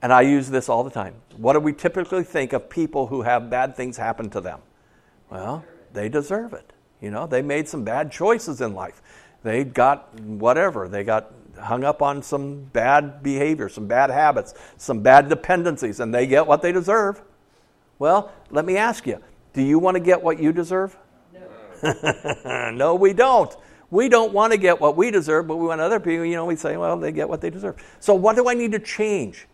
And 0.02 0.14
I 0.14 0.22
use 0.22 0.50
this 0.50 0.70
all 0.70 0.84
the 0.84 0.92
time. 0.92 1.16
What 1.38 1.54
do 1.54 1.60
we 1.60 1.74
typically 1.74 2.24
think 2.24 2.54
of 2.54 2.70
people 2.70 3.08
who 3.08 3.24
have 3.24 3.50
bad 3.50 3.76
things 3.76 3.98
happen 3.98 4.30
to 4.32 4.42
them? 4.42 4.60
Well, 5.30 5.66
they 5.94 6.10
deserve 6.10 6.54
it. 6.54 6.72
You 7.02 7.12
know, 7.12 7.28
they 7.28 7.42
made 7.42 7.68
some 7.68 7.84
bad 7.84 8.12
choices 8.12 8.62
in 8.62 8.74
life. 8.74 9.02
They 9.44 9.64
got 9.64 10.14
whatever. 10.20 10.88
They 10.88 11.04
got 11.04 11.32
hung 11.60 11.84
up 11.84 12.02
on 12.02 12.22
some 12.22 12.64
bad 12.66 13.24
behavior, 13.24 13.70
some 13.70 13.88
bad 13.88 14.10
habits, 14.10 14.54
some 14.78 15.02
bad 15.02 15.30
dependencies, 15.30 16.00
and 16.00 16.14
they 16.14 16.28
get 16.28 16.46
what 16.46 16.62
they 16.62 16.72
deserve. 16.72 17.22
Well, 18.00 18.32
let 18.52 18.66
me 18.66 18.78
ask 18.78 19.08
you 19.08 19.22
do 19.54 19.62
you 19.64 19.80
want 19.80 19.96
to 19.96 20.00
get 20.00 20.22
what 20.22 20.40
you 20.40 20.52
deserve? 20.52 20.96
No. 21.34 22.72
no, 22.76 22.96
we 22.96 23.14
don't. 23.14 23.56
We 23.90 24.10
don't 24.10 24.34
want 24.34 24.52
to 24.52 24.58
get 24.58 24.80
what 24.80 24.98
we 24.98 25.10
deserve, 25.12 25.48
but 25.48 25.56
we 25.56 25.66
want 25.66 25.82
other 25.82 26.00
people, 26.00 26.26
you 26.26 26.36
know, 26.36 26.46
we 26.46 26.58
say, 26.58 26.76
well, 26.76 26.98
they 26.98 27.12
get 27.12 27.28
what 27.30 27.42
they 27.42 27.50
deserve. 27.50 27.82
So, 28.00 28.14
what 28.14 28.36
do 28.36 28.50
I 28.50 28.54
need 28.54 28.74
to 28.74 28.80
change? 28.80 29.48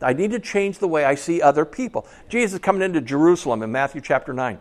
I 0.00 0.12
need 0.12 0.30
to 0.30 0.38
change 0.38 0.78
the 0.78 0.88
way 0.88 1.04
I 1.04 1.14
see 1.14 1.42
other 1.42 1.64
people. 1.64 2.06
Jesus 2.28 2.54
is 2.54 2.58
coming 2.60 2.82
into 2.82 3.00
Jerusalem 3.00 3.62
in 3.62 3.72
Matthew 3.72 4.00
chapter 4.00 4.32
9. 4.32 4.58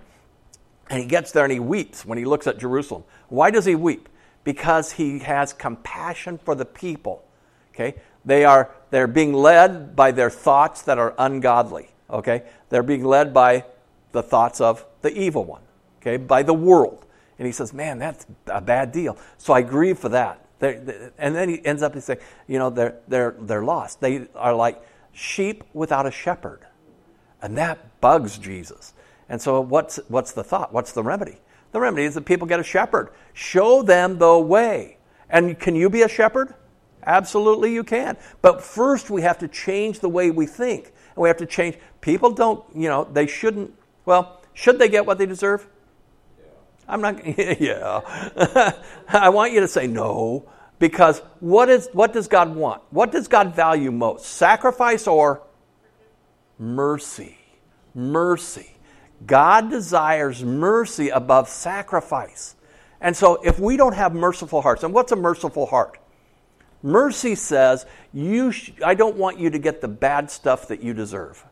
And 0.90 1.00
he 1.00 1.06
gets 1.06 1.32
there 1.32 1.44
and 1.44 1.52
he 1.52 1.60
weeps 1.60 2.06
when 2.06 2.18
he 2.18 2.26
looks 2.26 2.48
at 2.48 2.58
Jerusalem. 2.58 3.04
Why 3.30 3.52
does 3.52 3.66
he 3.66 3.76
weep? 3.76 4.10
Because 4.44 4.94
he 4.94 5.20
has 5.20 5.54
compassion 5.54 6.38
for 6.38 6.56
the 6.56 6.66
people. 6.66 7.24
Okay? 7.74 7.96
They 8.26 8.46
are 8.46 8.72
they're 8.90 9.08
being 9.08 9.34
led 9.34 9.96
by 9.96 10.12
their 10.12 10.30
thoughts 10.30 10.84
that 10.84 10.98
are 10.98 11.14
ungodly. 11.18 11.90
Okay? 12.10 12.44
They're 12.70 12.84
being 12.84 13.04
led 13.04 13.34
by 13.34 13.66
the 14.14 14.24
thoughts 14.24 14.62
of 14.62 14.86
the 15.02 15.16
evil 15.16 15.44
one. 15.44 15.62
Okay? 16.02 16.18
By 16.18 16.44
the 16.44 16.54
world. 16.54 17.06
And 17.38 17.46
he 17.46 17.52
says, 17.52 17.74
Man, 17.74 18.00
that's 18.00 18.26
a 18.48 18.62
bad 18.62 18.92
deal. 18.92 19.18
So 19.38 19.54
I 19.54 19.62
grieve 19.62 20.00
for 20.00 20.10
that. 20.10 20.44
They're, 20.60 21.12
and 21.18 21.36
then 21.36 21.50
he 21.50 21.64
ends 21.64 21.84
up 21.84 21.98
saying, 22.00 22.20
you 22.48 22.58
know, 22.58 22.70
they're, 22.70 22.96
they're, 23.08 23.36
they're 23.40 23.64
lost. 23.64 24.02
They 24.02 24.28
are 24.36 24.56
like 24.56 24.82
sheep 25.18 25.64
without 25.74 26.06
a 26.06 26.12
shepherd. 26.12 26.60
And 27.42 27.58
that 27.58 28.00
bugs 28.02 28.38
Jesus. 28.38 28.94
And 29.28 29.42
so, 29.42 29.60
what's, 29.60 30.00
what's 30.08 30.32
the 30.32 30.44
thought? 30.44 30.72
What's 30.72 30.92
the 30.92 31.04
remedy? 31.04 31.38
The 31.72 31.80
remedy 31.80 32.06
is 32.06 32.14
that 32.14 32.26
people 32.26 32.48
get 32.48 32.60
a 32.60 32.64
shepherd. 32.64 33.10
Show 33.34 33.82
them 33.82 34.20
the 34.20 34.38
way. 34.38 34.98
And 35.30 35.60
can 35.60 35.76
you 35.76 35.90
be 35.90 36.04
a 36.04 36.08
shepherd? 36.08 36.54
Absolutely, 37.06 37.74
you 37.74 37.84
can. 37.84 38.18
But 38.42 38.62
first, 38.62 39.10
we 39.10 39.24
have 39.24 39.40
to 39.40 39.48
change 39.48 40.00
the 40.00 40.10
way 40.10 40.30
we 40.30 40.46
think. 40.46 40.94
And 41.16 41.24
we 41.24 41.30
have 41.30 41.38
to 41.38 41.46
change. 41.46 41.78
People 42.00 42.32
don't, 42.32 42.64
you 42.76 42.88
know, 42.88 43.08
they 43.12 43.28
shouldn't, 43.28 43.74
well, 44.06 44.42
should 44.54 44.80
they 44.80 44.88
get 44.88 45.06
what 45.06 45.18
they 45.18 45.26
deserve? 45.26 45.68
Yeah. 46.40 46.46
I'm 46.88 47.02
not, 47.02 47.26
yeah. 47.60 48.74
I 49.10 49.30
want 49.30 49.52
you 49.52 49.62
to 49.62 49.68
say 49.68 49.88
no. 49.88 50.48
Because 50.80 51.20
what, 51.40 51.70
is, 51.70 51.90
what 51.94 52.14
does 52.14 52.28
God 52.28 52.56
want? 52.56 52.82
What 52.92 53.12
does 53.12 53.28
God 53.28 53.56
value 53.56 53.92
most? 53.92 54.26
Sacrifice 54.26 55.08
or 55.08 55.42
mercy? 56.60 57.38
Mercy. 57.96 58.76
God 59.26 59.70
desires 59.70 60.44
mercy 60.44 61.10
above 61.10 61.50
sacrifice. 61.50 62.56
And 63.02 63.16
so 63.16 63.36
if 63.44 63.60
we 63.60 63.78
don't 63.78 63.94
have 63.94 64.14
merciful 64.14 64.62
hearts, 64.62 64.84
and 64.84 64.94
what's 64.94 65.12
a 65.12 65.16
merciful 65.16 65.66
heart? 65.66 65.98
Mercy 66.84 67.34
says, 67.34 67.86
you 68.14 68.52
sh- 68.52 68.72
I 68.86 68.94
don't 68.94 69.16
want 69.16 69.40
you 69.40 69.50
to 69.50 69.60
get 69.60 69.82
the 69.82 69.88
bad 69.88 70.30
stuff 70.30 70.68
that 70.68 70.84
you 70.84 70.94
deserve. 70.94 71.44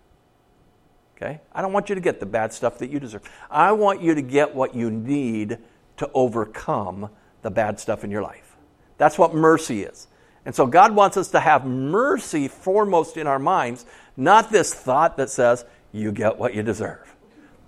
Okay? 1.18 1.42
I 1.52 1.62
don't 1.62 1.74
want 1.74 1.90
you 1.90 1.96
to 1.96 2.02
get 2.02 2.20
the 2.20 2.26
bad 2.26 2.54
stuff 2.54 2.78
that 2.80 2.92
you 2.92 3.00
deserve. 3.00 3.24
I 3.50 3.72
want 3.72 4.02
you 4.02 4.14
to 4.14 4.22
get 4.22 4.54
what 4.54 4.76
you 4.76 4.92
need 4.92 5.58
to 5.98 6.10
overcome 6.14 7.10
the 7.42 7.50
bad 7.50 7.80
stuff 7.80 8.04
in 8.04 8.12
your 8.12 8.22
life. 8.22 8.45
That's 8.98 9.18
what 9.18 9.34
mercy 9.34 9.84
is. 9.84 10.08
And 10.46 10.54
so 10.54 10.68
God 10.68 10.96
wants 10.96 11.18
us 11.18 11.30
to 11.30 11.40
have 11.40 11.66
mercy 11.66 12.48
foremost 12.48 13.18
in 13.18 13.28
our 13.28 13.40
minds, 13.40 13.86
not 14.16 14.52
this 14.52 14.74
thought 14.74 15.18
that 15.18 15.30
says, 15.30 15.66
you 15.92 16.12
get 16.12 16.38
what 16.38 16.54
you 16.54 16.62
deserve. 16.62 17.16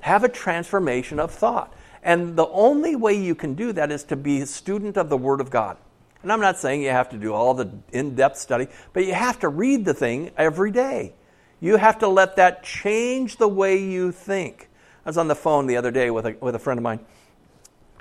Have 0.02 0.24
a 0.24 0.30
transformation 0.30 1.20
of 1.20 1.32
thought. 1.32 1.74
And 2.04 2.36
the 2.36 2.48
only 2.48 2.96
way 2.96 3.13
you 3.13 3.36
can 3.36 3.56
do 3.56 3.74
that 3.74 3.92
is 3.92 4.04
to 4.06 4.16
be 4.16 4.42
a 4.42 4.46
student 4.46 4.96
of 4.96 5.10
the 5.10 5.18
Word 5.18 5.42
of 5.42 5.50
God. 5.50 5.78
And 6.22 6.32
I'm 6.32 6.40
not 6.40 6.58
saying 6.58 6.84
you 6.84 6.90
have 6.90 7.10
to 7.10 7.18
do 7.18 7.34
all 7.34 7.54
the 7.54 7.70
in 7.92 8.16
depth 8.16 8.38
study, 8.38 8.68
but 8.94 9.06
you 9.06 9.13
have 9.13 9.40
to 9.40 9.50
read 9.50 9.86
the 9.86 9.94
thing 9.94 10.32
every 10.38 10.72
day. 10.72 11.13
You 11.60 11.78
have 11.78 12.00
to 12.00 12.08
let 12.08 12.36
that 12.36 12.63
change 12.63 13.38
the 13.38 13.48
way 13.48 13.78
you 13.78 14.12
think. 14.12 14.70
I 15.06 15.10
was 15.10 15.18
on 15.18 15.28
the 15.28 15.36
phone 15.36 15.68
the 15.68 15.78
other 15.78 15.92
day 15.92 16.12
with 16.12 16.26
a, 16.26 16.36
with 16.40 16.54
a 16.54 16.60
friend 16.60 16.78
of 16.78 16.84
mine 16.84 17.00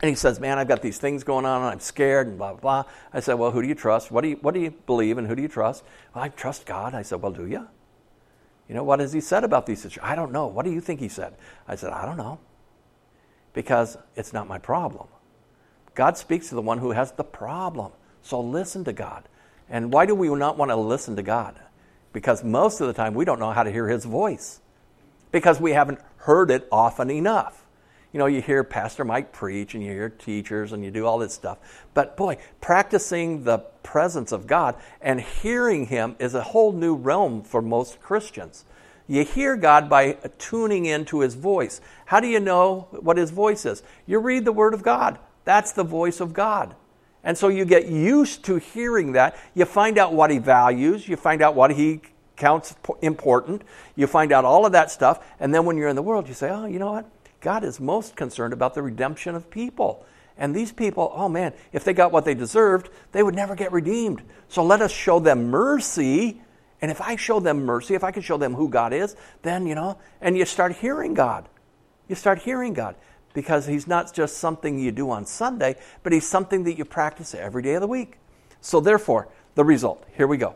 and 0.03 0.09
he 0.11 0.15
says, 0.15 0.41
Man, 0.41 0.59
I've 0.59 0.69
got 0.69 0.83
these 0.83 0.99
things 0.99 1.25
going 1.25 1.47
on 1.47 1.63
and 1.63 1.71
I'm 1.71 1.81
scared 1.81 2.27
and 2.27 2.37
blah, 2.37 2.53
blah, 2.53 2.83
blah. 2.83 2.93
I 3.13 3.21
said, 3.21 3.35
Well, 3.35 3.51
who 3.51 3.63
do 3.63 3.69
you 3.69 3.75
trust? 3.75 4.11
What 4.11 4.23
do 4.23 4.29
you, 4.29 4.37
what 4.37 4.55
do 4.55 4.61
you 4.61 4.71
believe 4.71 5.19
and 5.19 5.27
who 5.27 5.35
do 5.35 5.43
you 5.43 5.49
trust? 5.49 5.85
Well, 6.15 6.25
I 6.25 6.29
trust 6.29 6.67
God. 6.67 6.95
I 6.95 7.03
said, 7.03 7.23
Well, 7.23 7.33
do 7.33 7.47
you? 7.47 7.67
You 8.69 8.75
know, 8.75 8.85
what 8.85 9.01
has 9.01 9.13
he 9.13 9.21
said 9.21 9.45
about 9.45 9.67
these 9.67 9.81
situations? 9.81 10.05
I 10.11 10.15
don't 10.15 10.33
know. 10.33 10.47
What 10.49 10.65
do 10.65 10.73
you 10.73 10.81
think 10.81 11.01
he 11.01 11.09
said? 11.09 11.35
I 11.69 11.77
said, 11.77 11.93
I 11.93 12.05
don't 12.05 12.17
know. 12.17 12.41
Because 13.53 13.97
it's 14.17 14.33
not 14.33 14.49
my 14.49 14.59
problem. 14.59 15.09
God 15.95 16.19
speaks 16.19 16.49
to 16.51 16.55
the 16.55 16.63
one 16.63 16.79
who 16.79 16.91
has 16.91 17.13
the 17.13 17.25
problem. 17.25 17.93
So 18.23 18.41
listen 18.41 18.85
to 18.85 18.93
God. 18.93 19.29
And 19.71 19.93
why 19.93 20.05
do 20.05 20.15
we 20.15 20.29
not 20.29 20.59
want 20.59 20.71
to 20.71 20.77
listen 20.77 21.17
to 21.17 21.23
God? 21.23 21.59
Because 22.13 22.45
most 22.45 22.81
of 22.81 22.87
the 22.87 22.93
time 22.93 23.15
we 23.15 23.25
don't 23.25 23.39
know 23.39 23.53
how 23.53 23.63
to 23.63 23.71
hear 23.71 23.89
his 23.89 24.05
voice. 24.05 24.61
Because 25.33 25.61
we 25.61 25.73
haven't 25.73 26.01
heard 26.19 26.51
it 26.51 26.69
often 26.71 27.11
enough 27.11 27.66
you 28.17 28.19
know, 28.19 28.25
you 28.25 28.41
hear 28.41 28.65
Pastor 28.65 29.05
Mike 29.05 29.31
preach 29.31 29.75
and 29.75 29.85
you 29.85 29.93
hear 29.93 30.09
teachers 30.09 30.73
and 30.73 30.83
you 30.83 30.91
do 30.91 31.05
all 31.05 31.19
this 31.19 31.35
stuff. 31.35 31.59
But 31.93 32.17
boy, 32.17 32.39
practicing 32.63 33.45
the 33.45 33.59
presence 33.83 34.33
of 34.33 34.47
God 34.47 34.75
and 35.03 35.21
hearing 35.21 35.85
Him 35.85 36.17
is 36.19 36.35
a 36.35 36.41
whole 36.41 36.73
new 36.73 36.95
realm 36.95 37.43
for 37.43 37.61
most 37.61 38.01
Christians. 38.01 38.65
You 39.07 39.23
hear 39.23 39.55
God 39.55 39.91
by 39.91 40.13
tuning 40.39 40.87
into 40.87 41.21
His 41.21 41.35
voice. 41.35 41.83
How 42.07 42.21
do 42.21 42.27
you 42.27 42.41
know 42.41 42.89
what 42.91 43.19
His 43.19 43.33
voice 43.33 43.67
is? 43.67 43.83
You 44.07 44.19
read 44.19 44.47
the 44.47 44.53
Word 44.53 44.73
of 44.73 44.83
God. 44.83 45.19
That's 45.45 45.73
the 45.73 45.85
voice 45.85 46.19
of 46.19 46.33
God. 46.33 46.75
And 47.23 47.37
so 47.37 47.49
you 47.49 47.67
get 47.67 47.87
used 47.87 48.47
to 48.47 48.57
hearing 48.57 49.13
that. 49.13 49.37
You 49.53 49.67
find 49.67 49.99
out 49.99 50.15
what 50.15 50.31
He 50.31 50.39
values, 50.39 51.07
you 51.07 51.17
find 51.17 51.43
out 51.43 51.55
what 51.55 51.73
He 51.73 52.01
counts 52.37 52.75
important, 53.03 53.61
you 53.95 54.07
find 54.07 54.33
out 54.33 54.47
all 54.47 54.65
of 54.65 54.73
that 54.73 54.91
stuff. 54.91 55.23
And 55.39 55.55
then 55.55 55.67
when 55.67 55.77
you're 55.77 55.91
in 55.91 55.97
the 55.97 56.03
world, 56.03 56.29
you 56.29 56.35
say, 56.35 56.49
oh, 56.49 56.65
you 56.65 56.79
know 56.79 56.93
what? 56.93 57.11
God 57.41 57.65
is 57.65 57.81
most 57.81 58.17
concerned 58.17 58.53
about 58.53 58.75
the 58.75 58.83
redemption 58.83 59.35
of 59.35 59.51
people. 59.51 60.05
And 60.39 60.55
these 60.55 60.73
people, 60.73 61.13
oh 61.15 61.29
man, 61.29 61.55
if 61.73 61.85
they 61.85 61.95
got 61.95 62.13
what 62.13 62.25
they 62.25 62.35
deserved, 62.35 62.91
they 63.13 63.23
would 63.23 63.35
never 63.35 63.55
get 63.55 63.73
redeemed. 63.73 64.23
So 64.49 64.63
let 64.63 64.83
us 64.83 64.93
show 64.93 65.19
them 65.19 65.49
mercy. 65.49 66.43
And 66.83 66.91
if 66.91 67.01
I 67.01 67.17
show 67.17 67.41
them 67.41 67.65
mercy, 67.65 67.95
if 67.95 68.05
I 68.05 68.11
can 68.11 68.23
show 68.23 68.37
them 68.37 68.55
who 68.55 68.69
God 68.69 68.93
is, 68.93 69.17
then, 69.43 69.67
you 69.67 69.75
know, 69.75 69.99
and 70.21 70.37
you 70.37 70.45
start 70.45 70.77
hearing 70.77 71.15
God. 71.15 71.49
You 72.09 72.15
start 72.15 72.41
hearing 72.41 72.75
God 72.75 72.97
because 73.33 73.67
He's 73.67 73.87
not 73.87 74.13
just 74.13 74.39
something 74.39 74.79
you 74.79 74.93
do 74.93 75.11
on 75.11 75.25
Sunday, 75.27 75.77
but 76.03 76.13
He's 76.13 76.27
something 76.27 76.65
that 76.65 76.77
you 76.77 76.85
practice 76.85 77.35
every 77.35 77.63
day 77.63 77.75
of 77.75 77.81
the 77.81 77.87
week. 77.87 78.19
So, 78.61 78.81
therefore, 78.81 79.29
the 79.55 79.65
result 79.65 80.05
here 80.17 80.27
we 80.27 80.37
go. 80.37 80.55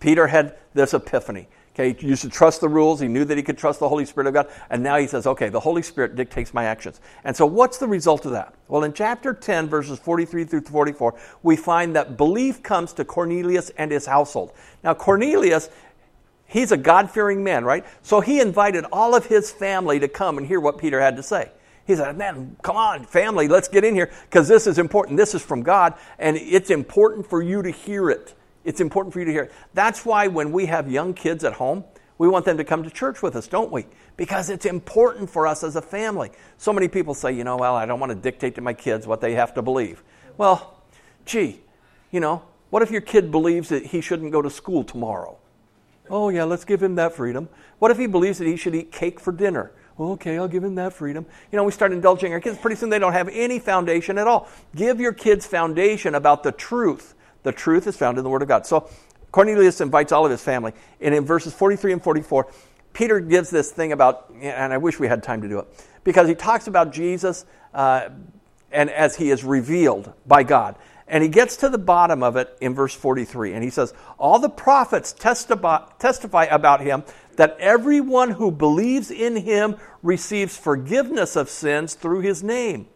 Peter 0.00 0.28
had 0.28 0.56
this 0.74 0.94
epiphany. 0.94 1.48
Okay, 1.78 1.96
used 2.04 2.22
to 2.22 2.28
trust 2.28 2.60
the 2.60 2.68
rules. 2.68 2.98
He 2.98 3.06
knew 3.06 3.24
that 3.24 3.36
he 3.36 3.42
could 3.44 3.56
trust 3.56 3.78
the 3.78 3.88
Holy 3.88 4.04
Spirit 4.04 4.26
of 4.26 4.34
God. 4.34 4.48
And 4.68 4.82
now 4.82 4.96
he 4.96 5.06
says, 5.06 5.28
okay, 5.28 5.48
the 5.48 5.60
Holy 5.60 5.82
Spirit 5.82 6.16
dictates 6.16 6.52
my 6.52 6.64
actions. 6.64 7.00
And 7.22 7.36
so 7.36 7.46
what's 7.46 7.78
the 7.78 7.86
result 7.86 8.26
of 8.26 8.32
that? 8.32 8.52
Well, 8.66 8.82
in 8.82 8.92
chapter 8.92 9.32
10, 9.32 9.68
verses 9.68 9.96
43 10.00 10.44
through 10.44 10.62
44, 10.62 11.16
we 11.44 11.54
find 11.54 11.94
that 11.94 12.16
belief 12.16 12.64
comes 12.64 12.92
to 12.94 13.04
Cornelius 13.04 13.70
and 13.78 13.92
his 13.92 14.06
household. 14.06 14.52
Now, 14.82 14.94
Cornelius, 14.94 15.70
he's 16.46 16.72
a 16.72 16.76
God 16.76 17.12
fearing 17.12 17.44
man, 17.44 17.64
right? 17.64 17.86
So 18.02 18.20
he 18.20 18.40
invited 18.40 18.84
all 18.90 19.14
of 19.14 19.26
his 19.26 19.52
family 19.52 20.00
to 20.00 20.08
come 20.08 20.36
and 20.36 20.44
hear 20.48 20.58
what 20.58 20.78
Peter 20.78 21.00
had 21.00 21.14
to 21.16 21.22
say. 21.22 21.52
He 21.86 21.94
said, 21.94 22.18
Man, 22.18 22.56
come 22.62 22.76
on, 22.76 23.04
family, 23.04 23.46
let's 23.46 23.68
get 23.68 23.84
in 23.84 23.94
here 23.94 24.10
because 24.28 24.48
this 24.48 24.66
is 24.66 24.78
important. 24.78 25.16
This 25.16 25.32
is 25.32 25.42
from 25.42 25.62
God, 25.62 25.94
and 26.18 26.36
it's 26.36 26.70
important 26.70 27.30
for 27.30 27.40
you 27.40 27.62
to 27.62 27.70
hear 27.70 28.10
it. 28.10 28.34
It's 28.64 28.80
important 28.80 29.12
for 29.12 29.20
you 29.20 29.24
to 29.26 29.32
hear. 29.32 29.50
That's 29.74 30.04
why 30.04 30.26
when 30.26 30.52
we 30.52 30.66
have 30.66 30.90
young 30.90 31.14
kids 31.14 31.44
at 31.44 31.54
home, 31.54 31.84
we 32.18 32.28
want 32.28 32.44
them 32.44 32.56
to 32.58 32.64
come 32.64 32.82
to 32.82 32.90
church 32.90 33.22
with 33.22 33.36
us, 33.36 33.46
don't 33.46 33.70
we? 33.70 33.86
Because 34.16 34.50
it's 34.50 34.66
important 34.66 35.30
for 35.30 35.46
us 35.46 35.62
as 35.62 35.76
a 35.76 35.82
family. 35.82 36.30
So 36.56 36.72
many 36.72 36.88
people 36.88 37.14
say, 37.14 37.32
you 37.32 37.44
know, 37.44 37.56
well, 37.56 37.76
I 37.76 37.86
don't 37.86 38.00
want 38.00 38.10
to 38.10 38.16
dictate 38.16 38.56
to 38.56 38.60
my 38.60 38.74
kids 38.74 39.06
what 39.06 39.20
they 39.20 39.34
have 39.34 39.54
to 39.54 39.62
believe. 39.62 40.02
Well, 40.36 40.82
gee, 41.24 41.60
you 42.10 42.20
know, 42.20 42.42
what 42.70 42.82
if 42.82 42.90
your 42.90 43.00
kid 43.00 43.30
believes 43.30 43.68
that 43.68 43.86
he 43.86 44.00
shouldn't 44.00 44.32
go 44.32 44.42
to 44.42 44.50
school 44.50 44.82
tomorrow? 44.82 45.38
Oh, 46.10 46.28
yeah, 46.28 46.44
let's 46.44 46.64
give 46.64 46.82
him 46.82 46.96
that 46.96 47.14
freedom. 47.14 47.48
What 47.78 47.90
if 47.90 47.98
he 47.98 48.06
believes 48.06 48.38
that 48.38 48.46
he 48.46 48.56
should 48.56 48.74
eat 48.74 48.90
cake 48.90 49.20
for 49.20 49.32
dinner? 49.32 49.70
Well, 49.96 50.10
okay, 50.12 50.38
I'll 50.38 50.48
give 50.48 50.64
him 50.64 50.76
that 50.76 50.92
freedom. 50.92 51.26
You 51.52 51.56
know, 51.56 51.64
we 51.64 51.72
start 51.72 51.92
indulging 51.92 52.32
our 52.32 52.40
kids. 52.40 52.56
Pretty 52.58 52.76
soon 52.76 52.88
they 52.88 52.98
don't 52.98 53.12
have 53.12 53.28
any 53.28 53.58
foundation 53.58 54.16
at 54.16 54.26
all. 54.26 54.48
Give 54.74 55.00
your 55.00 55.12
kids 55.12 55.46
foundation 55.46 56.14
about 56.14 56.42
the 56.42 56.52
truth 56.52 57.14
the 57.42 57.52
truth 57.52 57.86
is 57.86 57.96
found 57.96 58.18
in 58.18 58.24
the 58.24 58.30
Word 58.30 58.42
of 58.42 58.48
God. 58.48 58.66
So 58.66 58.88
Cornelius 59.32 59.80
invites 59.80 60.12
all 60.12 60.24
of 60.24 60.30
his 60.30 60.42
family. 60.42 60.72
And 61.00 61.14
in 61.14 61.24
verses 61.24 61.52
43 61.52 61.92
and 61.92 62.02
44, 62.02 62.50
Peter 62.92 63.20
gives 63.20 63.50
this 63.50 63.70
thing 63.70 63.92
about, 63.92 64.32
and 64.40 64.72
I 64.72 64.78
wish 64.78 64.98
we 64.98 65.06
had 65.08 65.22
time 65.22 65.42
to 65.42 65.48
do 65.48 65.58
it, 65.60 65.66
because 66.04 66.28
he 66.28 66.34
talks 66.34 66.66
about 66.66 66.92
Jesus 66.92 67.44
uh, 67.74 68.08
and 68.72 68.90
as 68.90 69.16
he 69.16 69.30
is 69.30 69.44
revealed 69.44 70.12
by 70.26 70.42
God. 70.42 70.76
And 71.06 71.22
he 71.22 71.28
gets 71.28 71.56
to 71.58 71.70
the 71.70 71.78
bottom 71.78 72.22
of 72.22 72.36
it 72.36 72.56
in 72.60 72.74
verse 72.74 72.94
43, 72.94 73.54
and 73.54 73.64
he 73.64 73.70
says, 73.70 73.94
All 74.18 74.38
the 74.38 74.50
prophets 74.50 75.12
testify, 75.12 75.86
testify 75.98 76.44
about 76.44 76.80
him 76.80 77.02
that 77.36 77.56
everyone 77.60 78.32
who 78.32 78.50
believes 78.50 79.10
in 79.10 79.36
him 79.36 79.76
receives 80.02 80.56
forgiveness 80.56 81.36
of 81.36 81.48
sins 81.48 81.94
through 81.94 82.20
his 82.20 82.42
name. 82.42 82.88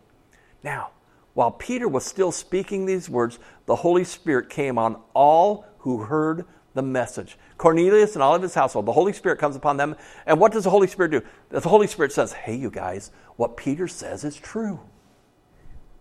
Now, 0.63 0.91
while 1.35 1.51
Peter 1.51 1.89
was 1.89 2.05
still 2.05 2.33
speaking 2.33 2.85
these 2.85 3.09
words, 3.09 3.39
the 3.67 3.77
Holy 3.77 4.05
Spirit 4.05 4.51
came 4.51 4.79
on 4.79 5.01
all 5.15 5.67
who 5.79 6.03
heard 6.03 6.45
the 6.75 6.83
message. 6.83 7.39
Cornelius 7.59 8.15
and 8.15 8.23
all 8.23 8.35
of 8.35 8.43
his 8.43 8.55
household, 8.55 8.87
the 8.87 8.93
Holy 8.93 9.13
Spirit 9.13 9.39
comes 9.39 9.57
upon 9.57 9.77
them. 9.77 9.97
And 10.27 10.39
what 10.39 10.53
does 10.53 10.65
the 10.65 10.71
Holy 10.71 10.87
Spirit 10.87 11.11
do? 11.11 11.23
The 11.49 11.61
Holy 11.61 11.87
Spirit 11.87 12.13
says, 12.13 12.33
Hey, 12.33 12.57
you 12.57 12.71
guys, 12.71 13.11
what 13.37 13.57
Peter 13.57 13.89
says 13.89 14.25
is 14.25 14.37
true. 14.37 14.81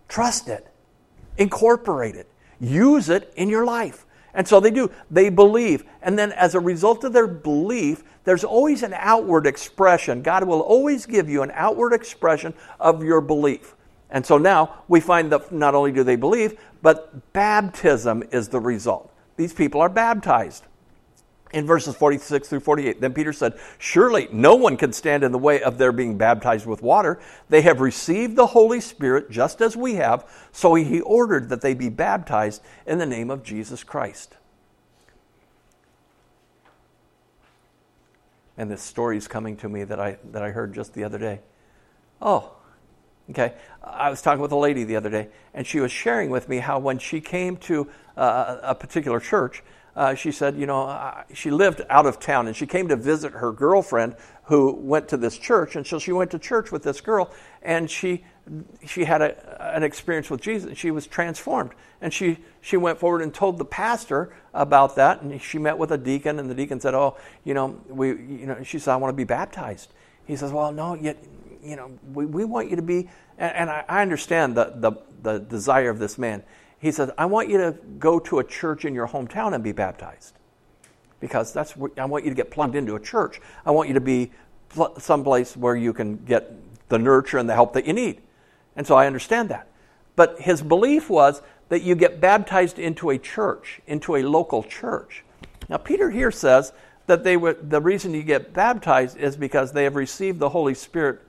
Trust 0.08 0.50
it, 0.50 0.68
incorporate 1.38 2.16
it, 2.16 2.30
use 2.60 3.10
it 3.10 3.32
in 3.36 3.50
your 3.50 3.66
life. 3.66 4.06
And 4.34 4.48
so 4.48 4.60
they 4.60 4.72
do. 4.72 4.90
They 5.10 5.30
believe. 5.30 5.84
And 6.02 6.18
then 6.18 6.32
as 6.32 6.56
a 6.56 6.60
result 6.60 7.04
of 7.04 7.14
their 7.14 7.28
belief, 7.28 8.04
there's 8.24 8.44
always 8.44 8.84
an 8.84 8.94
outward 8.96 9.46
expression. 9.46 10.22
God 10.22 10.46
will 10.46 10.62
always 10.62 11.06
give 11.06 11.30
you 11.30 11.44
an 11.44 11.52
outward 11.54 11.94
expression 11.94 12.54
of 12.80 13.04
your 13.04 13.20
belief. 13.20 13.76
And 14.12 14.26
so 14.26 14.38
now 14.38 14.84
we 14.88 15.00
find 15.00 15.32
that 15.32 15.52
not 15.52 15.74
only 15.74 15.92
do 15.92 16.04
they 16.04 16.18
believe, 16.18 16.60
but 16.82 17.34
baptism 17.34 18.24
is 18.32 18.50
the 18.50 18.60
result. 18.60 19.12
These 19.38 19.54
people 19.54 19.82
are 19.82 19.90
baptized. 19.90 20.66
In 21.54 21.66
verses 21.66 21.96
46 21.96 22.48
through 22.48 22.60
48, 22.62 23.02
then 23.02 23.14
Peter 23.14 23.34
said, 23.34 23.60
Surely 23.78 24.30
no 24.32 24.56
one 24.56 24.78
can 24.78 24.94
stand 24.94 25.24
in 25.24 25.34
the 25.34 25.38
way 25.38 25.62
of 25.62 25.78
their 25.78 25.92
being 25.92 26.18
baptized 26.18 26.66
with 26.66 26.82
water. 26.82 27.20
They 27.50 27.62
have 27.62 27.82
received 27.82 28.38
the 28.38 28.48
Holy 28.48 28.80
Spirit 28.80 29.30
just 29.30 29.62
as 29.62 29.76
we 29.76 29.96
have, 29.96 30.30
so 30.54 30.76
he 30.76 31.02
ordered 31.02 31.50
that 31.50 31.62
they 31.62 31.74
be 31.74 31.90
baptized 31.90 32.62
in 32.86 33.00
the 33.00 33.06
name 33.06 33.30
of 33.30 33.44
Jesus 33.44 33.84
Christ. 33.84 34.38
And 38.58 38.72
this 38.72 38.82
story 38.82 39.18
is 39.18 39.28
coming 39.28 39.58
to 39.58 39.68
me 39.68 39.84
that 39.84 40.00
I, 40.00 40.18
that 40.32 40.44
I 40.44 40.52
heard 40.52 40.74
just 40.74 40.94
the 40.94 41.04
other 41.04 41.18
day. 41.18 41.40
Oh, 42.22 42.54
Okay, 43.30 43.54
I 43.84 44.10
was 44.10 44.22
talking 44.22 44.42
with 44.42 44.52
a 44.52 44.58
lady 44.58 44.84
the 44.84 44.96
other 44.96 45.10
day, 45.10 45.30
and 45.54 45.66
she 45.66 45.80
was 45.80 45.92
sharing 45.92 46.30
with 46.30 46.50
me 46.50 46.58
how 46.58 46.80
when 46.80 47.00
she 47.00 47.22
came 47.22 47.56
to 47.58 47.88
uh, 48.18 48.58
a 48.64 48.76
particular 48.76 49.20
church, 49.20 49.64
uh, 49.96 50.16
she 50.16 50.32
said, 50.32 50.56
you 50.58 50.66
know, 50.66 50.84
uh, 50.84 51.24
she 51.34 51.52
lived 51.52 51.82
out 51.90 52.06
of 52.06 52.20
town, 52.20 52.48
and 52.48 52.56
she 52.56 52.66
came 52.66 52.88
to 52.88 52.96
visit 52.96 53.34
her 53.34 53.52
girlfriend 53.52 54.16
who 54.46 54.74
went 54.74 55.08
to 55.10 55.18
this 55.18 55.38
church, 55.38 55.76
and 55.76 55.86
so 55.86 56.00
she 56.00 56.12
went 56.12 56.32
to 56.32 56.40
church 56.40 56.72
with 56.72 56.84
this 56.84 57.00
girl, 57.02 57.32
and 57.62 57.90
she 57.90 58.24
she 58.86 59.06
had 59.06 59.22
a, 59.22 59.76
an 59.76 59.84
experience 59.84 60.30
with 60.30 60.42
Jesus. 60.42 60.70
And 60.70 60.78
she 60.78 60.92
was 60.92 61.08
transformed, 61.08 61.72
and 62.02 62.14
she 62.14 62.40
she 62.60 62.76
went 62.76 62.98
forward 63.00 63.22
and 63.22 63.34
told 63.34 63.58
the 63.58 63.66
pastor 63.66 64.34
about 64.54 64.96
that, 64.96 65.22
and 65.22 65.42
she 65.42 65.58
met 65.58 65.78
with 65.78 65.92
a 65.92 65.98
deacon, 65.98 66.40
and 66.40 66.50
the 66.50 66.56
deacon 66.56 66.80
said, 66.80 66.94
oh, 66.94 67.18
you 67.44 67.54
know, 67.54 67.80
we, 67.88 68.10
you 68.10 68.46
know, 68.46 68.64
she 68.64 68.80
said, 68.80 68.94
I 68.94 68.96
want 68.96 69.14
to 69.14 69.18
be 69.18 69.26
baptized. 69.26 69.94
He 70.26 70.36
says, 70.36 70.52
well, 70.52 70.72
no, 70.72 70.96
yet 70.96 71.18
you 71.64 71.76
know, 71.76 71.92
we, 72.14 72.26
we 72.26 72.46
want 72.46 72.70
you 72.70 72.76
to 72.76 72.82
be, 72.82 73.10
and, 73.38 73.56
and 73.56 73.70
I, 73.70 73.84
I, 73.88 74.02
understand 74.02 74.56
the, 74.56 74.74
the, 74.76 74.94
the 75.22 75.40
desire 75.40 75.90
of 75.90 76.00
this 76.00 76.18
man. 76.18 76.44
He 76.80 76.92
says, 76.92 77.12
I 77.18 77.26
want 77.26 77.50
you 77.50 77.58
to 77.58 77.76
go 78.00 78.20
to 78.20 78.40
a 78.40 78.44
church 78.44 78.86
in 78.86 78.94
your 78.94 79.08
hometown 79.08 79.54
and 79.54 79.64
be 79.64 79.72
baptized. 79.72 80.34
Because 81.20 81.54
that's 81.54 81.78
what, 81.78 81.98
I 82.00 82.06
want 82.06 82.24
you 82.24 82.32
to 82.32 82.36
get 82.36 82.50
plugged 82.50 82.76
into 82.76 82.96
a 82.96 83.00
church. 83.00 83.40
I 83.66 83.72
want 83.72 83.88
you 83.88 83.94
to 83.94 84.02
be 84.02 84.32
someplace 84.98 85.56
where 85.56 85.76
you 85.76 85.94
can 85.94 86.18
get 86.18 86.52
the 86.90 86.98
nurture 86.98 87.38
and 87.38 87.48
the 87.48 87.54
help 87.54 87.74
that 87.74 87.86
you 87.86 87.94
need. 87.94 88.22
And 88.76 88.88
so 88.88 88.96
I 88.96 89.06
understand 89.06 89.50
that. 89.50 89.68
But 90.16 90.42
his 90.42 90.62
belief 90.62 91.10
was 91.10 91.42
that 91.70 91.84
you 91.84 91.96
get 91.96 92.20
baptized 92.20 92.80
into 92.80 93.12
a 93.12 93.18
church, 93.18 93.82
into 93.88 94.16
a 94.16 94.24
local 94.24 94.64
church. 94.64 95.24
Now, 95.70 95.78
Peter 95.78 96.10
here 96.10 96.32
says 96.32 96.74
that 97.08 97.24
they 97.24 97.38
were, 97.38 97.54
the 97.54 97.82
reason 97.82 98.14
you 98.14 98.24
get 98.24 98.54
baptized 98.54 99.18
is 99.18 99.38
because 99.38 99.72
they 99.72 99.84
have 99.86 99.96
received 99.96 100.40
the 100.40 100.50
Holy 100.50 100.74
Spirit 100.74 101.22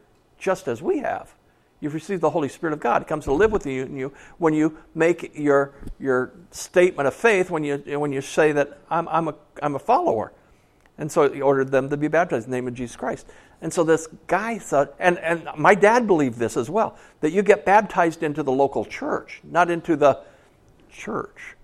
just 0.42 0.66
as 0.66 0.82
we 0.82 0.98
have. 0.98 1.32
You've 1.80 1.94
received 1.94 2.20
the 2.20 2.30
Holy 2.30 2.48
Spirit 2.48 2.72
of 2.72 2.80
God. 2.80 3.02
It 3.02 3.08
comes 3.08 3.24
to 3.24 3.32
live 3.32 3.52
with 3.52 3.64
you, 3.64 3.86
you 3.86 4.12
when 4.38 4.54
you 4.54 4.76
make 4.94 5.36
your, 5.36 5.72
your 5.98 6.32
statement 6.50 7.06
of 7.06 7.14
faith, 7.14 7.48
when 7.48 7.64
you, 7.64 7.78
when 7.98 8.12
you 8.12 8.20
say 8.20 8.52
that 8.52 8.78
I'm, 8.90 9.08
I'm, 9.08 9.28
a, 9.28 9.34
I'm 9.62 9.76
a 9.76 9.78
follower. 9.78 10.32
And 10.98 11.10
so 11.10 11.32
he 11.32 11.40
ordered 11.40 11.70
them 11.70 11.88
to 11.90 11.96
be 11.96 12.08
baptized 12.08 12.46
in 12.46 12.50
the 12.50 12.56
name 12.56 12.68
of 12.68 12.74
Jesus 12.74 12.96
Christ. 12.96 13.26
And 13.60 13.72
so 13.72 13.84
this 13.84 14.08
guy 14.26 14.58
thought, 14.58 14.94
and, 14.98 15.18
and 15.18 15.48
my 15.56 15.74
dad 15.74 16.06
believed 16.06 16.38
this 16.38 16.56
as 16.56 16.68
well, 16.68 16.98
that 17.20 17.30
you 17.30 17.42
get 17.42 17.64
baptized 17.64 18.22
into 18.22 18.42
the 18.42 18.52
local 18.52 18.84
church, 18.84 19.40
not 19.44 19.70
into 19.70 19.96
the 19.96 20.20
church, 20.90 21.56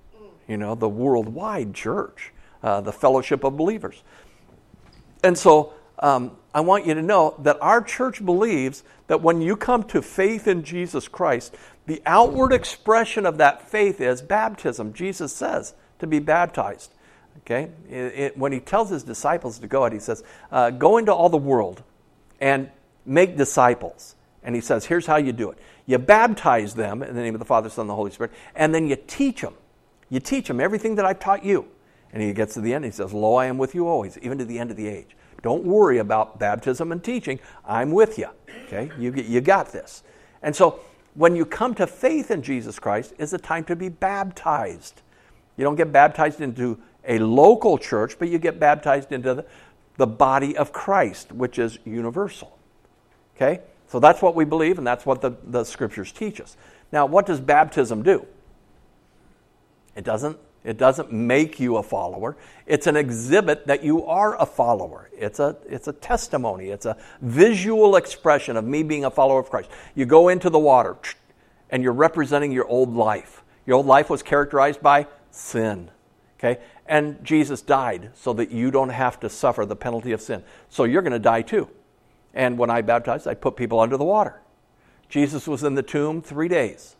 you 0.46 0.56
know, 0.56 0.74
the 0.76 0.88
worldwide 0.88 1.74
church, 1.74 2.32
uh, 2.62 2.80
the 2.80 2.92
fellowship 2.92 3.44
of 3.44 3.56
believers. 3.56 4.02
And 5.22 5.36
so 5.36 5.74
um, 5.98 6.36
I 6.58 6.60
want 6.60 6.86
you 6.86 6.94
to 6.94 7.02
know 7.02 7.36
that 7.38 7.56
our 7.60 7.80
church 7.80 8.24
believes 8.26 8.82
that 9.06 9.22
when 9.22 9.40
you 9.40 9.54
come 9.54 9.84
to 9.84 10.02
faith 10.02 10.48
in 10.48 10.64
Jesus 10.64 11.06
Christ, 11.06 11.54
the 11.86 12.02
outward 12.04 12.52
expression 12.52 13.26
of 13.26 13.38
that 13.38 13.70
faith 13.70 14.00
is 14.00 14.22
baptism. 14.22 14.92
Jesus 14.92 15.32
says 15.32 15.74
to 16.00 16.08
be 16.08 16.18
baptized. 16.18 16.90
Okay? 17.42 17.70
It, 17.88 17.94
it, 17.94 18.36
when 18.36 18.50
he 18.50 18.58
tells 18.58 18.90
his 18.90 19.04
disciples 19.04 19.60
to 19.60 19.68
go 19.68 19.84
out, 19.84 19.92
he 19.92 20.00
says, 20.00 20.24
uh, 20.50 20.70
Go 20.70 20.96
into 20.96 21.14
all 21.14 21.28
the 21.28 21.36
world 21.36 21.84
and 22.40 22.68
make 23.06 23.36
disciples. 23.36 24.16
And 24.42 24.56
he 24.56 24.60
says, 24.60 24.84
Here's 24.84 25.06
how 25.06 25.18
you 25.18 25.30
do 25.32 25.50
it 25.52 25.58
you 25.86 25.96
baptize 25.98 26.74
them 26.74 27.04
in 27.04 27.14
the 27.14 27.22
name 27.22 27.36
of 27.36 27.38
the 27.38 27.44
Father, 27.44 27.70
Son, 27.70 27.84
and 27.84 27.90
the 27.90 27.94
Holy 27.94 28.10
Spirit, 28.10 28.32
and 28.56 28.74
then 28.74 28.88
you 28.88 28.96
teach 29.06 29.42
them. 29.42 29.54
You 30.10 30.18
teach 30.18 30.48
them 30.48 30.60
everything 30.60 30.96
that 30.96 31.04
I've 31.04 31.20
taught 31.20 31.44
you. 31.44 31.68
And 32.12 32.20
he 32.20 32.32
gets 32.32 32.54
to 32.54 32.60
the 32.60 32.74
end, 32.74 32.84
he 32.84 32.90
says, 32.90 33.12
Lo, 33.12 33.36
I 33.36 33.46
am 33.46 33.58
with 33.58 33.76
you 33.76 33.86
always, 33.86 34.18
even 34.22 34.38
to 34.38 34.44
the 34.44 34.58
end 34.58 34.72
of 34.72 34.76
the 34.76 34.88
age. 34.88 35.14
Don't 35.42 35.64
worry 35.64 35.98
about 35.98 36.38
baptism 36.38 36.92
and 36.92 37.02
teaching. 37.02 37.38
I'm 37.64 37.92
with 37.92 38.18
you. 38.18 38.28
Okay? 38.66 38.90
You, 38.98 39.12
you 39.14 39.40
got 39.40 39.72
this. 39.72 40.02
And 40.42 40.54
so 40.54 40.80
when 41.14 41.34
you 41.34 41.44
come 41.44 41.74
to 41.76 41.86
faith 41.86 42.30
in 42.30 42.42
Jesus 42.42 42.78
Christ, 42.78 43.12
is 43.18 43.32
a 43.32 43.38
time 43.38 43.64
to 43.64 43.76
be 43.76 43.88
baptized. 43.88 45.02
You 45.56 45.64
don't 45.64 45.76
get 45.76 45.92
baptized 45.92 46.40
into 46.40 46.78
a 47.06 47.18
local 47.18 47.78
church, 47.78 48.18
but 48.18 48.28
you 48.28 48.38
get 48.38 48.60
baptized 48.60 49.12
into 49.12 49.34
the, 49.34 49.46
the 49.96 50.06
body 50.06 50.56
of 50.56 50.72
Christ, 50.72 51.32
which 51.32 51.58
is 51.58 51.78
universal. 51.84 52.56
Okay? 53.36 53.60
So 53.88 53.98
that's 53.98 54.20
what 54.20 54.34
we 54.34 54.44
believe, 54.44 54.78
and 54.78 54.86
that's 54.86 55.06
what 55.06 55.20
the, 55.20 55.32
the 55.44 55.64
scriptures 55.64 56.12
teach 56.12 56.40
us. 56.40 56.56
Now, 56.92 57.06
what 57.06 57.26
does 57.26 57.40
baptism 57.40 58.02
do? 58.02 58.26
It 59.96 60.04
doesn't 60.04 60.38
it 60.64 60.76
doesn't 60.76 61.12
make 61.12 61.60
you 61.60 61.76
a 61.76 61.82
follower. 61.82 62.36
It's 62.66 62.86
an 62.86 62.96
exhibit 62.96 63.66
that 63.66 63.82
you 63.82 64.04
are 64.04 64.40
a 64.40 64.46
follower. 64.46 65.08
It's 65.16 65.38
a, 65.38 65.56
it's 65.68 65.88
a 65.88 65.92
testimony. 65.92 66.68
It's 66.68 66.86
a 66.86 66.96
visual 67.22 67.96
expression 67.96 68.56
of 68.56 68.64
me 68.64 68.82
being 68.82 69.04
a 69.04 69.10
follower 69.10 69.40
of 69.40 69.50
Christ. 69.50 69.70
You 69.94 70.04
go 70.04 70.28
into 70.28 70.50
the 70.50 70.58
water 70.58 70.96
and 71.70 71.82
you're 71.82 71.92
representing 71.92 72.52
your 72.52 72.66
old 72.66 72.94
life. 72.94 73.42
Your 73.66 73.76
old 73.76 73.86
life 73.86 74.10
was 74.10 74.22
characterized 74.22 74.82
by 74.82 75.06
sin. 75.30 75.90
Okay? 76.38 76.60
And 76.86 77.22
Jesus 77.24 77.62
died 77.62 78.10
so 78.14 78.32
that 78.34 78.50
you 78.50 78.70
don't 78.70 78.88
have 78.88 79.20
to 79.20 79.28
suffer 79.28 79.64
the 79.64 79.76
penalty 79.76 80.12
of 80.12 80.20
sin. 80.20 80.42
So 80.68 80.84
you're 80.84 81.02
going 81.02 81.12
to 81.12 81.18
die 81.18 81.42
too. 81.42 81.68
And 82.34 82.58
when 82.58 82.70
I 82.70 82.82
baptized, 82.82 83.26
I 83.26 83.34
put 83.34 83.56
people 83.56 83.80
under 83.80 83.96
the 83.96 84.04
water. 84.04 84.40
Jesus 85.08 85.46
was 85.48 85.64
in 85.64 85.74
the 85.74 85.82
tomb 85.82 86.22
three 86.22 86.48
days. 86.48 86.96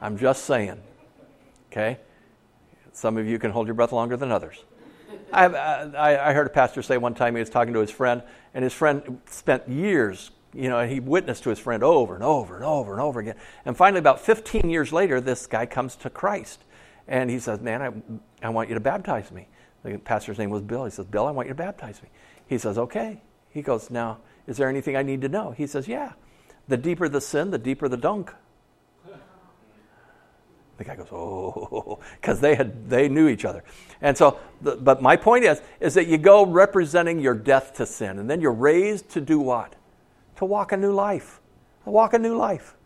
I'm 0.00 0.18
just 0.18 0.44
saying. 0.44 0.80
Okay? 1.70 1.98
Some 2.92 3.16
of 3.16 3.26
you 3.26 3.38
can 3.38 3.50
hold 3.50 3.66
your 3.66 3.74
breath 3.74 3.92
longer 3.92 4.16
than 4.16 4.32
others. 4.32 4.64
I, 5.32 5.46
I, 5.46 6.30
I, 6.30 6.32
heard 6.32 6.46
a 6.46 6.50
pastor 6.50 6.82
say 6.82 6.96
one 6.96 7.14
time 7.14 7.34
he 7.34 7.40
was 7.40 7.50
talking 7.50 7.72
to 7.74 7.80
his 7.80 7.90
friend, 7.90 8.22
and 8.54 8.64
his 8.64 8.72
friend 8.72 9.20
spent 9.26 9.68
years, 9.68 10.30
you 10.54 10.68
know, 10.68 10.86
he 10.86 10.98
witnessed 10.98 11.44
to 11.44 11.50
his 11.50 11.58
friend 11.58 11.82
over 11.82 12.14
and 12.14 12.24
over 12.24 12.56
and 12.56 12.64
over 12.64 12.92
and 12.92 13.00
over 13.00 13.20
again. 13.20 13.36
And 13.64 13.76
finally, 13.76 14.00
about 14.00 14.20
15 14.20 14.68
years 14.68 14.92
later, 14.92 15.20
this 15.20 15.46
guy 15.46 15.66
comes 15.66 15.94
to 15.96 16.10
Christ. 16.10 16.64
And 17.06 17.30
he 17.30 17.38
says, 17.38 17.60
Man, 17.60 17.82
I, 17.82 18.46
I 18.46 18.50
want 18.50 18.68
you 18.68 18.74
to 18.74 18.80
baptize 18.80 19.30
me. 19.30 19.48
The 19.84 19.98
pastor's 19.98 20.38
name 20.38 20.50
was 20.50 20.62
Bill. 20.62 20.84
He 20.84 20.90
says, 20.90 21.06
Bill, 21.06 21.26
I 21.26 21.30
want 21.30 21.48
you 21.48 21.54
to 21.54 21.58
baptize 21.58 22.02
me. 22.02 22.08
He 22.46 22.58
says, 22.58 22.78
Okay. 22.78 23.22
He 23.50 23.62
goes, 23.62 23.90
Now, 23.90 24.18
is 24.46 24.56
there 24.56 24.68
anything 24.68 24.96
I 24.96 25.02
need 25.02 25.20
to 25.22 25.28
know? 25.28 25.52
He 25.52 25.66
says, 25.66 25.88
Yeah. 25.88 26.12
The 26.68 26.76
deeper 26.76 27.08
the 27.08 27.20
sin, 27.20 27.50
the 27.50 27.58
deeper 27.58 27.88
the 27.88 27.96
dunk. 27.96 28.32
The 30.80 30.84
guy 30.84 30.96
goes, 30.96 31.08
oh, 31.12 31.98
because 32.22 32.40
they 32.40 32.54
had 32.54 32.88
they 32.88 33.06
knew 33.06 33.28
each 33.28 33.44
other, 33.44 33.62
and 34.00 34.16
so. 34.16 34.40
The, 34.62 34.76
but 34.76 35.02
my 35.02 35.14
point 35.14 35.44
is, 35.44 35.60
is 35.78 35.92
that 35.92 36.06
you 36.06 36.16
go 36.16 36.46
representing 36.46 37.20
your 37.20 37.34
death 37.34 37.74
to 37.74 37.84
sin, 37.84 38.18
and 38.18 38.30
then 38.30 38.40
you're 38.40 38.50
raised 38.50 39.10
to 39.10 39.20
do 39.20 39.38
what? 39.38 39.76
To 40.36 40.46
walk 40.46 40.72
a 40.72 40.78
new 40.78 40.92
life, 40.92 41.38
to 41.84 41.90
walk 41.90 42.14
a 42.14 42.18
new 42.18 42.34
life, 42.34 42.76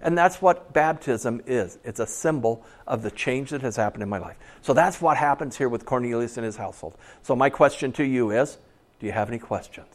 and 0.00 0.16
that's 0.16 0.40
what 0.40 0.72
baptism 0.72 1.42
is. 1.46 1.78
It's 1.84 2.00
a 2.00 2.06
symbol 2.06 2.64
of 2.86 3.02
the 3.02 3.10
change 3.10 3.50
that 3.50 3.60
has 3.60 3.76
happened 3.76 4.02
in 4.02 4.08
my 4.08 4.18
life. 4.18 4.38
So 4.62 4.72
that's 4.72 5.02
what 5.02 5.18
happens 5.18 5.58
here 5.58 5.68
with 5.68 5.84
Cornelius 5.84 6.38
and 6.38 6.46
his 6.46 6.56
household. 6.56 6.96
So 7.20 7.36
my 7.36 7.50
question 7.50 7.92
to 7.92 8.02
you 8.02 8.30
is, 8.30 8.56
do 8.98 9.04
you 9.04 9.12
have 9.12 9.28
any 9.28 9.38
questions? 9.38 9.88